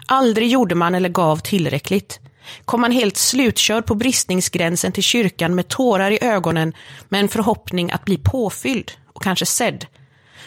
Aldrig 0.07 0.49
gjorde 0.49 0.75
man 0.75 0.95
eller 0.95 1.09
gav 1.09 1.37
tillräckligt. 1.37 2.21
Kom 2.65 2.81
man 2.81 2.93
helt 2.93 3.17
slutkörd 3.17 3.87
på 3.87 3.95
bristningsgränsen 3.95 4.93
till 4.93 5.03
kyrkan 5.03 5.55
med 5.55 5.69
tårar 5.69 6.11
i 6.11 6.19
ögonen 6.21 6.73
med 7.09 7.21
en 7.21 7.29
förhoppning 7.29 7.91
att 7.91 8.05
bli 8.05 8.19
påfylld 8.19 8.93
och 9.13 9.23
kanske 9.23 9.47
sedd, 9.47 9.87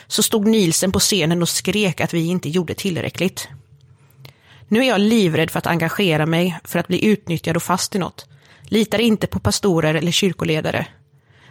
så 0.08 0.24
stod 0.24 0.47
Nielsen 0.47 0.91
på 0.91 0.99
scenen 0.99 1.41
och 1.41 1.49
skrek 1.49 2.02
att 2.02 2.14
vi 2.14 2.28
inte 2.28 2.49
gjorde 2.49 2.74
tillräckligt. 2.74 3.47
Nu 4.68 4.80
är 4.80 4.88
jag 4.88 5.02
livrädd 5.02 5.52
för 5.52 5.60
att 5.60 5.68
engagera 5.68 6.26
mig, 6.26 6.60
för 6.64 6.80
att 6.80 6.88
bli 6.88 7.06
utnyttjad 7.06 7.56
och 7.56 7.64
fast 7.64 7.95
i 7.95 7.99
något. 7.99 8.26
Litar 8.64 8.99
inte 8.99 9.28
på 9.28 9.39
pastorer 9.39 9.95
eller 9.95 10.12
kyrkoledare. 10.12 10.88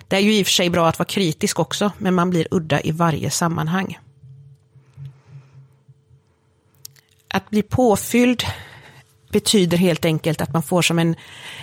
Det 0.09 0.17
är 0.17 0.21
ju 0.21 0.35
i 0.35 0.43
och 0.43 0.47
för 0.47 0.53
sig 0.53 0.71
bra 0.71 0.89
att 0.89 0.99
vara 0.99 1.07
kritisk 1.07 1.59
också, 1.59 1.93
men 1.99 2.15
man 2.15 2.31
blir 2.31 2.47
udda 2.51 2.81
i 2.81 2.91
varje 2.91 3.31
sammanhang. 3.31 3.99
Att 7.29 7.51
bli 7.51 7.63
påfylld 7.63 8.43
betyder 9.31 9.77
helt 9.77 10.05
enkelt 10.05 10.41
att 10.41 10.53
man 10.53 10.63
får 10.63 10.83
som 10.83 10.99
en, 10.99 11.15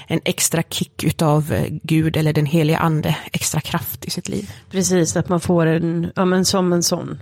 en 0.08 0.20
extra 0.26 0.64
kick 0.64 1.04
utav 1.04 1.54
eh, 1.54 1.68
Gud 1.84 2.18
eller 2.18 2.34
den 2.34 2.46
heliga 2.46 2.78
ande, 2.78 3.18
extra 3.34 3.62
kraft 3.62 4.06
i 4.06 4.10
sitt 4.10 4.30
liv. 4.30 4.52
Precis, 4.70 5.16
att 5.16 5.30
man 5.30 5.40
får 5.40 5.66
en, 5.66 6.12
ja 6.16 6.26
men 6.26 6.46
som 6.46 6.74
en 6.74 6.84
sån 6.84 7.20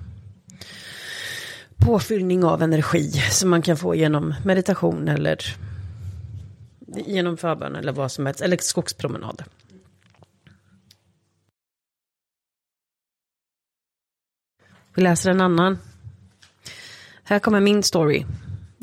påfyllning 1.78 2.44
av 2.44 2.62
energi 2.62 3.12
som 3.32 3.50
man 3.50 3.62
kan 3.62 3.78
få 3.78 3.96
genom 3.96 4.36
meditation 4.46 5.08
eller 5.08 5.38
genom 6.88 7.38
förbön 7.38 7.76
eller 7.76 7.92
vad 7.92 8.12
som 8.12 8.26
helst, 8.26 8.42
eller 8.42 8.58
skogspromenad. 8.58 9.44
Vi 14.94 15.02
läser 15.02 15.32
en 15.32 15.42
annan. 15.42 15.78
Här 17.24 17.40
kommer 17.40 17.60
min 17.60 17.84
story. 17.84 18.26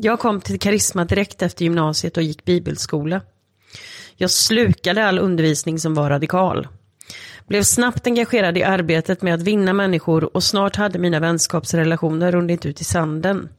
Jag 0.03 0.19
kom 0.19 0.41
till 0.41 0.59
Karisma 0.59 1.05
direkt 1.05 1.41
efter 1.41 1.63
gymnasiet 1.63 2.17
och 2.17 2.23
gick 2.23 2.45
bibelskola. 2.45 3.21
Jag 4.15 4.31
slukade 4.31 5.05
all 5.05 5.19
undervisning 5.19 5.79
som 5.79 5.93
var 5.93 6.09
radikal. 6.09 6.67
Blev 7.47 7.63
snabbt 7.63 8.07
engagerad 8.07 8.57
i 8.57 8.63
arbetet 8.63 9.21
med 9.21 9.33
att 9.33 9.41
vinna 9.41 9.73
människor 9.73 10.35
och 10.35 10.43
snart 10.43 10.75
hade 10.75 10.99
mina 10.99 11.19
vänskapsrelationer 11.19 12.31
runnit 12.31 12.65
ut 12.65 12.81
i 12.81 12.83
sanden. 12.83 13.49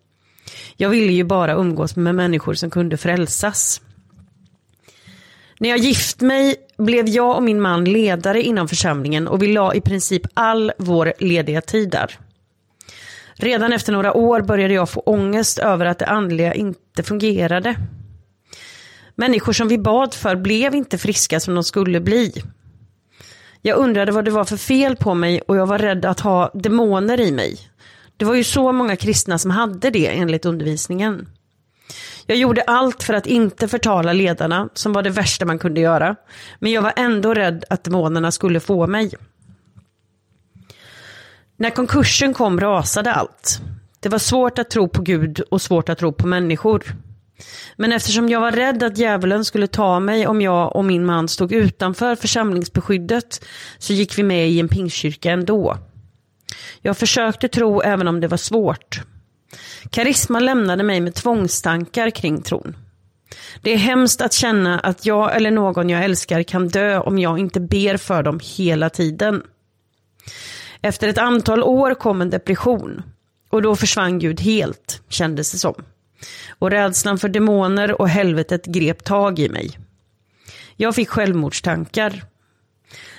Jag 0.77 0.89
ville 0.89 1.13
ju 1.13 1.25
bara 1.25 1.53
umgås 1.53 1.97
med 1.97 2.15
människor 2.15 2.55
som 2.55 2.71
kunde 2.71 2.97
frälsas. 2.97 3.81
När 5.59 5.69
jag 5.69 5.79
gift 5.79 6.21
mig 6.21 6.57
blev 6.79 7.09
jag 7.09 7.37
och 7.37 7.43
min 7.43 7.61
man 7.61 7.85
ledare 7.85 8.43
inom 8.43 8.69
församlingen 8.69 9.29
och 9.29 9.43
vi 9.43 9.53
la 9.53 9.75
i 9.75 9.81
princip 9.81 10.23
all 10.35 10.73
vår 10.79 11.13
lediga 11.19 11.61
tid 11.61 11.91
där. 11.91 12.19
Redan 13.35 13.73
efter 13.73 13.93
några 13.93 14.13
år 14.13 14.41
började 14.41 14.75
jag 14.75 14.91
få 14.91 15.01
ångest 15.01 15.59
över 15.59 15.87
att 15.87 15.99
det 15.99 16.07
andliga 16.07 16.55
inte 16.55 17.03
fungerade. 17.03 17.77
Människor 19.15 19.53
som 19.53 19.69
vi 19.69 19.79
bad 19.79 20.15
för 20.15 20.37
blev 20.37 20.75
inte 20.75 20.99
friska 20.99 21.41
som 21.41 21.55
de 21.55 21.65
skulle 21.65 22.01
bli. 22.01 22.33
Jag 23.63 23.79
undrade 23.79 24.13
vad 24.13 24.25
det 24.25 24.31
var 24.31 24.45
för 24.45 24.57
fel 24.57 24.97
på 24.97 25.15
mig 25.15 25.41
och 25.41 25.57
jag 25.57 25.67
var 25.67 25.79
rädd 25.79 26.05
att 26.05 26.21
ha 26.21 26.51
demoner 26.55 27.21
i 27.21 27.33
mig. 27.33 27.59
Det 28.17 28.25
var 28.25 28.35
ju 28.35 28.45
så 28.45 28.73
många 28.73 28.97
kristna 28.97 29.39
som 29.39 29.51
hade 29.51 29.91
det 29.91 30.07
enligt 30.07 30.45
undervisningen. 30.45 31.29
Jag 32.27 32.39
gjorde 32.39 32.63
allt 32.63 33.03
för 33.03 33.15
att 33.15 33.27
inte 33.27 33.69
förtala 33.69 34.13
ledarna, 34.13 34.69
som 34.75 34.93
var 34.93 35.03
det 35.03 35.11
värsta 35.11 35.45
man 35.45 35.59
kunde 35.59 35.81
göra. 35.81 36.17
Men 36.59 36.73
jag 36.73 36.83
var 36.83 36.93
ändå 36.97 37.35
rädd 37.35 37.65
att 37.71 37.85
demonerna 37.85 38.33
skulle 38.33 38.61
få 38.61 38.87
mig. 38.87 39.15
När 41.57 41.71
konkursen 41.71 42.35
kom 42.35 42.61
rasade 42.61 43.13
allt. 43.13 43.61
Det 44.01 44.09
var 44.09 44.19
svårt 44.19 44.59
att 44.59 44.71
tro 44.71 44.89
på 44.89 45.03
Gud 45.03 45.41
och 45.41 45.63
svårt 45.63 45.89
att 45.89 45.99
tro 45.99 46.13
på 46.13 46.27
människor. 46.27 46.97
Men 47.77 47.93
eftersom 47.93 48.29
jag 48.29 48.41
var 48.41 48.53
rädd 48.53 48.83
att 48.83 48.99
djävulen 48.99 49.45
skulle 49.45 49.67
ta 49.67 50.01
mig 50.01 50.27
om 50.27 50.41
jag 50.41 50.77
och 50.77 50.85
min 50.85 51.07
man 51.07 51.29
stod 51.29 51.53
utanför 51.53 52.17
församlingsbeskyddet 52.17 53.45
så 53.79 53.93
gick 53.93 54.19
vi 54.19 54.23
med 54.23 54.49
i 54.49 54.61
en 54.61 54.69
pingstkyrka 54.69 55.31
ändå. 55.31 55.79
Jag 56.81 56.97
försökte 56.97 57.49
tro 57.49 57.81
även 57.81 58.09
om 58.09 58.21
det 58.21 58.29
var 58.29 58.37
svårt. 58.37 59.01
Karisma 59.91 60.41
lämnade 60.41 60.83
mig 60.83 61.01
med 61.01 61.15
tvångstankar 61.15 62.11
kring 62.11 62.43
tron. 62.43 62.77
Det 63.63 63.73
är 63.73 63.77
hemskt 63.77 64.21
att 64.21 64.33
känna 64.33 64.79
att 64.79 65.07
jag 65.07 65.37
eller 65.37 65.51
någon 65.51 65.89
jag 65.89 66.05
älskar 66.05 66.43
kan 66.43 66.69
dö 66.69 66.99
om 66.99 67.19
jag 67.19 67.39
inte 67.39 67.61
ber 67.61 67.97
för 67.97 68.23
dem 68.23 68.41
hela 68.57 68.91
tiden. 68.91 69.43
Efter 70.85 71.09
ett 71.09 71.19
antal 71.19 71.63
år 71.63 71.95
kom 71.95 72.21
en 72.21 72.31
depression 72.31 73.03
och 73.51 73.63
då 73.63 73.77
försvann 73.77 74.19
Gud 74.19 74.41
helt, 74.41 75.03
kändes 75.09 75.53
det 75.53 75.59
som. 75.59 75.75
Och 76.59 76.71
rädslan 76.71 77.19
för 77.19 77.29
demoner 77.29 78.01
och 78.01 78.09
helvetet 78.09 78.67
grep 78.67 79.05
tag 79.05 79.39
i 79.39 79.49
mig. 79.49 79.79
Jag 80.77 80.95
fick 80.95 81.09
självmordstankar. 81.09 82.25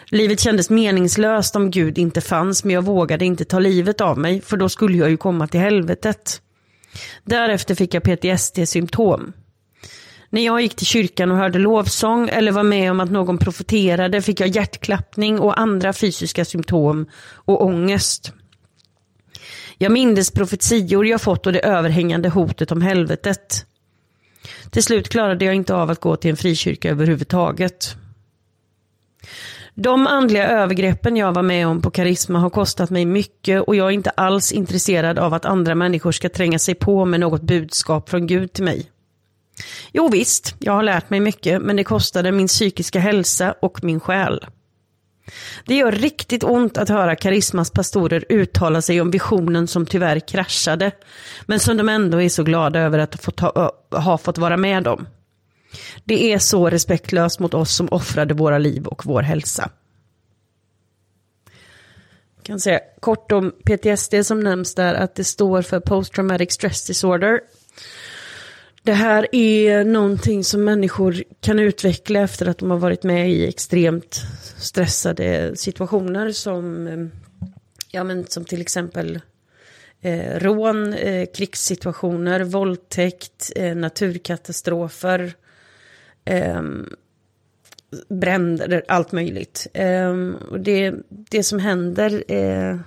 Livet 0.05 0.39
kändes 0.39 0.69
meningslöst 0.69 1.55
om 1.55 1.71
Gud 1.71 1.97
inte 1.97 2.21
fanns, 2.21 2.63
men 2.63 2.73
jag 2.73 2.81
vågade 2.81 3.25
inte 3.25 3.45
ta 3.45 3.59
livet 3.59 4.01
av 4.01 4.17
mig, 4.17 4.41
för 4.41 4.57
då 4.57 4.69
skulle 4.69 4.97
jag 4.97 5.09
ju 5.09 5.17
komma 5.17 5.47
till 5.47 5.59
helvetet. 5.59 6.41
Därefter 7.23 7.75
fick 7.75 7.93
jag 7.93 8.03
PTSD-symptom. 8.03 9.33
När 10.35 10.45
jag 10.45 10.61
gick 10.61 10.75
till 10.75 10.85
kyrkan 10.85 11.31
och 11.31 11.37
hörde 11.37 11.59
lovsång 11.59 12.29
eller 12.29 12.51
var 12.51 12.63
med 12.63 12.91
om 12.91 12.99
att 12.99 13.11
någon 13.11 13.37
profeterade 13.37 14.21
fick 14.21 14.39
jag 14.39 14.49
hjärtklappning 14.49 15.39
och 15.39 15.59
andra 15.59 15.93
fysiska 15.93 16.45
symptom 16.45 17.05
och 17.33 17.65
ångest. 17.65 18.33
Jag 19.77 19.91
mindes 19.91 20.31
profetior 20.31 21.05
jag 21.05 21.21
fått 21.21 21.45
och 21.45 21.53
det 21.53 21.59
överhängande 21.59 22.29
hotet 22.29 22.71
om 22.71 22.81
helvetet. 22.81 23.65
Till 24.69 24.83
slut 24.83 25.09
klarade 25.09 25.45
jag 25.45 25.55
inte 25.55 25.75
av 25.75 25.89
att 25.89 25.99
gå 25.99 26.15
till 26.15 26.29
en 26.29 26.37
frikyrka 26.37 26.89
överhuvudtaget. 26.89 27.95
De 29.73 30.07
andliga 30.07 30.47
övergreppen 30.47 31.17
jag 31.17 31.33
var 31.33 31.43
med 31.43 31.67
om 31.67 31.81
på 31.81 31.91
Karisma 31.91 32.39
har 32.39 32.49
kostat 32.49 32.89
mig 32.89 33.05
mycket 33.05 33.61
och 33.61 33.75
jag 33.75 33.87
är 33.87 33.91
inte 33.91 34.09
alls 34.09 34.51
intresserad 34.51 35.19
av 35.19 35.33
att 35.33 35.45
andra 35.45 35.75
människor 35.75 36.11
ska 36.11 36.29
tränga 36.29 36.59
sig 36.59 36.75
på 36.75 37.05
med 37.05 37.19
något 37.19 37.41
budskap 37.41 38.09
från 38.09 38.27
Gud 38.27 38.53
till 38.53 38.63
mig. 38.63 38.91
Jo 39.91 40.09
visst, 40.09 40.55
jag 40.59 40.73
har 40.73 40.83
lärt 40.83 41.09
mig 41.09 41.19
mycket, 41.19 41.61
men 41.61 41.75
det 41.75 41.83
kostade 41.83 42.31
min 42.31 42.47
psykiska 42.47 42.99
hälsa 42.99 43.55
och 43.61 43.83
min 43.83 43.99
själ. 43.99 44.45
Det 45.65 45.75
gör 45.75 45.91
riktigt 45.91 46.43
ont 46.43 46.77
att 46.77 46.89
höra 46.89 47.15
Karismas 47.15 47.71
pastorer 47.71 48.25
uttala 48.29 48.81
sig 48.81 49.01
om 49.01 49.11
visionen 49.11 49.67
som 49.67 49.85
tyvärr 49.85 50.19
kraschade, 50.19 50.91
men 51.45 51.59
som 51.59 51.77
de 51.77 51.89
ändå 51.89 52.21
är 52.21 52.29
så 52.29 52.43
glada 52.43 52.79
över 52.79 52.99
att 52.99 53.23
få 53.23 53.31
ta, 53.31 53.71
ha 53.91 54.17
fått 54.17 54.37
vara 54.37 54.57
med 54.57 54.87
om. 54.87 55.07
Det 56.03 56.33
är 56.33 56.39
så 56.39 56.69
respektlöst 56.69 57.39
mot 57.39 57.53
oss 57.53 57.75
som 57.75 57.87
offrade 57.91 58.33
våra 58.33 58.57
liv 58.57 58.87
och 58.87 59.05
vår 59.05 59.21
hälsa. 59.21 59.69
Jag 62.35 62.45
kan 62.45 62.59
säga 62.59 62.79
kort 62.99 63.31
om 63.31 63.51
PTSD 63.65 64.13
som 64.23 64.39
nämns 64.39 64.75
där 64.75 64.93
att 64.93 65.15
det 65.15 65.23
står 65.23 65.61
för 65.61 65.79
Post 65.79 66.13
Traumatic 66.13 66.51
Stress 66.51 66.87
Disorder. 66.87 67.39
Det 68.85 68.93
här 68.93 69.27
är 69.31 69.83
någonting 69.83 70.43
som 70.43 70.63
människor 70.63 71.23
kan 71.41 71.59
utveckla 71.59 72.19
efter 72.19 72.45
att 72.45 72.57
de 72.57 72.71
har 72.71 72.77
varit 72.77 73.03
med 73.03 73.29
i 73.29 73.47
extremt 73.47 74.21
stressade 74.57 75.55
situationer 75.55 76.31
som, 76.31 76.87
eh, 76.87 77.07
ja, 77.91 78.03
men 78.03 78.27
som 78.27 78.45
till 78.45 78.61
exempel 78.61 79.19
eh, 80.01 80.39
rån, 80.39 80.93
eh, 80.93 81.27
krigssituationer, 81.35 82.43
våldtäkt, 82.43 83.51
eh, 83.55 83.75
naturkatastrofer, 83.75 85.33
eh, 86.25 86.63
bränder, 88.09 88.83
allt 88.87 89.11
möjligt. 89.11 89.67
Eh, 89.73 90.13
och 90.49 90.59
det, 90.59 90.93
det 91.09 91.43
som 91.43 91.59
händer 91.59 92.23
eh, 92.27 92.77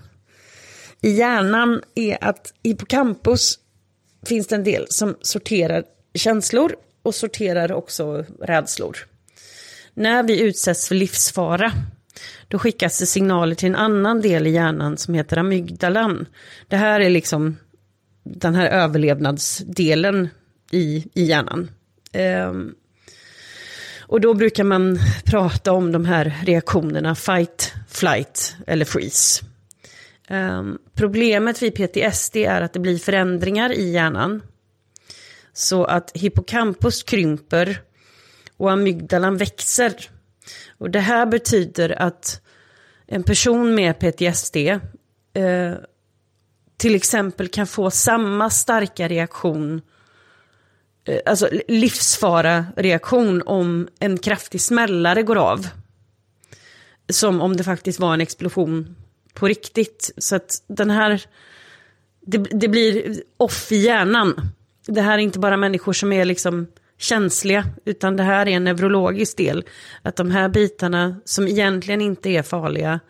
i 1.01 1.11
hjärnan 1.11 1.82
är 1.94 2.18
att 2.24 2.55
hippocampus 2.62 3.59
finns 4.26 4.46
det 4.46 4.54
en 4.54 4.64
del 4.64 4.86
som 4.88 5.16
sorterar 5.20 5.84
känslor 6.14 6.76
och 7.02 7.14
sorterar 7.14 7.72
också 7.72 8.24
rädslor. 8.40 8.96
När 9.94 10.22
vi 10.22 10.40
utsätts 10.40 10.88
för 10.88 10.94
livsfara 10.94 11.72
då 12.48 12.58
skickas 12.58 12.98
det 12.98 13.06
signaler 13.06 13.54
till 13.54 13.68
en 13.68 13.76
annan 13.76 14.20
del 14.20 14.46
i 14.46 14.50
hjärnan 14.50 14.96
som 14.96 15.14
heter 15.14 15.36
amygdalan. 15.36 16.26
Det 16.68 16.76
här 16.76 17.00
är 17.00 17.10
liksom 17.10 17.56
den 18.24 18.54
här 18.54 18.66
överlevnadsdelen 18.66 20.28
i, 20.70 21.06
i 21.14 21.24
hjärnan. 21.24 21.70
Um, 22.48 22.74
och 24.00 24.20
då 24.20 24.34
brukar 24.34 24.64
man 24.64 24.98
prata 25.24 25.72
om 25.72 25.92
de 25.92 26.04
här 26.04 26.36
reaktionerna 26.44 27.14
fight, 27.14 27.72
flight 27.88 28.56
eller 28.66 28.84
freeze. 28.84 29.44
Um, 30.30 30.78
problemet 30.94 31.62
vid 31.62 31.74
PTSD 31.74 32.36
är 32.36 32.60
att 32.60 32.72
det 32.72 32.80
blir 32.80 32.98
förändringar 32.98 33.72
i 33.72 33.90
hjärnan. 33.90 34.42
Så 35.52 35.84
att 35.84 36.10
hippocampus 36.14 37.02
krymper 37.02 37.82
och 38.56 38.70
amygdalan 38.70 39.36
växer. 39.36 40.10
Och 40.78 40.90
det 40.90 41.00
här 41.00 41.26
betyder 41.26 42.02
att 42.02 42.40
en 43.06 43.22
person 43.22 43.74
med 43.74 43.98
PTSD 43.98 44.56
eh, 44.56 45.74
till 46.76 46.94
exempel 46.94 47.48
kan 47.48 47.66
få 47.66 47.90
samma 47.90 48.50
starka 48.50 49.08
reaktion, 49.08 49.80
eh, 51.04 51.20
alltså 51.26 51.48
livsfara-reaktion 51.68 53.42
om 53.46 53.88
en 54.00 54.18
kraftig 54.18 54.60
smällare 54.60 55.22
går 55.22 55.36
av. 55.36 55.68
Som 57.08 57.40
om 57.40 57.56
det 57.56 57.64
faktiskt 57.64 58.00
var 58.00 58.14
en 58.14 58.20
explosion 58.20 58.96
på 59.34 59.48
riktigt. 59.48 60.10
Så 60.18 60.36
att 60.36 60.62
den 60.66 60.90
här, 60.90 61.22
det, 62.26 62.38
det 62.38 62.68
blir 62.68 63.22
off 63.36 63.72
i 63.72 63.76
hjärnan. 63.76 64.40
Det 64.86 65.00
här 65.00 65.14
är 65.14 65.22
inte 65.22 65.38
bara 65.38 65.56
människor 65.56 65.92
som 65.92 66.12
är 66.12 66.24
liksom 66.24 66.66
känsliga, 66.98 67.66
utan 67.84 68.16
det 68.16 68.22
här 68.22 68.46
är 68.48 68.50
en 68.50 68.64
neurologisk 68.64 69.36
del. 69.36 69.64
Att 70.02 70.16
de 70.16 70.30
här 70.30 70.48
bitarna 70.48 71.20
som 71.24 71.48
egentligen 71.48 72.00
inte 72.00 72.30
är 72.30 72.42
farliga 72.42 73.00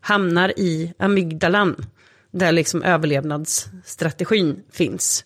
hamnar 0.00 0.52
i 0.56 0.94
amygdalan, 0.98 1.86
där 2.30 2.52
liksom 2.52 2.82
överlevnadsstrategin 2.82 4.62
finns. 4.72 5.24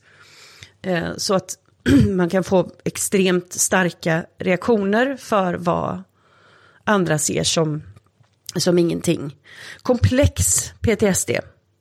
Eh, 0.83 1.17
så 1.17 1.35
att 1.35 1.59
man 2.09 2.31
kan 2.31 2.45
få 2.45 2.71
extremt 2.85 3.53
starka 3.53 4.27
reaktioner 4.39 5.17
för 5.17 5.55
vad 5.55 6.03
andra 6.85 7.19
ser 7.19 7.45
som, 7.45 7.83
som 8.57 8.79
ingenting. 8.79 9.37
Komplex 9.83 10.73
PTSD, 10.81 11.31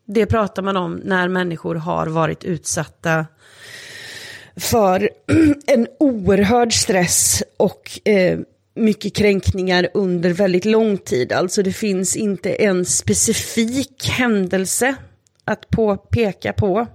det 0.05 0.25
pratar 0.25 0.61
man 0.61 0.77
om 0.77 0.95
när 0.95 1.27
människor 1.27 1.75
har 1.75 2.07
varit 2.07 2.43
utsatta 2.43 3.25
för 4.55 5.09
en 5.67 5.87
oerhörd 5.99 6.73
stress 6.73 7.43
och 7.57 8.07
eh, 8.07 8.39
mycket 8.75 9.15
kränkningar 9.15 9.89
under 9.93 10.33
väldigt 10.33 10.65
lång 10.65 10.97
tid. 10.97 11.33
Alltså 11.33 11.63
det 11.63 11.73
finns 11.73 12.15
inte 12.15 12.53
en 12.53 12.85
specifik 12.85 14.09
händelse 14.09 14.95
att 15.45 15.69
påpeka 15.69 16.53
på. 16.53 16.87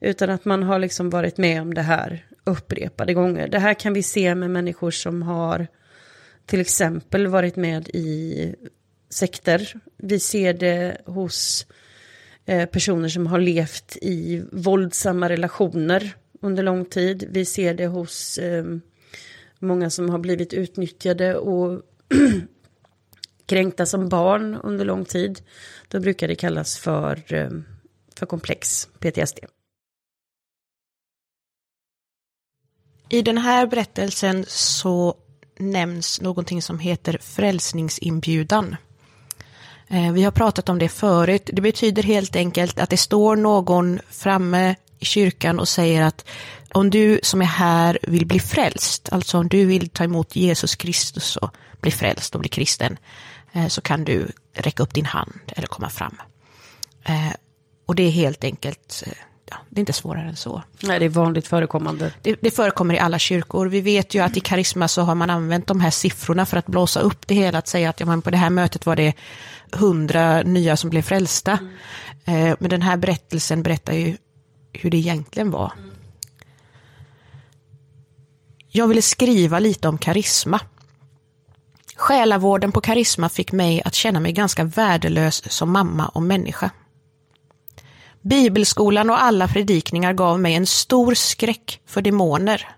Utan 0.00 0.30
att 0.30 0.44
man 0.44 0.62
har 0.62 0.78
liksom 0.78 1.10
varit 1.10 1.38
med 1.38 1.62
om 1.62 1.74
det 1.74 1.82
här 1.82 2.26
upprepade 2.44 3.14
gånger. 3.14 3.48
Det 3.48 3.58
här 3.58 3.74
kan 3.74 3.92
vi 3.92 4.02
se 4.02 4.34
med 4.34 4.50
människor 4.50 4.90
som 4.90 5.22
har 5.22 5.66
till 6.46 6.60
exempel 6.60 7.26
varit 7.26 7.56
med 7.56 7.88
i 7.88 8.54
sekter. 9.10 9.74
Vi 9.96 10.20
ser 10.20 10.52
det 10.52 10.96
hos 11.06 11.66
eh, 12.46 12.66
personer 12.66 13.08
som 13.08 13.26
har 13.26 13.40
levt 13.40 13.96
i 14.02 14.42
våldsamma 14.52 15.28
relationer 15.28 16.14
under 16.40 16.62
lång 16.62 16.84
tid. 16.84 17.28
Vi 17.30 17.44
ser 17.44 17.74
det 17.74 17.86
hos 17.86 18.38
eh, 18.38 18.64
många 19.58 19.90
som 19.90 20.10
har 20.10 20.18
blivit 20.18 20.52
utnyttjade 20.52 21.36
och 21.36 21.82
kränkta 23.46 23.86
som 23.86 24.08
barn 24.08 24.54
under 24.54 24.84
lång 24.84 25.04
tid. 25.04 25.40
Då 25.88 26.00
brukar 26.00 26.28
det 26.28 26.34
kallas 26.34 26.78
för, 26.78 27.34
eh, 27.34 27.50
för 28.14 28.26
komplex 28.26 28.88
PTSD. 28.98 29.38
I 33.08 33.22
den 33.22 33.38
här 33.38 33.66
berättelsen 33.66 34.44
så 34.48 35.14
nämns 35.58 36.20
någonting 36.20 36.62
som 36.62 36.78
heter 36.78 37.18
frälsningsinbjudan. 37.20 38.76
Eh, 39.90 40.12
vi 40.12 40.22
har 40.22 40.30
pratat 40.30 40.68
om 40.68 40.78
det 40.78 40.88
förut. 40.88 41.50
Det 41.52 41.62
betyder 41.62 42.02
helt 42.02 42.36
enkelt 42.36 42.80
att 42.80 42.90
det 42.90 42.96
står 42.96 43.36
någon 43.36 44.00
framme 44.10 44.74
i 44.98 45.04
kyrkan 45.04 45.60
och 45.60 45.68
säger 45.68 46.02
att 46.02 46.28
om 46.72 46.90
du 46.90 47.20
som 47.22 47.42
är 47.42 47.46
här 47.46 47.98
vill 48.02 48.26
bli 48.26 48.40
frälst, 48.40 49.08
alltså 49.12 49.38
om 49.38 49.48
du 49.48 49.64
vill 49.64 49.88
ta 49.88 50.04
emot 50.04 50.36
Jesus 50.36 50.76
Kristus 50.76 51.36
och 51.36 51.50
bli 51.80 51.90
frälst 51.90 52.34
och 52.34 52.40
bli 52.40 52.48
kristen, 52.48 52.98
eh, 53.52 53.66
så 53.66 53.80
kan 53.80 54.04
du 54.04 54.28
räcka 54.54 54.82
upp 54.82 54.94
din 54.94 55.06
hand 55.06 55.40
eller 55.46 55.66
komma 55.66 55.90
fram. 55.90 56.16
Eh, 57.04 57.32
och 57.86 57.94
det 57.94 58.02
är 58.02 58.10
helt 58.10 58.44
enkelt, 58.44 59.04
ja, 59.50 59.56
det 59.68 59.78
är 59.78 59.80
inte 59.80 59.92
svårare 59.92 60.28
än 60.28 60.36
så. 60.36 60.62
Nej, 60.80 60.98
det 60.98 61.04
är 61.04 61.08
vanligt 61.08 61.46
förekommande. 61.46 62.12
Det, 62.22 62.36
det, 62.40 62.50
förekommer 62.50 62.94
i 62.94 62.98
alla 62.98 63.18
kyrkor. 63.18 63.66
Vi 63.66 63.80
vet 63.80 64.14
ju 64.14 64.22
att 64.22 64.36
i 64.36 64.40
karisma 64.40 64.88
så 64.88 65.02
har 65.02 65.14
man 65.14 65.30
använt 65.30 65.66
de 65.66 65.80
här 65.80 65.90
siffrorna 65.90 66.46
för 66.46 66.56
att 66.56 66.66
blåsa 66.66 67.00
upp 67.00 67.26
det 67.26 67.34
hela, 67.34 67.58
att 67.58 67.68
säga 67.68 67.90
att 67.90 68.00
ja, 68.00 68.06
men 68.06 68.22
på 68.22 68.30
det 68.30 68.36
här 68.36 68.50
mötet 68.50 68.86
var 68.86 68.96
det 68.96 69.14
hundra 69.72 70.42
nya 70.42 70.76
som 70.76 70.90
blev 70.90 71.02
frälsta. 71.02 71.58
Mm. 72.24 72.56
men 72.60 72.70
den 72.70 72.82
här 72.82 72.96
berättelsen 72.96 73.62
berättar 73.62 73.92
ju 73.92 74.16
hur 74.72 74.90
det 74.90 74.96
egentligen 74.96 75.50
var. 75.50 75.72
Mm. 75.78 75.90
Jag 78.72 78.88
ville 78.88 79.02
skriva 79.02 79.58
lite 79.58 79.88
om 79.88 79.98
karisma. 79.98 80.60
Själavården 81.96 82.72
på 82.72 82.80
karisma 82.80 83.28
fick 83.28 83.52
mig 83.52 83.82
att 83.84 83.94
känna 83.94 84.20
mig 84.20 84.32
ganska 84.32 84.64
värdelös 84.64 85.52
som 85.52 85.72
mamma 85.72 86.08
och 86.08 86.22
människa. 86.22 86.70
Bibelskolan 88.22 89.10
och 89.10 89.22
alla 89.22 89.48
predikningar 89.48 90.12
gav 90.12 90.40
mig 90.40 90.54
en 90.54 90.66
stor 90.66 91.14
skräck 91.14 91.80
för 91.86 92.02
demoner. 92.02 92.68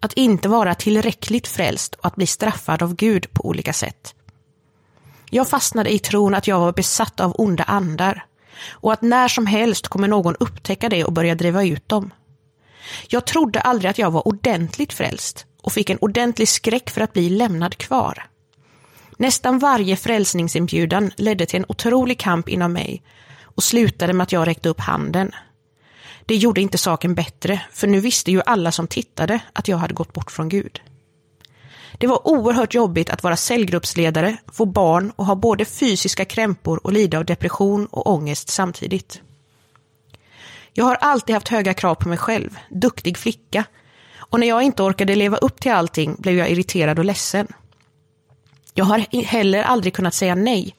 Att 0.00 0.12
inte 0.12 0.48
vara 0.48 0.74
tillräckligt 0.74 1.48
frälst 1.48 1.94
och 1.94 2.06
att 2.06 2.16
bli 2.16 2.26
straffad 2.26 2.82
av 2.82 2.94
Gud 2.94 3.32
på 3.32 3.46
olika 3.46 3.72
sätt. 3.72 4.14
Jag 5.30 5.48
fastnade 5.48 5.94
i 5.94 5.98
tron 5.98 6.34
att 6.34 6.46
jag 6.46 6.60
var 6.60 6.72
besatt 6.72 7.20
av 7.20 7.34
onda 7.38 7.64
andar 7.64 8.26
och 8.70 8.92
att 8.92 9.02
när 9.02 9.28
som 9.28 9.46
helst 9.46 9.88
kommer 9.88 10.08
någon 10.08 10.36
upptäcka 10.40 10.88
det 10.88 11.04
och 11.04 11.12
börja 11.12 11.34
driva 11.34 11.64
ut 11.64 11.88
dem. 11.88 12.10
Jag 13.08 13.24
trodde 13.24 13.60
aldrig 13.60 13.90
att 13.90 13.98
jag 13.98 14.10
var 14.10 14.28
ordentligt 14.28 14.92
frälst 14.92 15.46
och 15.62 15.72
fick 15.72 15.90
en 15.90 15.98
ordentlig 16.00 16.48
skräck 16.48 16.90
för 16.90 17.00
att 17.00 17.12
bli 17.12 17.30
lämnad 17.30 17.76
kvar. 17.76 18.26
Nästan 19.16 19.58
varje 19.58 19.96
frälsningsinbjudan 19.96 21.10
ledde 21.16 21.46
till 21.46 21.58
en 21.58 21.66
otrolig 21.68 22.18
kamp 22.18 22.48
inom 22.48 22.72
mig 22.72 23.02
och 23.54 23.62
slutade 23.62 24.12
med 24.12 24.24
att 24.24 24.32
jag 24.32 24.46
räckte 24.46 24.68
upp 24.68 24.80
handen. 24.80 25.32
Det 26.26 26.36
gjorde 26.36 26.60
inte 26.60 26.78
saken 26.78 27.14
bättre, 27.14 27.62
för 27.72 27.86
nu 27.86 28.00
visste 28.00 28.30
ju 28.30 28.42
alla 28.46 28.72
som 28.72 28.86
tittade 28.86 29.40
att 29.52 29.68
jag 29.68 29.76
hade 29.76 29.94
gått 29.94 30.12
bort 30.12 30.30
från 30.30 30.48
Gud. 30.48 30.80
Det 31.98 32.06
var 32.06 32.28
oerhört 32.28 32.74
jobbigt 32.74 33.10
att 33.10 33.22
vara 33.22 33.36
cellgruppsledare, 33.36 34.36
få 34.52 34.64
barn 34.64 35.12
och 35.16 35.26
ha 35.26 35.34
både 35.34 35.64
fysiska 35.64 36.24
krämpor 36.24 36.80
och 36.84 36.92
lida 36.92 37.18
av 37.18 37.24
depression 37.24 37.86
och 37.86 38.06
ångest 38.06 38.48
samtidigt. 38.48 39.20
Jag 40.72 40.84
har 40.84 40.94
alltid 40.94 41.34
haft 41.34 41.48
höga 41.48 41.74
krav 41.74 41.94
på 41.94 42.08
mig 42.08 42.18
själv, 42.18 42.58
duktig 42.70 43.18
flicka. 43.18 43.64
Och 44.16 44.40
när 44.40 44.46
jag 44.46 44.62
inte 44.62 44.82
orkade 44.82 45.14
leva 45.14 45.36
upp 45.36 45.60
till 45.60 45.72
allting 45.72 46.16
blev 46.18 46.38
jag 46.38 46.50
irriterad 46.50 46.98
och 46.98 47.04
ledsen. 47.04 47.46
Jag 48.74 48.84
har 48.84 49.24
heller 49.24 49.62
aldrig 49.62 49.94
kunnat 49.94 50.14
säga 50.14 50.34
nej, 50.34 50.74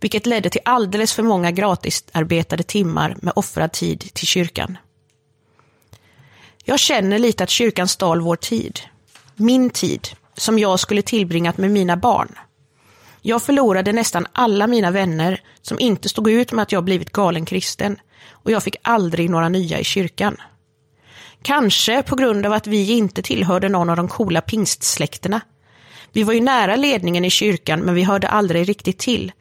vilket 0.00 0.26
ledde 0.26 0.50
till 0.50 0.60
alldeles 0.64 1.12
för 1.12 1.22
många 1.22 1.50
gratisarbetade 1.50 2.62
timmar 2.62 3.16
med 3.22 3.32
offrad 3.36 3.72
tid 3.72 4.00
till 4.14 4.26
kyrkan. 4.26 4.78
Jag 6.64 6.78
känner 6.78 7.18
lite 7.18 7.44
att 7.44 7.50
kyrkan 7.50 7.88
stal 7.88 8.20
vår 8.20 8.36
tid. 8.36 8.80
Min 9.34 9.70
tid, 9.70 10.08
som 10.36 10.58
jag 10.58 10.80
skulle 10.80 11.02
tillbringat 11.02 11.58
med 11.58 11.70
mina 11.70 11.96
barn. 11.96 12.38
Jag 13.22 13.42
förlorade 13.42 13.92
nästan 13.92 14.26
alla 14.32 14.66
mina 14.66 14.90
vänner 14.90 15.40
som 15.62 15.78
inte 15.80 16.08
stod 16.08 16.30
ut 16.30 16.52
med 16.52 16.62
att 16.62 16.72
jag 16.72 16.84
blivit 16.84 17.12
galen 17.12 17.44
kristen 17.44 18.00
och 18.30 18.50
jag 18.50 18.62
fick 18.62 18.76
aldrig 18.82 19.30
några 19.30 19.48
nya 19.48 19.80
i 19.80 19.84
kyrkan. 19.84 20.36
Kanske 21.42 22.02
på 22.02 22.16
grund 22.16 22.46
av 22.46 22.52
att 22.52 22.66
vi 22.66 22.90
inte 22.90 23.22
tillhörde 23.22 23.68
någon 23.68 23.90
av 23.90 23.96
de 23.96 24.08
coola 24.08 24.40
pingstsläkterna. 24.40 25.40
Vi 26.12 26.22
var 26.22 26.32
ju 26.32 26.40
nära 26.40 26.76
ledningen 26.76 27.24
i 27.24 27.30
kyrkan 27.30 27.80
men 27.80 27.94
vi 27.94 28.02
hörde 28.02 28.28
aldrig 28.28 28.68
riktigt 28.68 28.98
till. 28.98 29.32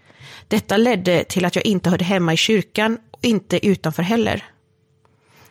Detta 0.47 0.77
ledde 0.77 1.23
till 1.23 1.45
att 1.45 1.55
jag 1.55 1.65
inte 1.65 1.89
hörde 1.89 2.05
hemma 2.05 2.33
i 2.33 2.37
kyrkan 2.37 2.97
och 3.11 3.25
inte 3.25 3.67
utanför 3.67 4.03
heller. 4.03 4.45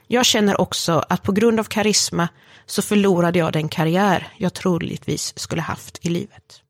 Jag 0.07 0.27
känner 0.27 0.61
också 0.61 1.05
att 1.09 1.23
på 1.23 1.33
grund 1.33 1.61
av 1.61 1.65
karisma 1.65 2.29
så 2.67 2.83
förlorade 2.83 3.39
jag 3.39 3.53
den 3.53 3.69
karriär 3.69 4.33
jag 4.37 4.55
troligtvis 4.55 5.39
skulle 5.39 5.63
haft 5.63 6.07
i 6.07 6.09
livet. 6.09 6.63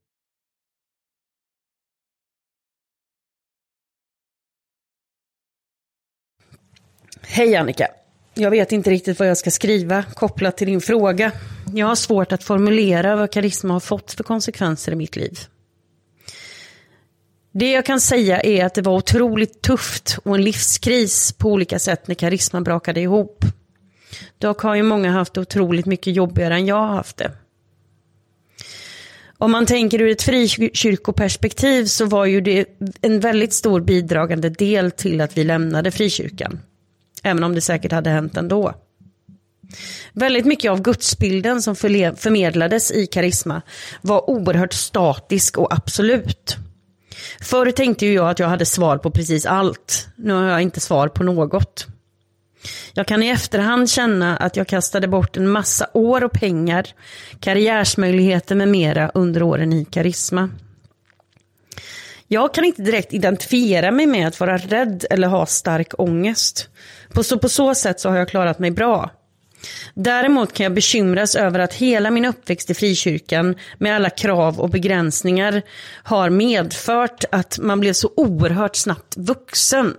Hej 7.22 7.56
Annika! 7.56 7.86
Jag 8.38 8.50
vet 8.50 8.72
inte 8.72 8.90
riktigt 8.90 9.18
vad 9.18 9.28
jag 9.28 9.36
ska 9.36 9.50
skriva 9.50 10.02
kopplat 10.02 10.56
till 10.56 10.66
din 10.66 10.80
fråga. 10.80 11.32
Jag 11.74 11.86
har 11.86 11.94
svårt 11.94 12.32
att 12.32 12.44
formulera 12.44 13.16
vad 13.16 13.32
karisma 13.32 13.72
har 13.72 13.80
fått 13.80 14.12
för 14.12 14.24
konsekvenser 14.24 14.92
i 14.92 14.94
mitt 14.94 15.16
liv. 15.16 15.38
Det 17.52 17.70
jag 17.72 17.86
kan 17.86 18.00
säga 18.00 18.40
är 18.40 18.64
att 18.64 18.74
det 18.74 18.82
var 18.82 18.96
otroligt 18.96 19.62
tufft 19.62 20.18
och 20.24 20.34
en 20.34 20.42
livskris 20.42 21.32
på 21.32 21.52
olika 21.52 21.78
sätt 21.78 22.08
när 22.08 22.14
karisma 22.14 22.60
brakade 22.60 23.00
ihop. 23.00 23.44
Dock 24.38 24.60
har 24.60 24.74
ju 24.74 24.82
många 24.82 25.10
haft 25.10 25.34
det 25.34 25.40
otroligt 25.40 25.86
mycket 25.86 26.14
jobbigare 26.14 26.54
än 26.54 26.66
jag 26.66 26.76
har 26.76 26.94
haft 26.94 27.16
det. 27.16 27.32
Om 29.38 29.50
man 29.50 29.66
tänker 29.66 30.00
ur 30.00 30.10
ett 30.10 30.22
frikyrkoperspektiv 30.22 31.84
så 31.84 32.04
var 32.04 32.24
ju 32.24 32.40
det 32.40 32.66
en 33.00 33.20
väldigt 33.20 33.52
stor 33.52 33.80
bidragande 33.80 34.48
del 34.48 34.90
till 34.90 35.20
att 35.20 35.38
vi 35.38 35.44
lämnade 35.44 35.90
frikyrkan. 35.90 36.60
Även 37.26 37.44
om 37.44 37.54
det 37.54 37.60
säkert 37.60 37.92
hade 37.92 38.10
hänt 38.10 38.36
ändå. 38.36 38.74
Väldigt 40.12 40.44
mycket 40.46 40.70
av 40.70 40.82
gudsbilden 40.82 41.62
som 41.62 41.76
förmedlades 41.76 42.90
i 42.90 43.06
karisma 43.06 43.62
var 44.00 44.30
oerhört 44.30 44.72
statisk 44.72 45.58
och 45.58 45.72
absolut. 45.74 46.56
Förr 47.40 47.70
tänkte 47.70 48.06
ju 48.06 48.12
jag 48.12 48.30
att 48.30 48.38
jag 48.38 48.48
hade 48.48 48.66
svar 48.66 48.98
på 48.98 49.10
precis 49.10 49.46
allt. 49.46 50.08
Nu 50.16 50.34
har 50.34 50.44
jag 50.44 50.62
inte 50.62 50.80
svar 50.80 51.08
på 51.08 51.22
något. 51.22 51.86
Jag 52.94 53.06
kan 53.06 53.22
i 53.22 53.28
efterhand 53.28 53.90
känna 53.90 54.36
att 54.36 54.56
jag 54.56 54.68
kastade 54.68 55.08
bort 55.08 55.36
en 55.36 55.48
massa 55.48 55.86
år 55.92 56.24
och 56.24 56.32
pengar, 56.32 56.86
karriärsmöjligheter 57.40 58.54
med 58.54 58.68
mera 58.68 59.10
under 59.14 59.42
åren 59.42 59.72
i 59.72 59.84
karisma. 59.84 60.50
Jag 62.28 62.54
kan 62.54 62.64
inte 62.64 62.82
direkt 62.82 63.12
identifiera 63.12 63.90
mig 63.90 64.06
med 64.06 64.28
att 64.28 64.40
vara 64.40 64.56
rädd 64.56 65.04
eller 65.10 65.28
ha 65.28 65.46
stark 65.46 65.92
ångest. 65.98 66.68
På 67.12 67.22
så, 67.22 67.38
på 67.38 67.48
så 67.48 67.74
sätt 67.74 68.00
så 68.00 68.08
har 68.08 68.16
jag 68.16 68.28
klarat 68.28 68.58
mig 68.58 68.70
bra. 68.70 69.10
Däremot 69.94 70.52
kan 70.52 70.64
jag 70.64 70.74
bekymras 70.74 71.34
över 71.34 71.58
att 71.58 71.74
hela 71.74 72.10
min 72.10 72.24
uppväxt 72.24 72.70
i 72.70 72.74
frikyrkan 72.74 73.54
med 73.78 73.96
alla 73.96 74.10
krav 74.10 74.60
och 74.60 74.70
begränsningar 74.70 75.62
har 76.02 76.30
medfört 76.30 77.24
att 77.32 77.58
man 77.58 77.80
blev 77.80 77.92
så 77.92 78.10
oerhört 78.16 78.76
snabbt 78.76 79.16
vuxen. 79.16 79.94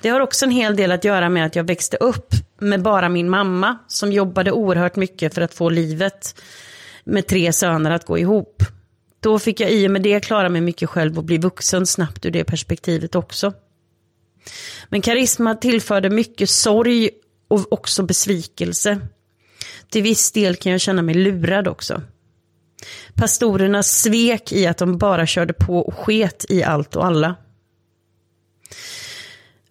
Det 0.00 0.08
har 0.08 0.20
också 0.20 0.44
en 0.44 0.50
hel 0.50 0.76
del 0.76 0.92
att 0.92 1.04
göra 1.04 1.28
med 1.28 1.46
att 1.46 1.56
jag 1.56 1.64
växte 1.64 1.96
upp 1.96 2.34
med 2.60 2.82
bara 2.82 3.08
min 3.08 3.30
mamma 3.30 3.78
som 3.88 4.12
jobbade 4.12 4.52
oerhört 4.52 4.96
mycket 4.96 5.34
för 5.34 5.42
att 5.42 5.54
få 5.54 5.70
livet 5.70 6.40
med 7.04 7.26
tre 7.26 7.52
söner 7.52 7.90
att 7.90 8.06
gå 8.06 8.18
ihop. 8.18 8.62
Då 9.22 9.38
fick 9.38 9.60
jag 9.60 9.72
i 9.72 9.86
och 9.86 9.90
med 9.90 10.02
det 10.02 10.20
klara 10.20 10.48
mig 10.48 10.60
mycket 10.60 10.90
själv 10.90 11.18
och 11.18 11.24
bli 11.24 11.38
vuxen 11.38 11.86
snabbt 11.86 12.26
ur 12.26 12.30
det 12.30 12.44
perspektivet 12.44 13.14
också. 13.14 13.52
Men 14.88 15.00
karisma 15.02 15.54
tillförde 15.54 16.10
mycket 16.10 16.50
sorg 16.50 17.10
och 17.48 17.72
också 17.72 18.02
besvikelse. 18.02 19.00
Till 19.90 20.02
viss 20.02 20.32
del 20.32 20.56
kan 20.56 20.72
jag 20.72 20.80
känna 20.80 21.02
mig 21.02 21.14
lurad 21.14 21.68
också. 21.68 22.02
Pastorerna 23.14 23.82
svek 23.82 24.52
i 24.52 24.66
att 24.66 24.78
de 24.78 24.98
bara 24.98 25.26
körde 25.26 25.52
på 25.52 25.78
och 25.78 25.94
sket 25.94 26.44
i 26.48 26.62
allt 26.62 26.96
och 26.96 27.06
alla 27.06 27.36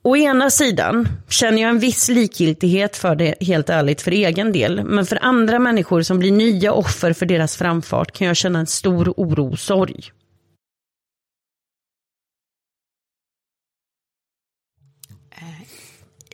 å 0.04 0.18
ena 0.18 0.50
sidan 0.50 1.08
känner 1.30 1.62
jag 1.62 1.70
en 1.70 1.80
viss 1.80 2.10
likgiltighet 2.10 2.98
för 2.98 3.16
det, 3.16 3.36
helt 3.42 3.70
ärligt, 3.70 4.02
för 4.02 4.12
egen 4.12 4.52
del. 4.52 4.84
Men 4.84 5.06
för 5.06 5.20
andra 5.22 5.60
människor 5.60 6.02
som 6.02 6.20
blir 6.20 6.32
nya 6.32 6.74
offer 6.74 7.14
för 7.14 7.26
deras 7.26 7.58
framfart 7.58 8.12
kan 8.12 8.28
jag 8.28 8.36
känna 8.36 8.60
en 8.60 8.68
stor 8.68 9.14
oro 9.18 9.52
och 9.52 9.60
sorg. 9.60 10.12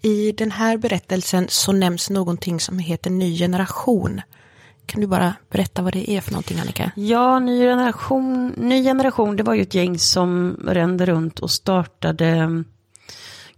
I 0.02 0.32
den 0.32 0.52
här 0.52 0.78
berättelsen 0.78 1.46
så 1.50 1.72
nämns 1.72 2.10
någonting 2.10 2.60
som 2.60 2.80
heter 2.80 3.10
ny 3.10 3.38
generation. 3.38 4.22
Kan 4.86 5.02
du 5.02 5.08
bara 5.08 5.36
berätta 5.50 5.82
vad 5.82 5.94
det 5.94 6.12
är 6.12 6.22
för 6.22 6.32
någonting 6.32 6.60
Annika? 6.60 6.92
Ja, 6.96 7.40
ny 7.40 7.60
generation, 7.60 8.54
ny 8.58 8.84
generation 8.84 9.36
det 9.36 9.44
var 9.44 9.54
ju 9.54 9.62
ett 9.62 9.74
gäng 9.74 10.00
som 10.00 10.60
rände 10.68 11.06
runt 11.06 11.40
och 11.40 11.52
startade 11.52 12.64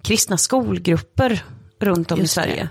kristna 0.01 0.37
skolgrupper 0.37 1.43
runt 1.79 2.11
om 2.11 2.19
Just 2.19 2.37
i 2.37 2.41
det. 2.41 2.45
Sverige. 2.45 2.69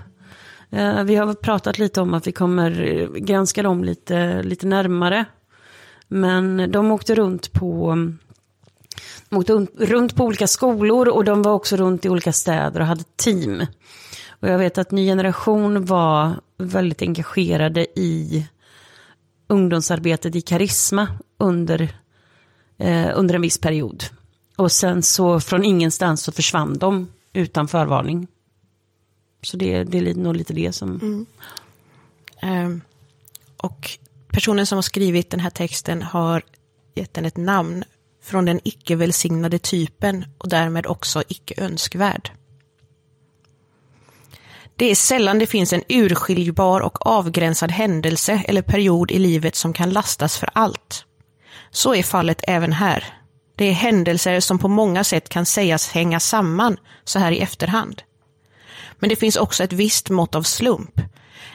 Eh, 0.71 1.03
Vi 1.03 1.15
har 1.15 1.33
pratat 1.33 1.79
lite 1.79 2.01
om 2.01 2.13
att 2.13 2.27
vi 2.27 2.31
kommer 2.31 2.81
eh, 2.81 3.07
granska 3.09 3.63
dem 3.63 3.83
lite, 3.83 4.43
lite 4.43 4.67
närmare. 4.67 5.25
Men 6.07 6.71
de 6.71 6.91
åkte 6.91 7.15
runt 7.15 7.53
på 7.53 7.95
de 9.29 9.37
åkte 9.37 9.53
un- 9.53 9.67
runt 9.85 10.15
på 10.15 10.25
olika 10.25 10.47
skolor 10.47 11.07
och 11.07 11.23
de 11.25 11.41
var 11.41 11.51
också 11.51 11.75
runt 11.75 12.05
i 12.05 12.09
olika 12.09 12.33
städer 12.33 12.79
och 12.79 12.85
hade 12.85 13.03
team. 13.15 13.65
Och 14.29 14.47
jag 14.49 14.57
vet 14.57 14.77
att 14.77 14.91
Ny 14.91 15.05
Generation 15.05 15.85
var 15.85 16.31
väldigt 16.57 17.01
engagerade 17.01 17.99
i 17.99 18.47
ungdomsarbetet 19.47 20.35
i 20.35 20.41
Karisma 20.41 21.07
under, 21.37 21.81
eh, 22.77 23.07
under 23.15 23.35
en 23.35 23.41
viss 23.41 23.57
period. 23.57 24.03
Och 24.55 24.71
sen 24.71 25.03
så 25.03 25.39
från 25.39 25.63
ingenstans 25.63 26.21
så 26.23 26.31
försvann 26.31 26.77
de 26.77 27.07
utan 27.33 27.67
förvarning. 27.67 28.27
Så 29.41 29.57
det, 29.57 29.83
det 29.83 29.97
är 29.97 30.13
nog 30.13 30.35
lite 30.35 30.53
det 30.53 30.71
som... 30.71 30.89
Mm. 30.89 31.25
Ehm, 32.41 32.81
och 33.57 33.89
personen 34.27 34.65
som 34.65 34.77
har 34.77 34.81
skrivit 34.81 35.29
den 35.29 35.39
här 35.39 35.49
texten 35.49 36.01
har 36.01 36.43
gett 36.95 37.13
den 37.13 37.25
ett 37.25 37.37
namn 37.37 37.83
från 38.23 38.45
den 38.45 38.59
icke 38.63 38.95
välsignade 38.95 39.59
typen 39.59 40.25
och 40.37 40.49
därmed 40.49 40.87
också 40.87 41.23
icke 41.27 41.63
önskvärd. 41.63 42.31
Det 44.75 44.91
är 44.91 44.95
sällan 44.95 45.39
det 45.39 45.47
finns 45.47 45.73
en 45.73 45.83
urskiljbar 45.89 46.81
och 46.81 47.05
avgränsad 47.05 47.71
händelse 47.71 48.43
eller 48.47 48.61
period 48.61 49.11
i 49.11 49.19
livet 49.19 49.55
som 49.55 49.73
kan 49.73 49.89
lastas 49.89 50.37
för 50.37 50.49
allt. 50.53 51.05
Så 51.71 51.95
är 51.95 52.03
fallet 52.03 52.43
även 52.47 52.73
här. 52.73 53.18
Det 53.59 53.65
är 53.65 53.73
händelser 53.73 54.39
som 54.39 54.59
på 54.59 54.67
många 54.67 55.03
sätt 55.03 55.29
kan 55.29 55.45
sägas 55.45 55.89
hänga 55.89 56.19
samman 56.19 56.77
så 57.03 57.19
här 57.19 57.31
i 57.31 57.39
efterhand. 57.39 58.01
Men 58.99 59.09
det 59.09 59.15
finns 59.15 59.35
också 59.35 59.63
ett 59.63 59.73
visst 59.73 60.09
mått 60.09 60.35
av 60.35 60.43
slump, 60.43 61.01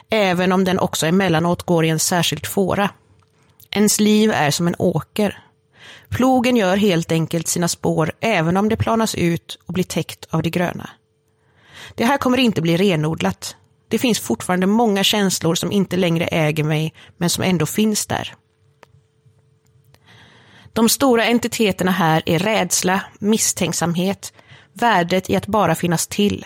även 0.09 0.51
om 0.51 0.63
den 0.63 0.79
också 0.79 1.05
emellanåt 1.05 1.63
går 1.63 1.85
i 1.85 1.89
en 1.89 1.99
särskild 1.99 2.45
fåra. 2.45 2.89
Ens 3.71 3.99
liv 3.99 4.31
är 4.31 4.51
som 4.51 4.67
en 4.67 4.75
åker. 4.79 5.43
Plogen 6.09 6.55
gör 6.55 6.77
helt 6.77 7.11
enkelt 7.11 7.47
sina 7.47 7.67
spår 7.67 8.11
även 8.19 8.57
om 8.57 8.69
det 8.69 8.77
planas 8.77 9.15
ut 9.15 9.59
och 9.65 9.73
blir 9.73 9.83
täckt 9.83 10.25
av 10.29 10.41
det 10.41 10.49
gröna. 10.49 10.89
Det 11.95 12.05
här 12.05 12.17
kommer 12.17 12.37
inte 12.37 12.61
bli 12.61 12.77
renodlat. 12.77 13.55
Det 13.87 13.97
finns 13.97 14.19
fortfarande 14.19 14.67
många 14.67 15.03
känslor 15.03 15.55
som 15.55 15.71
inte 15.71 15.97
längre 15.97 16.25
äger 16.25 16.63
mig, 16.63 16.93
men 17.17 17.29
som 17.29 17.43
ändå 17.43 17.65
finns 17.65 18.07
där. 18.07 18.33
De 20.75 20.89
stora 20.89 21.25
entiteterna 21.25 21.91
här 21.91 22.23
är 22.25 22.39
rädsla, 22.39 23.01
misstänksamhet, 23.19 24.33
värdet 24.73 25.29
i 25.29 25.35
att 25.35 25.47
bara 25.47 25.75
finnas 25.75 26.07
till, 26.07 26.45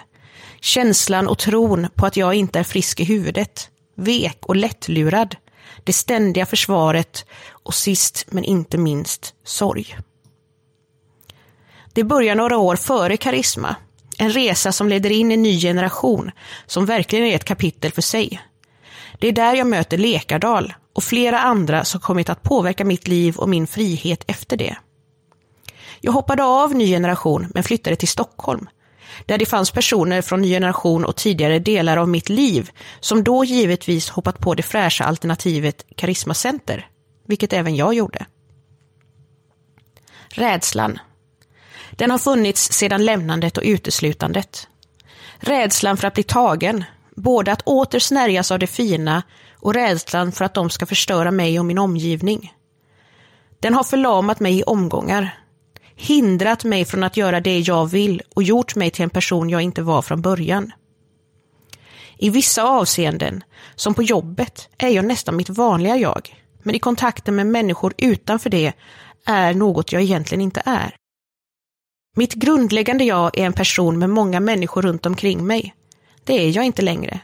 känslan 0.62 1.28
och 1.28 1.38
tron 1.38 1.88
på 1.96 2.06
att 2.06 2.18
jag 2.18 2.34
inte 2.34 2.60
är 2.60 2.64
frisk 2.64 3.00
i 3.00 3.04
huvudet, 3.04 3.70
vek 3.96 4.38
och 4.42 4.56
lättlurad, 4.56 5.36
det 5.84 5.94
ständiga 5.94 6.46
försvaret 6.46 7.26
och 7.50 7.74
sist 7.74 8.26
men 8.28 8.44
inte 8.44 8.78
minst 8.78 9.34
sorg. 9.44 9.98
Det 11.94 12.04
börjar 12.04 12.36
några 12.36 12.58
år 12.58 12.76
före 12.76 13.18
Karisma, 13.18 13.76
en 14.18 14.32
resa 14.32 14.72
som 14.72 14.90
leder 14.90 15.10
in 15.10 15.32
i 15.32 15.34
en 15.34 15.42
ny 15.42 15.60
generation 15.60 16.32
som 16.66 16.86
verkligen 16.86 17.26
är 17.26 17.36
ett 17.36 17.46
kapitel 17.46 17.92
för 17.92 18.02
sig. 18.02 18.42
Det 19.20 19.28
är 19.28 19.32
där 19.32 19.54
jag 19.54 19.68
möter 19.68 19.98
Lekardal 19.98 20.74
och 20.94 21.04
flera 21.04 21.40
andra 21.40 21.86
som 21.86 22.02
kommit 22.02 22.30
att 22.30 22.44
påverka 22.44 22.86
mitt 22.86 23.08
liv 23.08 23.38
och 23.38 23.50
min 23.50 23.68
frihet 23.68 24.24
efter 24.28 24.58
det. 24.58 24.78
Jag 26.02 26.12
hoppade 26.12 26.44
av 26.44 26.76
Ny 26.76 26.88
generation 26.88 27.52
men 27.54 27.64
flyttade 27.64 27.96
till 27.96 28.08
Stockholm, 28.08 28.70
där 29.26 29.38
det 29.38 29.46
fanns 29.46 29.72
personer 29.72 30.22
från 30.22 30.42
Ny 30.42 30.50
generation 30.50 31.06
och 31.06 31.16
tidigare 31.16 31.60
delar 31.60 31.98
av 31.98 32.10
mitt 32.10 32.30
liv 32.30 32.70
som 33.00 33.24
då 33.24 33.46
givetvis 33.46 34.10
hoppat 34.10 34.40
på 34.40 34.56
det 34.56 34.64
fräscha 34.64 35.04
alternativet 35.04 35.86
Karisma 35.96 36.34
Center, 36.34 36.88
vilket 37.28 37.54
även 37.54 37.76
jag 37.76 37.94
gjorde. 37.94 38.26
Rädslan. 40.30 41.00
Den 41.92 42.12
har 42.12 42.18
funnits 42.18 42.72
sedan 42.72 43.06
lämnandet 43.06 43.58
och 43.58 43.64
uteslutandet. 43.66 44.68
Rädslan 45.40 45.98
för 45.98 46.08
att 46.08 46.14
bli 46.14 46.24
tagen, 46.24 46.84
både 47.20 47.52
att 47.52 47.62
åter 47.62 48.00
snärjas 48.00 48.52
av 48.52 48.60
det 48.60 48.68
fina 48.68 49.24
och 49.60 49.74
rädslan 49.74 50.32
för 50.32 50.46
att 50.46 50.54
de 50.54 50.70
ska 50.70 50.86
förstöra 50.86 51.32
mig 51.32 51.60
och 51.60 51.66
min 51.66 51.78
omgivning. 51.78 52.54
Den 53.60 53.74
har 53.74 53.84
förlamat 53.84 54.40
mig 54.40 54.60
i 54.60 54.64
omgångar, 54.64 55.38
hindrat 55.96 56.64
mig 56.64 56.86
från 56.86 57.04
att 57.04 57.18
göra 57.18 57.40
det 57.40 57.60
jag 57.60 57.86
vill 57.86 58.22
och 58.36 58.44
gjort 58.44 58.76
mig 58.76 58.92
till 58.92 59.04
en 59.04 59.10
person 59.10 59.50
jag 59.50 59.62
inte 59.62 59.82
var 59.82 60.02
från 60.02 60.22
början. 60.22 60.72
I 62.18 62.30
vissa 62.30 62.64
avseenden, 62.64 63.44
som 63.76 63.94
på 63.94 64.04
jobbet, 64.04 64.70
är 64.78 64.90
jag 64.90 65.06
nästan 65.06 65.36
mitt 65.36 65.50
vanliga 65.50 65.98
jag, 65.98 66.36
men 66.64 66.76
i 66.76 66.80
kontakten 66.80 67.36
med 67.36 67.48
människor 67.48 67.94
utanför 67.98 68.50
det 68.50 68.74
är 69.26 69.54
något 69.54 69.92
jag 69.92 70.02
egentligen 70.02 70.42
inte 70.42 70.62
är. 70.66 70.96
Mitt 72.16 72.34
grundläggande 72.34 73.04
jag 73.04 73.38
är 73.38 73.46
en 73.46 73.54
person 73.54 74.00
med 74.00 74.10
många 74.10 74.40
människor 74.40 74.82
runt 74.82 75.06
omkring 75.06 75.48
mig. 75.48 75.74
Det 76.30 76.34
är 76.34 76.56
jag 76.56 76.66
inte 76.66 76.82
längre. 76.82 77.20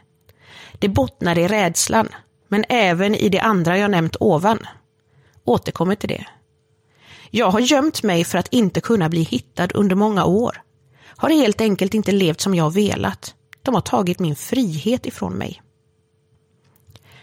Det 0.79 0.89
bottnar 0.89 1.37
i 1.37 1.47
rädslan, 1.47 2.09
men 2.47 2.65
även 2.69 3.15
i 3.15 3.29
det 3.29 3.39
andra 3.39 3.77
jag 3.77 3.91
nämnt 3.91 4.15
ovan. 4.19 4.59
Återkommer 5.43 5.95
till 5.95 6.09
det. 6.09 6.25
Jag 7.29 7.51
har 7.51 7.59
gömt 7.59 8.03
mig 8.03 8.23
för 8.23 8.37
att 8.37 8.53
inte 8.53 8.81
kunna 8.81 9.09
bli 9.09 9.23
hittad 9.23 9.67
under 9.73 9.95
många 9.95 10.25
år. 10.25 10.61
Har 11.05 11.29
helt 11.29 11.61
enkelt 11.61 11.93
inte 11.93 12.11
levt 12.11 12.41
som 12.41 12.55
jag 12.55 12.73
velat. 12.73 13.35
De 13.61 13.73
har 13.73 13.81
tagit 13.81 14.19
min 14.19 14.35
frihet 14.35 15.05
ifrån 15.05 15.33
mig. 15.33 15.61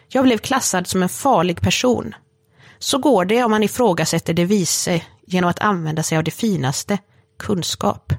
Jag 0.09 0.25
blev 0.25 0.39
klassad 0.39 0.87
som 0.87 1.03
en 1.03 1.09
farlig 1.09 1.61
person. 1.61 2.15
Så 2.79 2.99
går 2.99 3.25
det 3.25 3.45
om 3.45 3.51
man 3.51 3.63
ifrågasätter 3.63 4.35
det 4.35 4.45
vise 4.45 5.03
genom 5.27 5.51
att 5.51 5.61
använda 5.61 6.03
sig 6.03 6.19
av 6.19 6.25
det 6.25 6.31
finaste, 6.31 6.99
kunskap. 7.39 8.13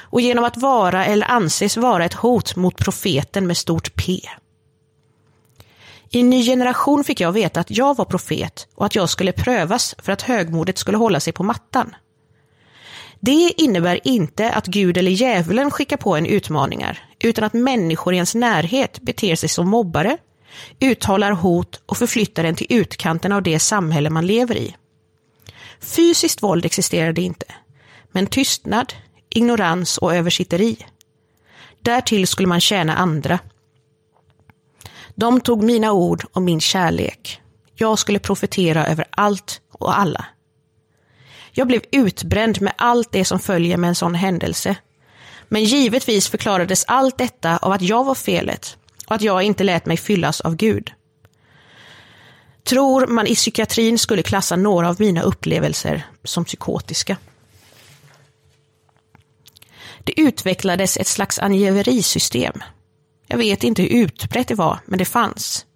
Och 0.00 0.20
genom 0.20 0.44
att 0.44 0.56
vara 0.56 1.04
eller 1.04 1.30
anses 1.30 1.76
vara 1.76 2.04
ett 2.04 2.14
hot 2.14 2.56
mot 2.56 2.76
profeten 2.76 3.46
med 3.46 3.56
stort 3.56 3.94
P. 3.94 4.20
I 6.10 6.22
ny 6.22 6.44
generation 6.44 7.04
fick 7.04 7.20
jag 7.20 7.32
veta 7.32 7.60
att 7.60 7.70
jag 7.70 7.96
var 7.96 8.04
profet 8.04 8.68
och 8.74 8.86
att 8.86 8.94
jag 8.94 9.08
skulle 9.08 9.32
prövas 9.32 9.94
för 9.98 10.12
att 10.12 10.22
högmodet 10.22 10.78
skulle 10.78 10.96
hålla 10.96 11.20
sig 11.20 11.32
på 11.32 11.42
mattan. 11.42 11.94
Det 13.20 13.52
innebär 13.56 14.00
inte 14.04 14.50
att 14.50 14.66
Gud 14.66 14.96
eller 14.96 15.10
djävulen 15.10 15.70
skickar 15.70 15.96
på 15.96 16.16
en 16.16 16.26
utmaningar, 16.26 17.08
utan 17.18 17.44
att 17.44 17.52
människor 17.52 18.14
i 18.14 18.16
ens 18.16 18.34
närhet 18.34 19.00
beter 19.00 19.36
sig 19.36 19.48
som 19.48 19.68
mobbare, 19.68 20.16
uttalar 20.80 21.32
hot 21.32 21.82
och 21.86 21.96
förflyttar 21.96 22.44
en 22.44 22.54
till 22.54 22.66
utkanten 22.70 23.32
av 23.32 23.42
det 23.42 23.58
samhälle 23.58 24.10
man 24.10 24.26
lever 24.26 24.56
i. 24.56 24.76
Fysiskt 25.80 26.42
våld 26.42 26.64
existerade 26.64 27.22
inte, 27.22 27.46
men 28.12 28.26
tystnad, 28.26 28.92
ignorans 29.36 29.98
och 29.98 30.14
översitteri. 30.14 30.86
Därtill 31.80 32.26
skulle 32.26 32.48
man 32.48 32.60
tjäna 32.60 32.96
andra. 32.96 33.38
De 35.14 35.40
tog 35.40 35.62
mina 35.62 35.92
ord 35.92 36.24
och 36.32 36.42
min 36.42 36.60
kärlek. 36.60 37.40
Jag 37.74 37.98
skulle 37.98 38.18
profetera 38.18 38.86
över 38.86 39.04
allt 39.10 39.60
och 39.72 39.98
alla. 39.98 40.24
Jag 41.52 41.66
blev 41.66 41.82
utbränd 41.92 42.60
med 42.60 42.72
allt 42.76 43.12
det 43.12 43.24
som 43.24 43.38
följer 43.38 43.76
med 43.76 43.88
en 43.88 43.94
sån 43.94 44.14
händelse. 44.14 44.76
Men 45.48 45.64
givetvis 45.64 46.28
förklarades 46.28 46.84
allt 46.88 47.18
detta 47.18 47.56
av 47.56 47.72
att 47.72 47.82
jag 47.82 48.04
var 48.04 48.14
felet 48.14 48.76
och 49.06 49.14
att 49.14 49.22
jag 49.22 49.42
inte 49.42 49.64
lät 49.64 49.86
mig 49.86 49.96
fyllas 49.96 50.40
av 50.40 50.56
Gud. 50.56 50.92
Tror 52.64 53.06
man 53.06 53.26
i 53.26 53.34
psykiatrin 53.34 53.98
skulle 53.98 54.22
klassa 54.22 54.56
några 54.56 54.88
av 54.88 54.96
mina 55.00 55.22
upplevelser 55.22 56.06
som 56.24 56.44
psykotiska. 56.44 57.16
Det 60.04 60.20
utvecklades 60.20 60.96
ett 60.96 61.06
slags 61.06 61.38
angiverisystem. 61.38 62.62
Jag 63.26 63.38
vet 63.38 63.64
inte 63.64 63.82
hur 63.82 63.88
utbrett 63.88 64.48
det 64.48 64.54
var, 64.54 64.78
men 64.86 64.98
det 64.98 65.04
fanns. 65.04 65.66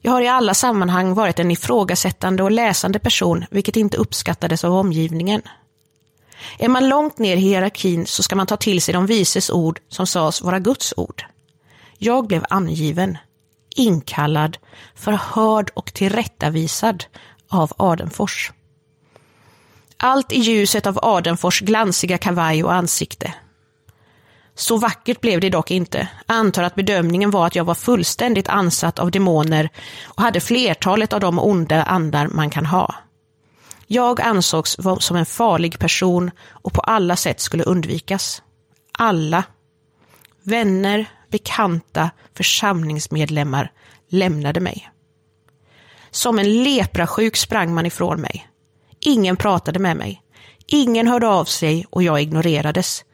Jag 0.00 0.12
har 0.12 0.22
i 0.22 0.28
alla 0.28 0.54
sammanhang 0.54 1.14
varit 1.14 1.38
en 1.38 1.50
ifrågasättande 1.50 2.42
och 2.42 2.50
läsande 2.50 2.98
person, 2.98 3.44
vilket 3.50 3.76
inte 3.76 3.96
uppskattades 3.96 4.64
av 4.64 4.74
omgivningen. 4.74 5.42
Är 6.58 6.68
man 6.68 6.88
långt 6.88 7.18
ner 7.18 7.36
i 7.36 7.40
hierarkin 7.40 8.06
så 8.06 8.22
ska 8.22 8.36
man 8.36 8.46
ta 8.46 8.56
till 8.56 8.82
sig 8.82 8.94
de 8.94 9.06
vises 9.06 9.50
ord 9.50 9.80
som 9.88 10.06
sades 10.06 10.42
vara 10.42 10.58
Guds 10.58 10.94
ord. 10.96 11.24
Jag 11.98 12.26
blev 12.26 12.44
angiven, 12.50 13.18
inkallad, 13.76 14.58
förhörd 14.94 15.70
och 15.74 15.94
tillrättavisad 15.94 17.04
av 17.48 17.72
Adenfors. 17.76 18.52
Allt 20.06 20.32
i 20.32 20.38
ljuset 20.38 20.86
av 20.86 20.98
Adenfors 21.02 21.60
glansiga 21.60 22.18
kavaj 22.18 22.64
och 22.64 22.74
ansikte. 22.74 23.34
Så 24.54 24.76
vackert 24.76 25.20
blev 25.20 25.40
det 25.40 25.50
dock 25.50 25.70
inte. 25.70 26.08
Antar 26.26 26.62
att 26.62 26.74
bedömningen 26.74 27.30
var 27.30 27.46
att 27.46 27.54
jag 27.54 27.64
var 27.64 27.74
fullständigt 27.74 28.48
ansatt 28.48 28.98
av 28.98 29.10
demoner 29.10 29.68
och 30.04 30.22
hade 30.22 30.40
flertalet 30.40 31.12
av 31.12 31.20
de 31.20 31.38
onda 31.38 31.82
andar 31.82 32.28
man 32.28 32.50
kan 32.50 32.66
ha. 32.66 32.94
Jag 33.86 34.20
ansågs 34.20 34.76
som 35.00 35.16
en 35.16 35.26
farlig 35.26 35.78
person 35.78 36.30
och 36.50 36.72
på 36.72 36.80
alla 36.80 37.16
sätt 37.16 37.40
skulle 37.40 37.64
undvikas. 37.64 38.42
Alla. 38.92 39.44
Vänner, 40.42 41.06
bekanta, 41.30 42.10
församlingsmedlemmar 42.36 43.72
lämnade 44.08 44.60
mig. 44.60 44.90
Som 46.10 46.38
en 46.38 46.62
leprasjuk 46.62 47.36
sprang 47.36 47.74
man 47.74 47.86
ifrån 47.86 48.20
mig. 48.20 48.48
Ingen 49.06 49.36
pratade 49.36 49.78
med 49.78 49.96
mig. 49.96 50.22
Ingen 50.66 51.06
hörde 51.06 51.28
av 51.28 51.44
sig 51.44 51.86
och 51.90 52.02
jag 52.02 52.22
ignorerades. 52.22 53.04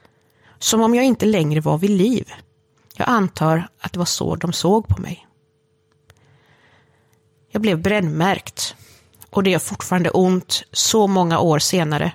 Som 0.59 0.81
om 0.81 0.95
jag 0.95 1.05
inte 1.05 1.27
längre 1.27 1.61
var 1.61 1.79
vid 1.79 1.91
liv. 1.91 2.33
Jag 2.97 3.09
antar 3.09 3.69
att 3.81 3.93
det 3.93 3.99
var 3.99 4.07
så 4.07 4.37
de 4.37 4.53
såg 4.53 4.89
på 4.89 5.01
mig. 5.01 5.27
Jag 7.51 7.63
blev 7.63 7.83
brännmärkt 7.83 8.75
och 9.31 9.43
det 9.43 9.51
gör 9.51 9.59
fortfarande 9.59 10.11
ont 10.11 10.63
så 10.73 11.07
många 11.07 11.39
år 11.39 11.59
senare. 11.59 12.13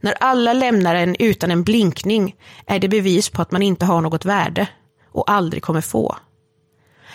När 0.00 0.14
alla 0.20 0.52
lämnar 0.52 0.94
en 0.94 1.16
utan 1.18 1.50
en 1.50 1.64
blinkning 1.64 2.36
är 2.66 2.78
det 2.78 2.88
bevis 2.88 3.30
på 3.30 3.42
att 3.42 3.50
man 3.50 3.62
inte 3.62 3.86
har 3.86 4.00
något 4.00 4.24
värde 4.24 4.68
och 5.08 5.30
aldrig 5.30 5.62
kommer 5.62 5.80
få. 5.80 6.16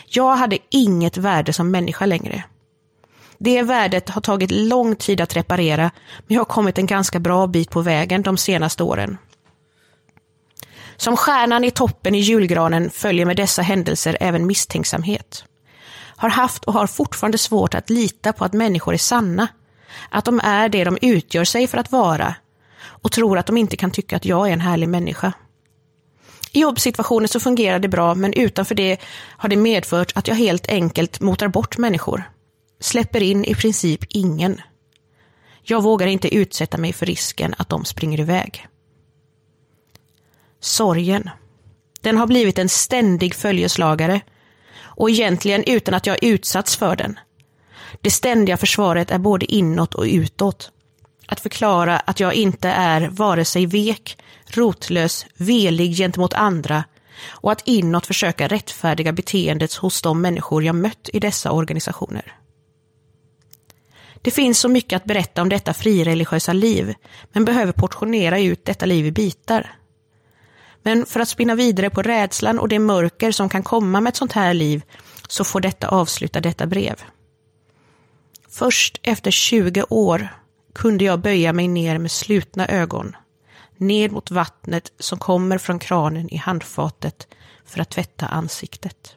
Jag 0.06 0.36
hade 0.36 0.58
inget 0.70 1.18
värde 1.18 1.54
som 1.54 1.72
människa 1.72 2.06
längre. 2.06 2.44
Det 3.38 3.62
värdet 3.62 4.10
har 4.10 4.22
tagit 4.22 4.52
lång 4.52 4.96
tid 4.96 5.22
att 5.22 5.36
reparera, 5.36 5.92
men 6.28 6.36
jag 6.36 6.40
har 6.40 6.46
kommit 6.46 6.78
en 6.78 6.86
ganska 6.86 7.20
bra 7.20 7.48
bit 7.48 7.70
på 7.70 7.82
vägen 7.82 8.22
de 8.22 8.38
senaste 8.38 8.84
åren. 8.84 9.18
Som 10.98 11.18
stjärnan 11.18 11.64
i 11.64 11.72
toppen 11.72 12.16
i 12.16 12.20
julgranen 12.20 12.90
följer 12.90 13.26
med 13.26 13.38
dessa 13.38 13.62
händelser 13.62 14.18
även 14.20 14.48
misstänksamhet. 14.48 15.46
Har 16.16 16.30
haft 16.30 16.64
och 16.64 16.74
har 16.74 16.88
fortfarande 16.88 17.38
svårt 17.38 17.76
att 17.76 17.90
lita 17.90 18.34
på 18.34 18.46
att 18.46 18.54
människor 18.54 18.94
är 18.94 18.98
sanna, 18.98 19.48
att 20.10 20.26
de 20.26 20.40
är 20.44 20.70
det 20.70 20.84
de 20.84 20.98
utgör 21.02 21.44
sig 21.44 21.68
för 21.68 21.78
att 21.78 21.92
vara 21.92 22.36
och 22.80 23.12
tror 23.12 23.38
att 23.38 23.46
de 23.46 23.58
inte 23.58 23.78
kan 23.78 23.92
tycka 23.92 24.16
att 24.16 24.26
jag 24.26 24.48
är 24.48 24.54
en 24.54 24.62
härlig 24.62 24.90
människa. 24.90 25.34
I 26.52 26.60
jobbsituationer 26.60 27.28
så 27.28 27.40
fungerar 27.40 27.80
det 27.80 27.88
bra, 27.88 28.16
men 28.16 28.34
utanför 28.34 28.76
det 28.76 28.98
har 29.38 29.50
det 29.50 29.56
medfört 29.56 30.12
att 30.16 30.28
jag 30.28 30.36
helt 30.36 30.68
enkelt 30.70 31.20
motar 31.20 31.48
bort 31.48 31.78
människor. 31.78 32.24
Släpper 32.80 33.24
in 33.24 33.46
i 33.46 33.56
princip 33.56 34.04
ingen. 34.10 34.62
Jag 35.64 35.84
vågar 35.84 36.08
inte 36.08 36.36
utsätta 36.36 36.78
mig 36.78 36.94
för 36.94 37.06
risken 37.06 37.56
att 37.58 37.70
de 37.70 37.86
springer 37.86 38.20
iväg. 38.20 38.68
Sorgen. 40.60 41.30
Den 42.02 42.18
har 42.18 42.28
blivit 42.28 42.60
en 42.60 42.70
ständig 42.70 43.36
följeslagare 43.36 44.22
och 44.80 45.10
egentligen 45.10 45.64
utan 45.64 45.94
att 45.94 46.06
jag 46.06 46.24
utsatts 46.24 46.76
för 46.76 46.96
den. 46.96 47.20
Det 48.02 48.12
ständiga 48.12 48.58
försvaret 48.58 49.12
är 49.12 49.18
både 49.18 49.54
inåt 49.54 49.96
och 49.96 50.04
utåt. 50.04 50.72
Att 51.28 51.40
förklara 51.40 52.00
att 52.00 52.20
jag 52.20 52.34
inte 52.34 52.70
är 52.70 53.10
vare 53.10 53.46
sig 53.46 53.66
vek, 53.66 54.18
rotlös, 54.48 55.26
velig 55.38 55.98
gentemot 55.98 56.34
andra 56.34 56.84
och 57.28 57.52
att 57.52 57.68
inåt 57.68 58.06
försöka 58.06 58.48
rättfärdiga 58.48 59.12
beteendet 59.12 59.74
hos 59.74 60.02
de 60.02 60.22
människor 60.22 60.64
jag 60.64 60.76
mött 60.76 61.10
i 61.14 61.20
dessa 61.20 61.52
organisationer. 61.52 62.37
Det 64.22 64.32
finns 64.32 64.60
så 64.60 64.70
mycket 64.70 64.98
att 64.98 65.06
berätta 65.06 65.42
om 65.42 65.50
detta 65.50 65.74
frireligiösa 65.74 66.54
liv, 66.54 66.94
men 67.32 67.46
behöver 67.46 67.72
portionera 67.72 68.40
ut 68.40 68.66
detta 68.66 68.86
liv 68.86 69.06
i 69.06 69.12
bitar. 69.12 69.76
Men 70.84 71.06
för 71.06 71.20
att 71.20 71.30
spinna 71.30 71.56
vidare 71.56 71.90
på 71.90 72.02
rädslan 72.02 72.60
och 72.60 72.70
det 72.70 72.80
mörker 72.80 73.32
som 73.32 73.50
kan 73.50 73.64
komma 73.64 74.02
med 74.02 74.10
ett 74.10 74.16
sånt 74.16 74.32
här 74.32 74.54
liv 74.54 74.84
så 75.28 75.44
får 75.44 75.62
detta 75.62 75.88
avsluta 75.88 76.42
detta 76.42 76.68
brev. 76.68 76.96
Först 78.50 79.00
efter 79.04 79.32
20 79.32 79.84
år 79.90 80.28
kunde 80.76 81.04
jag 81.04 81.22
böja 81.22 81.54
mig 81.54 81.68
ner 81.68 81.98
med 81.98 82.12
slutna 82.12 82.68
ögon, 82.68 83.16
ner 83.78 84.10
mot 84.10 84.32
vattnet 84.32 84.92
som 85.00 85.20
kommer 85.20 85.58
från 85.58 85.80
kranen 85.80 86.34
i 86.34 86.38
handfatet 86.38 87.28
för 87.66 87.80
att 87.80 87.90
tvätta 87.90 88.26
ansiktet. 88.26 89.16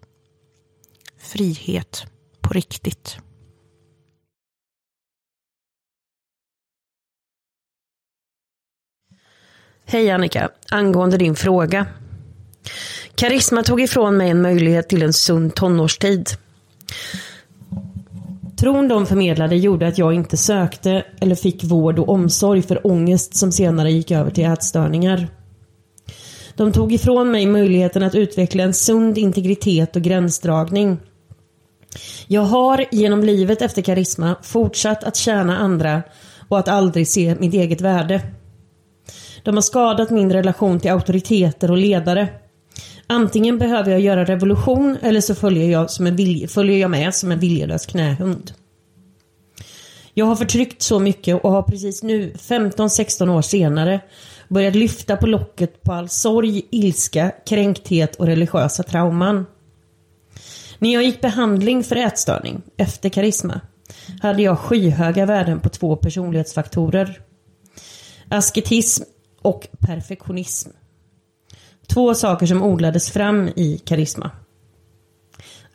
Frihet 1.18 2.06
på 2.40 2.52
riktigt. 2.52 3.18
Hej 9.92 10.10
Annika, 10.10 10.50
angående 10.68 11.16
din 11.16 11.34
fråga. 11.34 11.86
Karisma 13.14 13.62
tog 13.62 13.80
ifrån 13.80 14.16
mig 14.16 14.30
en 14.30 14.42
möjlighet 14.42 14.88
till 14.88 15.02
en 15.02 15.12
sund 15.12 15.54
tonårstid. 15.54 16.28
Tron 18.56 18.88
de 18.88 19.06
förmedlade 19.06 19.56
gjorde 19.56 19.88
att 19.88 19.98
jag 19.98 20.14
inte 20.14 20.36
sökte 20.36 21.04
eller 21.20 21.34
fick 21.34 21.64
vård 21.64 21.98
och 21.98 22.08
omsorg 22.08 22.62
för 22.62 22.86
ångest 22.86 23.36
som 23.36 23.52
senare 23.52 23.92
gick 23.92 24.10
över 24.10 24.30
till 24.30 24.44
ätstörningar. 24.44 25.28
De 26.54 26.72
tog 26.72 26.92
ifrån 26.92 27.30
mig 27.30 27.46
möjligheten 27.46 28.02
att 28.02 28.14
utveckla 28.14 28.62
en 28.62 28.74
sund 28.74 29.18
integritet 29.18 29.96
och 29.96 30.02
gränsdragning. 30.02 30.98
Jag 32.26 32.42
har 32.42 32.84
genom 32.90 33.24
livet 33.24 33.62
efter 33.62 33.82
karisma 33.82 34.36
fortsatt 34.42 35.04
att 35.04 35.16
tjäna 35.16 35.58
andra 35.58 36.02
och 36.48 36.58
att 36.58 36.68
aldrig 36.68 37.08
se 37.08 37.36
mitt 37.38 37.54
eget 37.54 37.80
värde. 37.80 38.22
De 39.42 39.54
har 39.54 39.62
skadat 39.62 40.10
min 40.10 40.32
relation 40.32 40.80
till 40.80 40.90
auktoriteter 40.90 41.70
och 41.70 41.76
ledare. 41.76 42.28
Antingen 43.06 43.58
behöver 43.58 43.90
jag 43.90 44.00
göra 44.00 44.24
revolution 44.24 44.96
eller 45.02 45.20
så 45.20 45.34
följer 45.34 45.70
jag, 45.70 45.90
som 45.90 46.06
en 46.06 46.16
vilje, 46.16 46.48
följer 46.48 46.78
jag 46.78 46.90
med 46.90 47.14
som 47.14 47.32
en 47.32 47.38
viljelös 47.38 47.86
knähund. 47.86 48.52
Jag 50.14 50.26
har 50.26 50.36
förtryckt 50.36 50.82
så 50.82 50.98
mycket 50.98 51.44
och 51.44 51.50
har 51.50 51.62
precis 51.62 52.02
nu, 52.02 52.32
15-16 52.32 53.28
år 53.28 53.42
senare, 53.42 54.00
börjat 54.48 54.74
lyfta 54.74 55.16
på 55.16 55.26
locket 55.26 55.82
på 55.82 55.92
all 55.92 56.08
sorg, 56.08 56.62
ilska, 56.70 57.32
kränkthet 57.46 58.16
och 58.16 58.26
religiösa 58.26 58.82
trauman. 58.82 59.46
När 60.78 60.92
jag 60.92 61.02
gick 61.02 61.20
behandling 61.20 61.84
för 61.84 61.96
ätstörning, 61.96 62.62
efter 62.76 63.08
karisma, 63.08 63.60
hade 64.22 64.42
jag 64.42 64.58
skyhöga 64.58 65.26
värden 65.26 65.60
på 65.60 65.68
två 65.68 65.96
personlighetsfaktorer. 65.96 67.20
Asketism 68.28 69.02
och 69.42 69.68
perfektionism. 69.80 70.70
Två 71.86 72.14
saker 72.14 72.46
som 72.46 72.62
odlades 72.62 73.10
fram 73.10 73.48
i 73.48 73.80
karisma. 73.84 74.30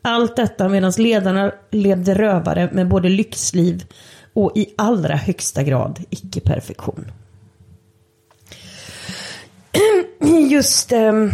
Allt 0.02 0.36
detta 0.36 0.70
medan 0.70 0.94
ledarna 0.98 1.52
levde 1.72 2.14
rövare 2.14 2.70
med 2.74 2.88
både 2.88 3.10
lyxliv 3.10 3.86
och 4.34 4.52
i 4.56 4.74
allra 4.76 5.16
högsta 5.16 5.64
grad 5.64 6.00
icke-perfektion. 6.10 7.12
Just 10.50 10.92
ehm, 10.92 11.32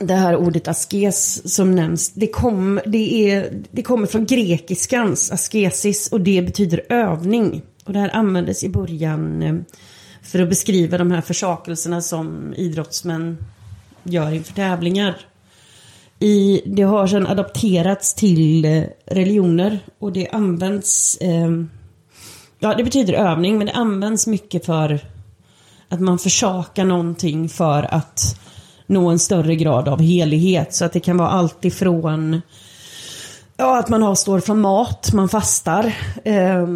det 0.00 0.14
här 0.14 0.36
ordet 0.36 0.68
askes 0.68 1.54
som 1.54 1.74
nämns, 1.74 2.12
det, 2.14 2.26
kom, 2.26 2.80
det, 2.86 3.30
är, 3.30 3.62
det 3.70 3.82
kommer 3.82 4.06
från 4.06 4.26
grekiskans 4.26 5.32
askesis 5.32 6.12
och 6.12 6.20
det 6.20 6.42
betyder 6.42 6.82
övning. 6.88 7.62
Och 7.84 7.92
det 7.92 7.98
här 7.98 8.16
användes 8.16 8.64
i 8.64 8.68
början 8.68 9.42
ehm, 9.42 9.64
för 10.24 10.42
att 10.42 10.48
beskriva 10.48 10.98
de 10.98 11.10
här 11.10 11.20
försakelserna 11.20 12.00
som 12.00 12.54
idrottsmän 12.56 13.38
gör 14.02 14.32
inför 14.32 14.52
tävlingar. 14.52 15.16
I, 16.18 16.62
det 16.66 16.82
har 16.82 17.06
sedan 17.06 17.26
adapterats 17.26 18.14
till 18.14 18.64
eh, 18.64 18.82
religioner 19.06 19.78
och 19.98 20.12
det 20.12 20.28
används, 20.28 21.16
eh, 21.16 21.50
ja 22.58 22.74
det 22.74 22.84
betyder 22.84 23.12
övning 23.12 23.58
men 23.58 23.66
det 23.66 23.72
används 23.72 24.26
mycket 24.26 24.66
för 24.66 25.00
att 25.88 26.00
man 26.00 26.18
försakar 26.18 26.84
någonting 26.84 27.48
för 27.48 27.94
att 27.94 28.40
nå 28.86 29.10
en 29.10 29.18
större 29.18 29.56
grad 29.56 29.88
av 29.88 30.00
helighet. 30.00 30.74
Så 30.74 30.84
att 30.84 30.92
det 30.92 31.00
kan 31.00 31.16
vara 31.16 31.28
allt 31.28 31.64
ifrån 31.64 32.40
ja, 33.56 33.78
att 33.78 33.88
man 33.88 34.02
avstår 34.02 34.40
från 34.40 34.60
mat, 34.60 35.12
man 35.12 35.28
fastar. 35.28 35.94
Eh, 36.24 36.66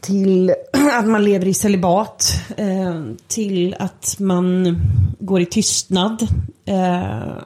till 0.00 0.54
att 0.98 1.06
man 1.06 1.24
lever 1.24 1.46
i 1.46 1.54
celibat, 1.54 2.32
eh, 2.56 3.02
till 3.26 3.76
att 3.78 4.16
man 4.18 4.80
går 5.18 5.40
i 5.40 5.46
tystnad, 5.46 6.22
eh, 6.64 7.36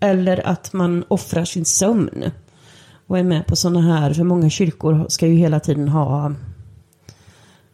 eller 0.00 0.46
att 0.46 0.72
man 0.72 1.04
offrar 1.08 1.44
sin 1.44 1.64
sömn 1.64 2.30
och 3.06 3.18
är 3.18 3.22
med 3.22 3.46
på 3.46 3.56
sådana 3.56 3.80
här, 3.80 4.14
för 4.14 4.24
många 4.24 4.50
kyrkor 4.50 5.06
ska 5.08 5.26
ju 5.26 5.34
hela 5.34 5.60
tiden 5.60 5.88
ha 5.88 6.32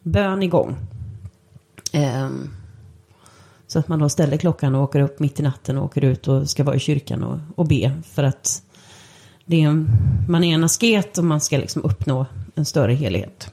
bön 0.03 0.43
igång. 0.43 0.75
Ehm, 1.91 2.49
så 3.67 3.79
att 3.79 3.87
man 3.87 3.99
då 3.99 4.09
ställer 4.09 4.37
klockan 4.37 4.75
och 4.75 4.83
åker 4.83 5.01
upp 5.01 5.19
mitt 5.19 5.39
i 5.39 5.43
natten 5.43 5.77
och 5.77 5.85
åker 5.85 6.03
ut 6.03 6.27
och 6.27 6.49
ska 6.49 6.63
vara 6.63 6.75
i 6.75 6.79
kyrkan 6.79 7.23
och, 7.23 7.39
och 7.55 7.67
be. 7.67 8.01
För 8.05 8.23
att 8.23 8.63
det 9.45 9.63
är 9.63 9.67
en, 9.67 9.89
man 10.29 10.43
är 10.43 10.53
en 10.53 10.63
asket 10.63 11.17
och 11.17 11.23
man 11.23 11.41
ska 11.41 11.57
liksom 11.57 11.81
uppnå 11.81 12.25
en 12.55 12.65
större 12.65 12.93
helhet. 12.93 13.52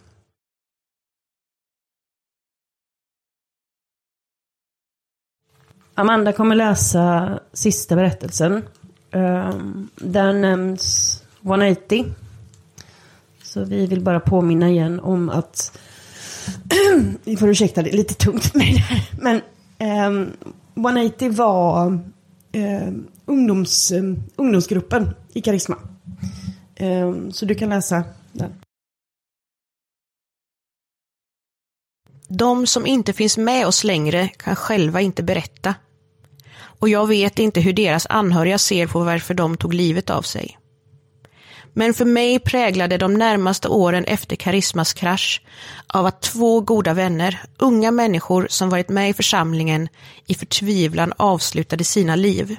Amanda 6.00 6.32
kommer 6.32 6.54
läsa 6.54 7.38
sista 7.52 7.96
berättelsen. 7.96 8.62
Ehm, 9.10 9.88
där 9.96 10.32
nämns 10.32 11.16
180. 11.42 12.04
Så 13.42 13.64
vi 13.64 13.86
vill 13.86 14.00
bara 14.00 14.20
påminna 14.20 14.70
igen 14.70 15.00
om 15.00 15.30
att 15.30 15.78
vi 17.24 17.36
får 17.36 17.48
ursäkta, 17.48 17.82
det 17.82 17.90
är 17.90 17.96
lite 17.96 18.14
tungt 18.14 18.54
med 18.54 18.66
det 18.66 18.80
här. 18.80 19.10
Men 19.18 19.40
ehm, 19.78 20.32
um, 20.74 20.86
180 20.86 21.32
var 21.32 21.86
um, 21.86 23.08
ungdoms, 23.26 23.92
um, 23.92 24.22
ungdomsgruppen 24.36 25.10
i 25.32 25.40
Karisma. 25.40 25.76
Um, 26.80 27.32
så 27.32 27.46
du 27.46 27.54
kan 27.54 27.68
läsa 27.68 28.04
den. 28.32 28.52
De 32.28 32.66
som 32.66 32.86
inte 32.86 33.12
finns 33.12 33.38
med 33.38 33.66
oss 33.66 33.84
längre 33.84 34.28
kan 34.28 34.56
själva 34.56 35.00
inte 35.00 35.22
berätta. 35.22 35.74
Och 36.60 36.88
jag 36.88 37.06
vet 37.06 37.38
inte 37.38 37.60
hur 37.60 37.72
deras 37.72 38.06
anhöriga 38.10 38.58
ser 38.58 38.86
på 38.86 39.00
varför 39.00 39.34
de 39.34 39.56
tog 39.56 39.74
livet 39.74 40.10
av 40.10 40.22
sig. 40.22 40.58
Men 41.72 41.94
för 41.94 42.04
mig 42.04 42.38
präglade 42.38 42.98
de 42.98 43.14
närmaste 43.14 43.68
åren 43.68 44.04
efter 44.04 44.36
Karismas 44.36 44.92
krasch 44.92 45.42
av 45.86 46.06
att 46.06 46.22
två 46.22 46.60
goda 46.60 46.94
vänner, 46.94 47.42
unga 47.58 47.90
människor 47.90 48.46
som 48.50 48.70
varit 48.70 48.88
med 48.88 49.10
i 49.10 49.12
församlingen, 49.12 49.88
i 50.26 50.34
förtvivlan 50.34 51.12
avslutade 51.16 51.84
sina 51.84 52.16
liv. 52.16 52.56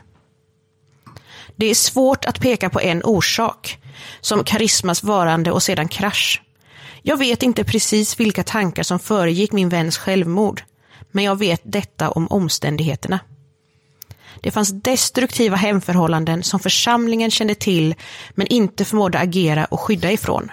Det 1.55 1.65
är 1.65 1.75
svårt 1.75 2.25
att 2.25 2.39
peka 2.39 2.69
på 2.69 2.79
en 2.79 3.03
orsak, 3.03 3.79
som 4.21 4.43
Karismas 4.43 5.03
varande 5.03 5.51
och 5.51 5.63
sedan 5.63 5.87
krasch. 5.87 6.41
Jag 7.01 7.17
vet 7.17 7.43
inte 7.43 7.63
precis 7.63 8.19
vilka 8.19 8.43
tankar 8.43 8.83
som 8.83 8.99
föregick 8.99 9.51
min 9.51 9.69
väns 9.69 9.97
självmord, 9.97 10.61
men 11.11 11.23
jag 11.23 11.39
vet 11.39 11.61
detta 11.63 12.11
om 12.11 12.27
omständigheterna. 12.27 13.19
Det 14.41 14.51
fanns 14.51 14.81
destruktiva 14.83 15.55
hemförhållanden 15.55 16.43
som 16.43 16.59
församlingen 16.59 17.31
kände 17.31 17.55
till 17.55 17.95
men 18.31 18.47
inte 18.47 18.85
förmådde 18.85 19.19
agera 19.19 19.65
och 19.65 19.79
skydda 19.79 20.11
ifrån. 20.11 20.51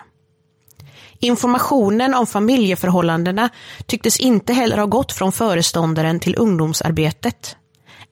Informationen 1.21 2.15
om 2.15 2.27
familjeförhållandena 2.27 3.49
tycktes 3.87 4.21
inte 4.21 4.53
heller 4.53 4.79
ha 4.79 4.87
gått 4.87 5.13
från 5.13 5.33
föreståndaren 5.33 6.21
till 6.21 6.39
ungdomsarbetet. 6.39 7.57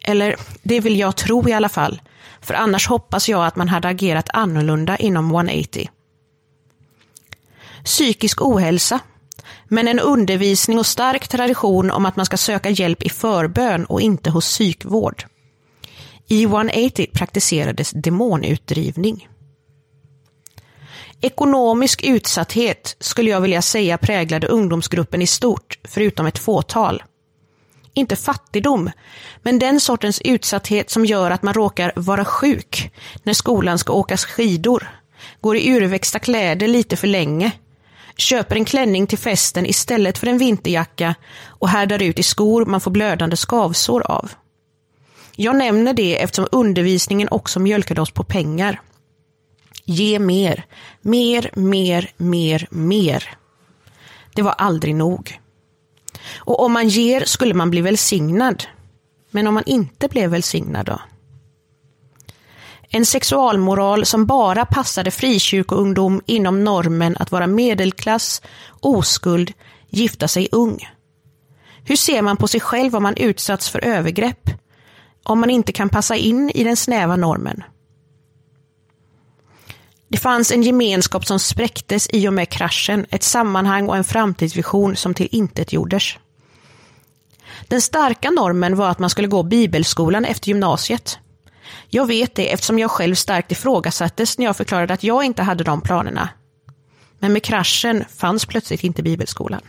Eller 0.05 0.37
det 0.63 0.81
vill 0.81 0.99
jag 0.99 1.17
tro 1.17 1.49
i 1.49 1.53
alla 1.53 1.69
fall, 1.69 2.03
för 2.41 2.55
annars 2.55 2.89
hoppas 2.89 3.29
jag 3.29 3.47
att 3.47 3.57
man 3.57 3.69
hade 3.69 3.89
agerat 3.89 4.29
annorlunda 4.33 4.97
inom 4.97 5.31
180. 5.31 5.91
Psykisk 7.85 8.43
ohälsa, 8.43 9.01
men 9.69 9.89
en 9.89 10.01
undervisning 10.01 10.79
och 10.79 10.87
stark 10.87 11.29
tradition 11.29 11.91
om 11.91 12.07
att 12.07 12.17
man 12.17 12.27
ska 12.27 12.37
söka 12.37 12.71
hjälp 12.71 13.03
i 13.03 13.09
förbön 13.09 13.85
och 13.85 14.01
inte 14.01 14.31
hos 14.31 14.49
psykvård. 14.49 15.25
E 16.29 16.35
I 16.35 16.45
180 16.45 17.07
praktiserades 17.13 17.91
demonutdrivning. 17.91 19.29
Ekonomisk 21.21 22.05
utsatthet 22.05 22.97
skulle 23.01 23.31
jag 23.31 23.41
vilja 23.41 23.63
säga 23.63 23.99
präglade 23.99 24.47
ungdomsgruppen 24.47 25.23
i 25.23 25.27
stort, 25.27 25.79
förutom 25.85 26.27
ett 26.27 26.39
fåtal. 26.39 27.03
Inte 27.95 28.17
fattigdom, 28.17 28.91
men 29.43 29.59
den 29.59 29.81
sortens 29.81 30.21
utsatthet 30.21 30.91
som 30.91 31.05
gör 31.05 31.31
att 31.31 31.43
man 31.43 31.55
råkar 31.55 31.93
vara 31.97 32.25
sjuk 32.25 32.93
när 33.23 33.33
skolan 33.33 33.79
ska 33.79 33.93
åka 33.93 34.17
skidor, 34.17 34.89
går 35.41 35.57
i 35.57 35.71
urväxta 35.71 36.19
kläder 36.19 36.69
lite 36.69 36.97
för 36.97 37.07
länge, 37.07 37.53
köper 38.17 38.57
en 38.57 38.65
klänning 38.65 39.07
till 39.07 39.19
festen 39.19 39.67
istället 39.67 40.19
för 40.19 40.27
en 40.27 40.39
vinterjacka 40.39 41.15
och 41.47 41.69
härdar 41.69 42.03
ut 42.03 42.19
i 42.19 42.23
skor 42.23 42.67
man 42.67 42.81
får 42.81 42.91
blödande 42.91 43.37
skavsår 43.37 44.11
av. 44.11 44.31
Jag 45.39 45.57
nämner 45.57 45.93
det 45.93 46.23
eftersom 46.23 46.49
undervisningen 46.53 47.29
också 47.31 47.61
mjölkade 47.61 48.01
oss 48.01 48.11
på 48.11 48.25
pengar. 48.25 48.81
Ge 49.85 50.19
mer, 50.19 50.65
mer, 51.01 51.51
mer, 51.55 52.11
mer, 52.17 52.69
mer. 52.71 53.37
Det 54.35 54.43
var 54.43 54.53
aldrig 54.53 54.95
nog. 54.95 55.41
Och 56.35 56.65
om 56.65 56.73
man 56.73 56.89
ger 56.89 57.25
skulle 57.25 57.55
man 57.55 57.71
bli 57.71 57.81
välsignad. 57.81 58.65
Men 59.31 59.47
om 59.47 59.55
man 59.55 59.63
inte 59.67 60.09
blev 60.09 60.31
välsignad 60.31 60.87
då? 60.87 61.01
En 62.89 63.07
sexualmoral 63.07 64.07
som 64.07 64.27
bara 64.27 64.67
passade 64.67 65.11
frikyrkoungdom 65.11 66.23
inom 66.27 66.65
normen 66.65 67.17
att 67.19 67.33
vara 67.33 67.47
medelklass, 67.47 68.43
oskuld, 68.81 69.53
gifta 69.89 70.29
sig 70.29 70.49
ung. 70.53 70.89
Hur 71.85 71.97
ser 71.97 72.23
man 72.23 72.37
på 72.37 72.49
sig 72.49 72.61
själv 72.61 72.97
om 72.97 73.03
man 73.03 73.17
utsatts 73.17 73.69
för 73.69 73.85
övergrepp? 73.85 74.51
Om 75.29 75.41
man 75.41 75.51
inte 75.51 75.73
kan 75.73 75.89
passa 75.89 76.17
in 76.17 76.51
i 76.51 76.65
den 76.65 76.77
snäva 76.77 77.17
normen. 77.17 77.65
Det 80.09 80.19
fanns 80.19 80.51
en 80.51 80.63
gemenskap 80.63 81.27
som 81.27 81.39
spräcktes 81.39 82.09
i 82.13 82.29
och 82.29 82.33
med 82.33 82.49
kraschen, 82.49 83.07
ett 83.11 83.23
sammanhang 83.23 83.89
och 83.89 83.97
en 83.97 84.05
framtidsvision 84.05 84.97
som 84.97 85.15
till 85.15 85.29
intet 85.31 85.73
gjordes. 85.73 86.15
Den 87.69 87.81
starka 87.81 88.31
normen 88.31 88.77
var 88.77 88.89
att 88.89 88.99
man 88.99 89.11
skulle 89.11 89.29
gå 89.29 89.43
bibelskolan 89.43 90.25
efter 90.25 90.49
gymnasiet. 90.49 91.19
Jag 91.89 92.07
vet 92.07 92.35
det 92.35 92.53
eftersom 92.53 92.79
jag 92.79 92.91
själv 92.91 93.15
starkt 93.15 93.53
ifrågasattes 93.53 94.39
när 94.39 94.45
jag 94.45 94.57
förklarade 94.57 94.95
att 94.95 95.03
jag 95.03 95.25
inte 95.25 95.43
hade 95.43 95.65
de 95.65 95.81
planerna. 95.81 96.29
Men 97.19 97.33
med 97.33 97.43
kraschen 97.43 98.05
fanns 98.17 98.47
plötsligt 98.47 98.85
inte 98.85 99.03
bibelskolan. 99.03 99.63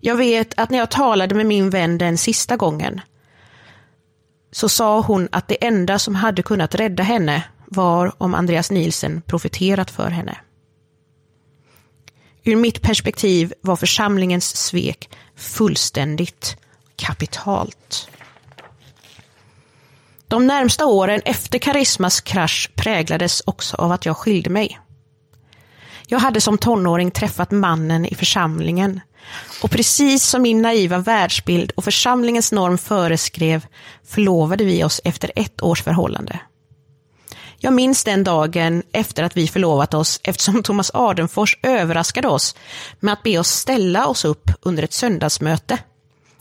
Jag 0.00 0.16
vet 0.16 0.58
att 0.58 0.70
när 0.70 0.78
jag 0.78 0.90
talade 0.90 1.34
med 1.34 1.46
min 1.46 1.70
vän 1.70 1.98
den 1.98 2.18
sista 2.18 2.56
gången 2.56 3.00
så 4.50 4.68
sa 4.68 5.00
hon 5.00 5.28
att 5.32 5.48
det 5.48 5.64
enda 5.64 5.98
som 5.98 6.14
hade 6.14 6.42
kunnat 6.42 6.74
rädda 6.74 7.02
henne 7.02 7.44
var 7.66 8.22
om 8.22 8.34
Andreas 8.34 8.70
Nielsen 8.70 9.22
profiterat 9.22 9.90
för 9.90 10.10
henne. 10.10 10.38
Ur 12.44 12.56
mitt 12.56 12.82
perspektiv 12.82 13.52
var 13.60 13.76
församlingens 13.76 14.56
svek 14.56 15.10
fullständigt 15.36 16.56
kapitalt. 16.96 18.08
De 20.28 20.46
närmsta 20.46 20.86
åren 20.86 21.20
efter 21.24 21.58
Karismas 21.58 22.20
krasch 22.20 22.70
präglades 22.74 23.42
också 23.46 23.76
av 23.76 23.92
att 23.92 24.06
jag 24.06 24.16
skilde 24.16 24.50
mig. 24.50 24.80
Jag 26.06 26.18
hade 26.18 26.40
som 26.40 26.58
tonåring 26.58 27.10
träffat 27.10 27.50
mannen 27.50 28.06
i 28.06 28.14
församlingen 28.14 29.00
och 29.62 29.70
precis 29.70 30.24
som 30.24 30.42
min 30.42 30.62
naiva 30.62 30.98
världsbild 30.98 31.70
och 31.76 31.84
församlingens 31.84 32.52
norm 32.52 32.78
föreskrev 32.78 33.66
förlovade 34.06 34.64
vi 34.64 34.84
oss 34.84 35.00
efter 35.04 35.32
ett 35.36 35.62
års 35.62 35.82
förhållande. 35.82 36.40
Jag 37.62 37.72
minns 37.72 38.04
den 38.04 38.24
dagen 38.24 38.82
efter 38.92 39.22
att 39.22 39.36
vi 39.36 39.48
förlovat 39.48 39.94
oss 39.94 40.20
eftersom 40.22 40.62
Thomas 40.62 40.90
Adenfors 40.94 41.58
överraskade 41.62 42.28
oss 42.28 42.56
med 43.00 43.12
att 43.12 43.22
be 43.22 43.38
oss 43.38 43.48
ställa 43.48 44.06
oss 44.06 44.24
upp 44.24 44.50
under 44.62 44.82
ett 44.82 44.92
söndagsmöte. 44.92 45.78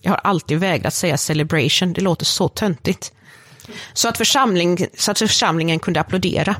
Jag 0.01 0.11
har 0.11 0.19
alltid 0.23 0.59
vägrat 0.59 0.93
säga 0.93 1.17
celebration, 1.17 1.93
det 1.93 2.01
låter 2.01 2.25
så 2.25 2.47
töntigt. 2.47 3.13
Så 3.93 4.07
att, 4.07 4.17
församling, 4.17 4.87
så 4.97 5.11
att 5.11 5.19
församlingen 5.19 5.79
kunde 5.79 5.99
applådera. 5.99 6.55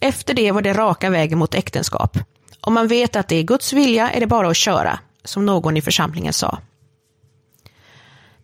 Efter 0.00 0.34
det 0.34 0.52
var 0.52 0.62
det 0.62 0.72
raka 0.72 1.10
vägen 1.10 1.38
mot 1.38 1.54
äktenskap. 1.54 2.18
Om 2.60 2.74
man 2.74 2.88
vet 2.88 3.16
att 3.16 3.28
det 3.28 3.36
är 3.36 3.42
Guds 3.42 3.72
vilja 3.72 4.10
är 4.10 4.20
det 4.20 4.26
bara 4.26 4.48
att 4.48 4.56
köra 4.56 4.98
som 5.24 5.46
någon 5.46 5.76
i 5.76 5.82
församlingen 5.82 6.32
sa. 6.32 6.58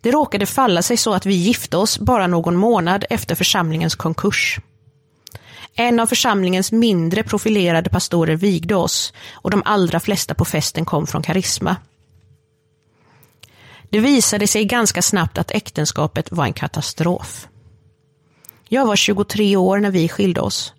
Det 0.01 0.11
råkade 0.11 0.45
falla 0.45 0.81
sig 0.81 0.97
så 0.97 1.13
att 1.13 1.25
vi 1.25 1.33
gifte 1.33 1.77
oss 1.77 1.99
bara 1.99 2.27
någon 2.27 2.55
månad 2.55 3.05
efter 3.09 3.35
församlingens 3.35 3.95
konkurs. 3.95 4.59
En 5.73 5.99
av 5.99 6.07
församlingens 6.07 6.71
mindre 6.71 7.23
profilerade 7.23 7.89
pastorer 7.89 8.35
vigde 8.35 8.75
oss 8.75 9.13
och 9.31 9.51
de 9.51 9.61
allra 9.65 9.99
flesta 9.99 10.33
på 10.33 10.45
festen 10.45 10.85
kom 10.85 11.07
från 11.07 11.21
Karisma. 11.21 11.75
Det 13.89 13.99
visade 13.99 14.47
sig 14.47 14.65
ganska 14.65 15.01
snabbt 15.01 15.37
att 15.37 15.51
äktenskapet 15.51 16.31
var 16.31 16.45
en 16.45 16.53
katastrof. 16.53 17.47
Jag 18.69 18.85
var 18.85 18.95
23 18.95 19.55
år 19.55 19.77
när 19.77 19.91
vi 19.91 20.09
skilde 20.09 20.41
oss 20.41 20.73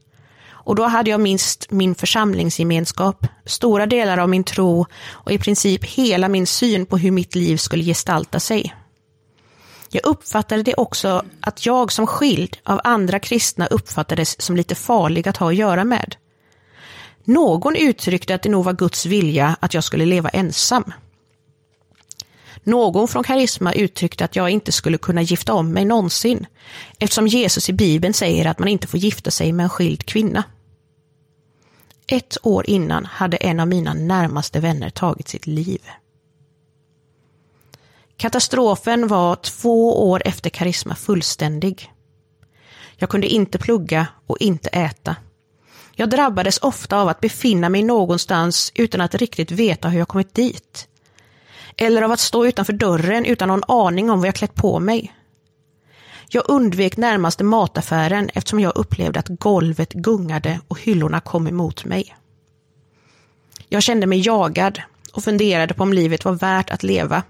och 0.68 0.74
då 0.74 0.84
hade 0.84 1.10
jag 1.10 1.20
minst 1.20 1.70
min 1.70 1.94
församlingsgemenskap, 1.94 3.26
stora 3.44 3.86
delar 3.86 4.18
av 4.18 4.28
min 4.28 4.44
tro 4.44 4.86
och 5.10 5.32
i 5.32 5.38
princip 5.38 5.84
hela 5.84 6.28
min 6.28 6.46
syn 6.46 6.86
på 6.86 6.98
hur 6.98 7.10
mitt 7.10 7.34
liv 7.34 7.56
skulle 7.56 7.84
gestalta 7.84 8.40
sig. 8.40 8.74
Jag 9.90 10.06
uppfattade 10.06 10.62
det 10.62 10.74
också 10.74 11.24
att 11.40 11.66
jag 11.66 11.92
som 11.92 12.06
skild 12.06 12.56
av 12.64 12.80
andra 12.84 13.18
kristna 13.18 13.66
uppfattades 13.66 14.42
som 14.42 14.56
lite 14.56 14.74
farlig 14.74 15.28
att 15.28 15.36
ha 15.36 15.48
att 15.48 15.56
göra 15.56 15.84
med. 15.84 16.16
Någon 17.24 17.76
uttryckte 17.76 18.34
att 18.34 18.42
det 18.42 18.48
nog 18.48 18.64
var 18.64 18.72
Guds 18.72 19.06
vilja 19.06 19.56
att 19.60 19.74
jag 19.74 19.84
skulle 19.84 20.06
leva 20.06 20.28
ensam. 20.28 20.92
Någon 22.64 23.08
från 23.08 23.24
Karisma 23.24 23.72
uttryckte 23.72 24.24
att 24.24 24.36
jag 24.36 24.50
inte 24.50 24.72
skulle 24.72 24.98
kunna 24.98 25.22
gifta 25.22 25.54
om 25.54 25.72
mig 25.72 25.84
någonsin, 25.84 26.46
eftersom 26.98 27.26
Jesus 27.26 27.68
i 27.68 27.72
Bibeln 27.72 28.14
säger 28.14 28.46
att 28.46 28.58
man 28.58 28.68
inte 28.68 28.86
får 28.86 29.00
gifta 29.00 29.30
sig 29.30 29.52
med 29.52 29.64
en 29.64 29.70
skild 29.70 30.06
kvinna. 30.06 30.44
Ett 32.10 32.38
år 32.42 32.70
innan 32.70 33.04
hade 33.04 33.36
en 33.36 33.60
av 33.60 33.68
mina 33.68 33.94
närmaste 33.94 34.60
vänner 34.60 34.90
tagit 34.90 35.28
sitt 35.28 35.46
liv. 35.46 35.80
Katastrofen 38.16 39.08
var 39.08 39.36
två 39.36 40.10
år 40.10 40.22
efter 40.24 40.50
Karisma 40.50 40.94
fullständig. 40.94 41.92
Jag 42.96 43.10
kunde 43.10 43.26
inte 43.26 43.58
plugga 43.58 44.06
och 44.26 44.36
inte 44.40 44.68
äta. 44.68 45.16
Jag 45.94 46.10
drabbades 46.10 46.58
ofta 46.58 47.00
av 47.00 47.08
att 47.08 47.20
befinna 47.20 47.68
mig 47.68 47.82
någonstans 47.82 48.72
utan 48.74 49.00
att 49.00 49.14
riktigt 49.14 49.50
veta 49.50 49.88
hur 49.88 49.98
jag 49.98 50.08
kommit 50.08 50.34
dit. 50.34 50.88
Eller 51.76 52.02
av 52.02 52.12
att 52.12 52.20
stå 52.20 52.46
utanför 52.46 52.72
dörren 52.72 53.24
utan 53.24 53.48
någon 53.48 53.64
aning 53.68 54.10
om 54.10 54.18
vad 54.18 54.28
jag 54.28 54.34
klätt 54.34 54.54
på 54.54 54.80
mig. 54.80 55.14
Jag 56.30 56.44
undvek 56.48 56.96
närmaste 56.96 57.44
mataffären 57.44 58.30
eftersom 58.34 58.60
jag 58.60 58.76
upplevde 58.76 59.18
att 59.18 59.28
golvet 59.28 59.92
gungade 59.92 60.60
och 60.68 60.80
hyllorna 60.80 61.20
kom 61.20 61.46
emot 61.46 61.84
mig. 61.84 62.16
Jag 63.68 63.82
kände 63.82 64.06
mig 64.06 64.26
jagad 64.26 64.82
och 65.12 65.24
funderade 65.24 65.74
på 65.74 65.82
om 65.82 65.92
livet 65.92 66.24
var 66.24 66.32
värt 66.32 66.70
att 66.70 66.82
leva. 66.82 67.22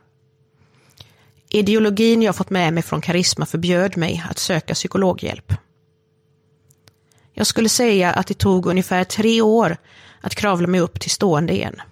Ideologin 1.48 2.22
jag 2.22 2.36
fått 2.36 2.50
med 2.50 2.72
mig 2.72 2.82
från 2.82 3.00
Karisma 3.00 3.46
förbjöd 3.46 3.96
mig 3.96 4.24
att 4.30 4.38
söka 4.38 4.74
psykologhjälp. 4.74 5.52
Jag 7.32 7.46
skulle 7.46 7.68
säga 7.68 8.12
att 8.12 8.26
det 8.26 8.38
tog 8.38 8.66
ungefär 8.66 9.04
tre 9.04 9.42
år 9.42 9.76
att 10.20 10.34
kravla 10.34 10.66
mig 10.66 10.80
upp 10.80 11.00
till 11.00 11.10
stående 11.10 11.52
igen. 11.52 11.82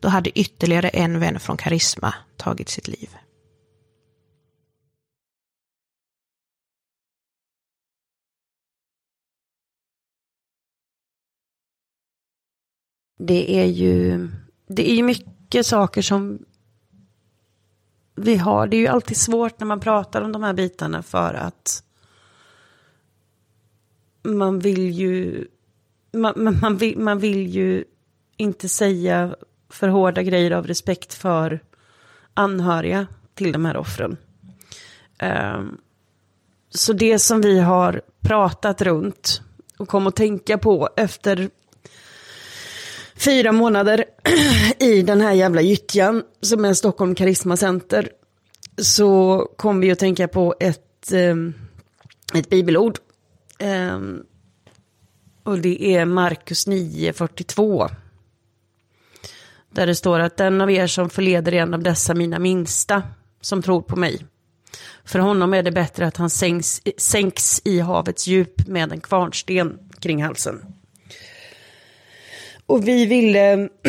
Då 0.00 0.08
hade 0.08 0.38
ytterligare 0.38 0.88
en 0.88 1.20
vän 1.20 1.40
från 1.40 1.56
Karisma 1.56 2.14
tagit 2.36 2.68
sitt 2.68 2.88
liv. 2.88 3.08
Det 13.18 13.60
är 13.60 13.66
ju 13.66 14.28
det 14.66 14.90
är 14.90 14.94
ju 14.94 15.02
mycket 15.02 15.66
saker 15.66 16.02
som 16.02 16.38
vi 18.14 18.36
har. 18.36 18.66
Det 18.66 18.76
är 18.76 18.78
ju 18.78 18.86
alltid 18.86 19.16
svårt 19.16 19.60
när 19.60 19.66
man 19.66 19.80
pratar 19.80 20.22
om 20.22 20.32
de 20.32 20.42
här 20.42 20.52
bitarna 20.52 21.02
för 21.02 21.34
att 21.34 21.82
man 24.22 24.58
vill 24.58 24.90
ju 24.90 25.46
man, 26.12 26.58
man, 26.62 26.76
vill, 26.76 26.98
man 26.98 27.18
vill 27.18 27.46
ju 27.46 27.84
inte 28.36 28.68
säga 28.68 29.36
för 29.68 29.88
hårda 29.88 30.22
grejer 30.22 30.50
av 30.50 30.66
respekt 30.66 31.14
för 31.14 31.60
anhöriga 32.34 33.06
till 33.34 33.52
de 33.52 33.64
här 33.64 33.76
offren. 33.76 34.16
Um, 35.22 35.78
så 36.70 36.92
det 36.92 37.18
som 37.18 37.40
vi 37.40 37.60
har 37.60 38.02
pratat 38.20 38.82
runt 38.82 39.42
och 39.78 39.88
kom 39.88 40.06
att 40.06 40.16
tänka 40.16 40.58
på 40.58 40.88
efter 40.96 41.50
fyra 43.24 43.52
månader 43.52 44.04
i 44.78 45.02
den 45.02 45.20
här 45.20 45.32
jävla 45.32 45.60
gyttjan 45.60 46.22
som 46.40 46.64
är 46.64 46.74
Stockholm 46.74 47.14
Karisma 47.14 47.56
Center 47.56 48.08
så 48.78 49.38
kom 49.56 49.80
vi 49.80 49.90
att 49.90 49.98
tänka 49.98 50.28
på 50.28 50.54
ett, 50.60 51.12
ehm, 51.12 51.54
ett 52.34 52.50
bibelord. 52.50 52.98
Ehm, 53.58 54.22
och 55.42 55.58
det 55.58 55.94
är 55.96 56.04
Markus 56.04 56.66
9.42. 56.66 57.90
Där 59.70 59.86
det 59.86 59.94
står 59.94 60.20
att 60.20 60.36
den 60.36 60.60
av 60.60 60.70
er 60.70 60.86
som 60.86 61.10
förleder 61.10 61.52
en 61.52 61.74
av 61.74 61.82
dessa 61.82 62.14
mina 62.14 62.38
minsta 62.38 63.02
som 63.40 63.62
tror 63.62 63.82
på 63.82 63.96
mig. 63.96 64.26
För 65.04 65.18
honom 65.18 65.54
är 65.54 65.62
det 65.62 65.72
bättre 65.72 66.06
att 66.06 66.16
han 66.16 66.30
sänks, 66.30 66.82
sänks 66.96 67.62
i 67.64 67.80
havets 67.80 68.26
djup 68.26 68.66
med 68.66 68.92
en 68.92 69.00
kvarnsten 69.00 69.78
kring 70.00 70.22
halsen. 70.22 70.74
Och 72.66 72.88
vi 72.88 73.06
ville, 73.06 73.56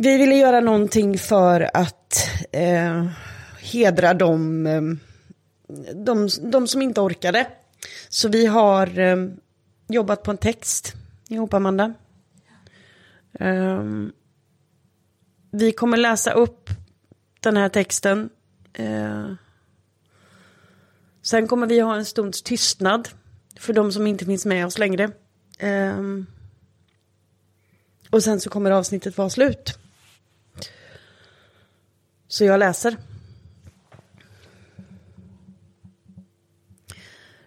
vi 0.00 0.18
ville 0.18 0.34
göra 0.34 0.60
någonting 0.60 1.18
för 1.18 1.70
att 1.74 2.28
eh, 2.52 3.06
hedra 3.60 4.14
de, 4.14 4.66
eh, 4.66 4.82
de, 5.94 6.28
de 6.42 6.66
som 6.66 6.82
inte 6.82 7.00
orkade. 7.00 7.46
Så 8.08 8.28
vi 8.28 8.46
har 8.46 8.98
eh, 8.98 9.16
jobbat 9.88 10.22
på 10.22 10.30
en 10.30 10.38
text 10.38 10.94
ihop, 11.28 11.54
Amanda. 11.54 11.94
Eh, 13.40 13.82
vi 15.50 15.72
kommer 15.72 15.96
läsa 15.96 16.32
upp 16.32 16.70
den 17.40 17.56
här 17.56 17.68
texten. 17.68 18.30
Eh. 18.72 19.32
Sen 21.22 21.46
kommer 21.46 21.66
vi 21.66 21.80
ha 21.80 21.96
en 21.96 22.04
stunds 22.04 22.42
tystnad 22.42 23.08
för 23.58 23.72
de 23.72 23.92
som 23.92 24.06
inte 24.06 24.24
finns 24.24 24.46
med 24.46 24.66
oss 24.66 24.78
längre. 24.78 25.10
Ehm, 25.58 26.26
och 28.12 28.22
sen 28.22 28.40
så 28.40 28.50
kommer 28.50 28.70
avsnittet 28.70 29.18
vara 29.18 29.30
slut. 29.30 29.78
Så 32.28 32.44
jag 32.44 32.58
läser. 32.58 32.96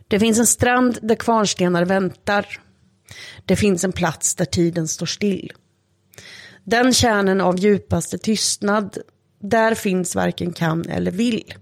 Det 0.07 0.19
finns 0.19 0.39
en 0.39 0.45
strand 0.47 0.99
där 1.01 1.15
kvarnstenar 1.15 1.85
väntar. 1.85 2.59
Det 3.45 3.55
finns 3.55 3.83
en 3.83 3.91
plats 3.91 4.35
där 4.35 4.45
tiden 4.45 4.87
står 4.87 5.05
still. 5.05 5.53
Den 6.63 6.93
kärnen 6.93 7.41
av 7.41 7.59
djupaste 7.59 8.17
tystnad, 8.17 8.97
där 9.39 9.75
finns 9.75 10.15
varken 10.15 10.53
kan 10.53 10.89
eller 10.89 11.11
vill. 11.11 11.53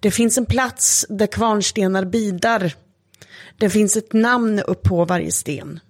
Det 0.00 0.10
finns 0.10 0.38
en 0.38 0.46
plats 0.46 1.06
där 1.08 1.26
kvarnstenar 1.26 2.04
bidar. 2.04 2.74
Det 3.58 3.70
finns 3.70 3.96
ett 3.96 4.12
namn 4.12 4.60
upp 4.60 4.82
på 4.82 5.04
varje 5.04 5.32
sten. 5.32 5.80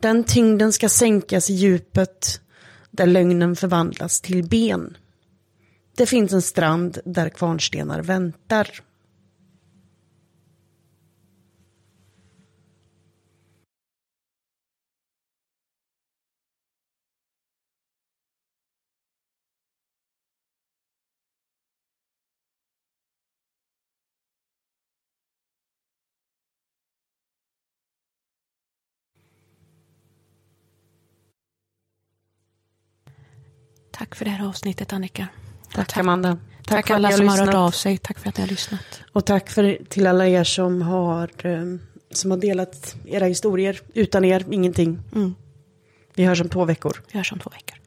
Den 0.00 0.24
tyngden 0.24 0.72
ska 0.72 0.88
sänkas 0.88 1.50
i 1.50 1.54
djupet 1.54 2.40
där 2.90 3.06
lögnen 3.06 3.56
förvandlas 3.56 4.20
till 4.20 4.48
ben. 4.48 4.96
Det 5.96 6.06
finns 6.06 6.32
en 6.32 6.42
strand 6.42 6.98
där 7.04 7.28
kvarnstenar 7.28 8.02
väntar. 8.02 8.80
Tack 34.10 34.18
för 34.18 34.24
det 34.24 34.30
här 34.30 34.48
avsnittet 34.48 34.92
Annika. 34.92 35.28
Tack, 35.72 35.88
tack 35.88 35.96
Amanda. 35.96 36.38
Tack, 36.64 36.86
tack 36.86 36.90
alla 36.90 37.12
som 37.12 37.28
har 37.28 37.38
hört 37.38 37.54
av 37.54 37.70
sig. 37.70 37.98
Tack 37.98 38.18
för 38.18 38.28
att 38.28 38.36
ni 38.36 38.42
har 38.42 38.48
lyssnat. 38.48 39.00
Och 39.12 39.26
tack 39.26 39.50
för, 39.50 39.78
till 39.88 40.06
alla 40.06 40.26
er 40.26 40.44
som 40.44 40.82
har, 40.82 41.30
eh, 41.46 41.62
som 42.10 42.30
har 42.30 42.38
delat 42.38 42.96
era 43.06 43.24
historier. 43.24 43.80
Utan 43.94 44.24
er, 44.24 44.44
ingenting. 44.50 44.98
Mm. 45.14 45.34
Vi 46.14 46.24
hörs 46.24 46.40
om 46.40 46.48
två 46.48 46.64
veckor. 46.64 47.02
Vi 47.12 47.18
hörs 47.18 47.32
om 47.32 47.38
två 47.38 47.50
veckor. 47.50 47.79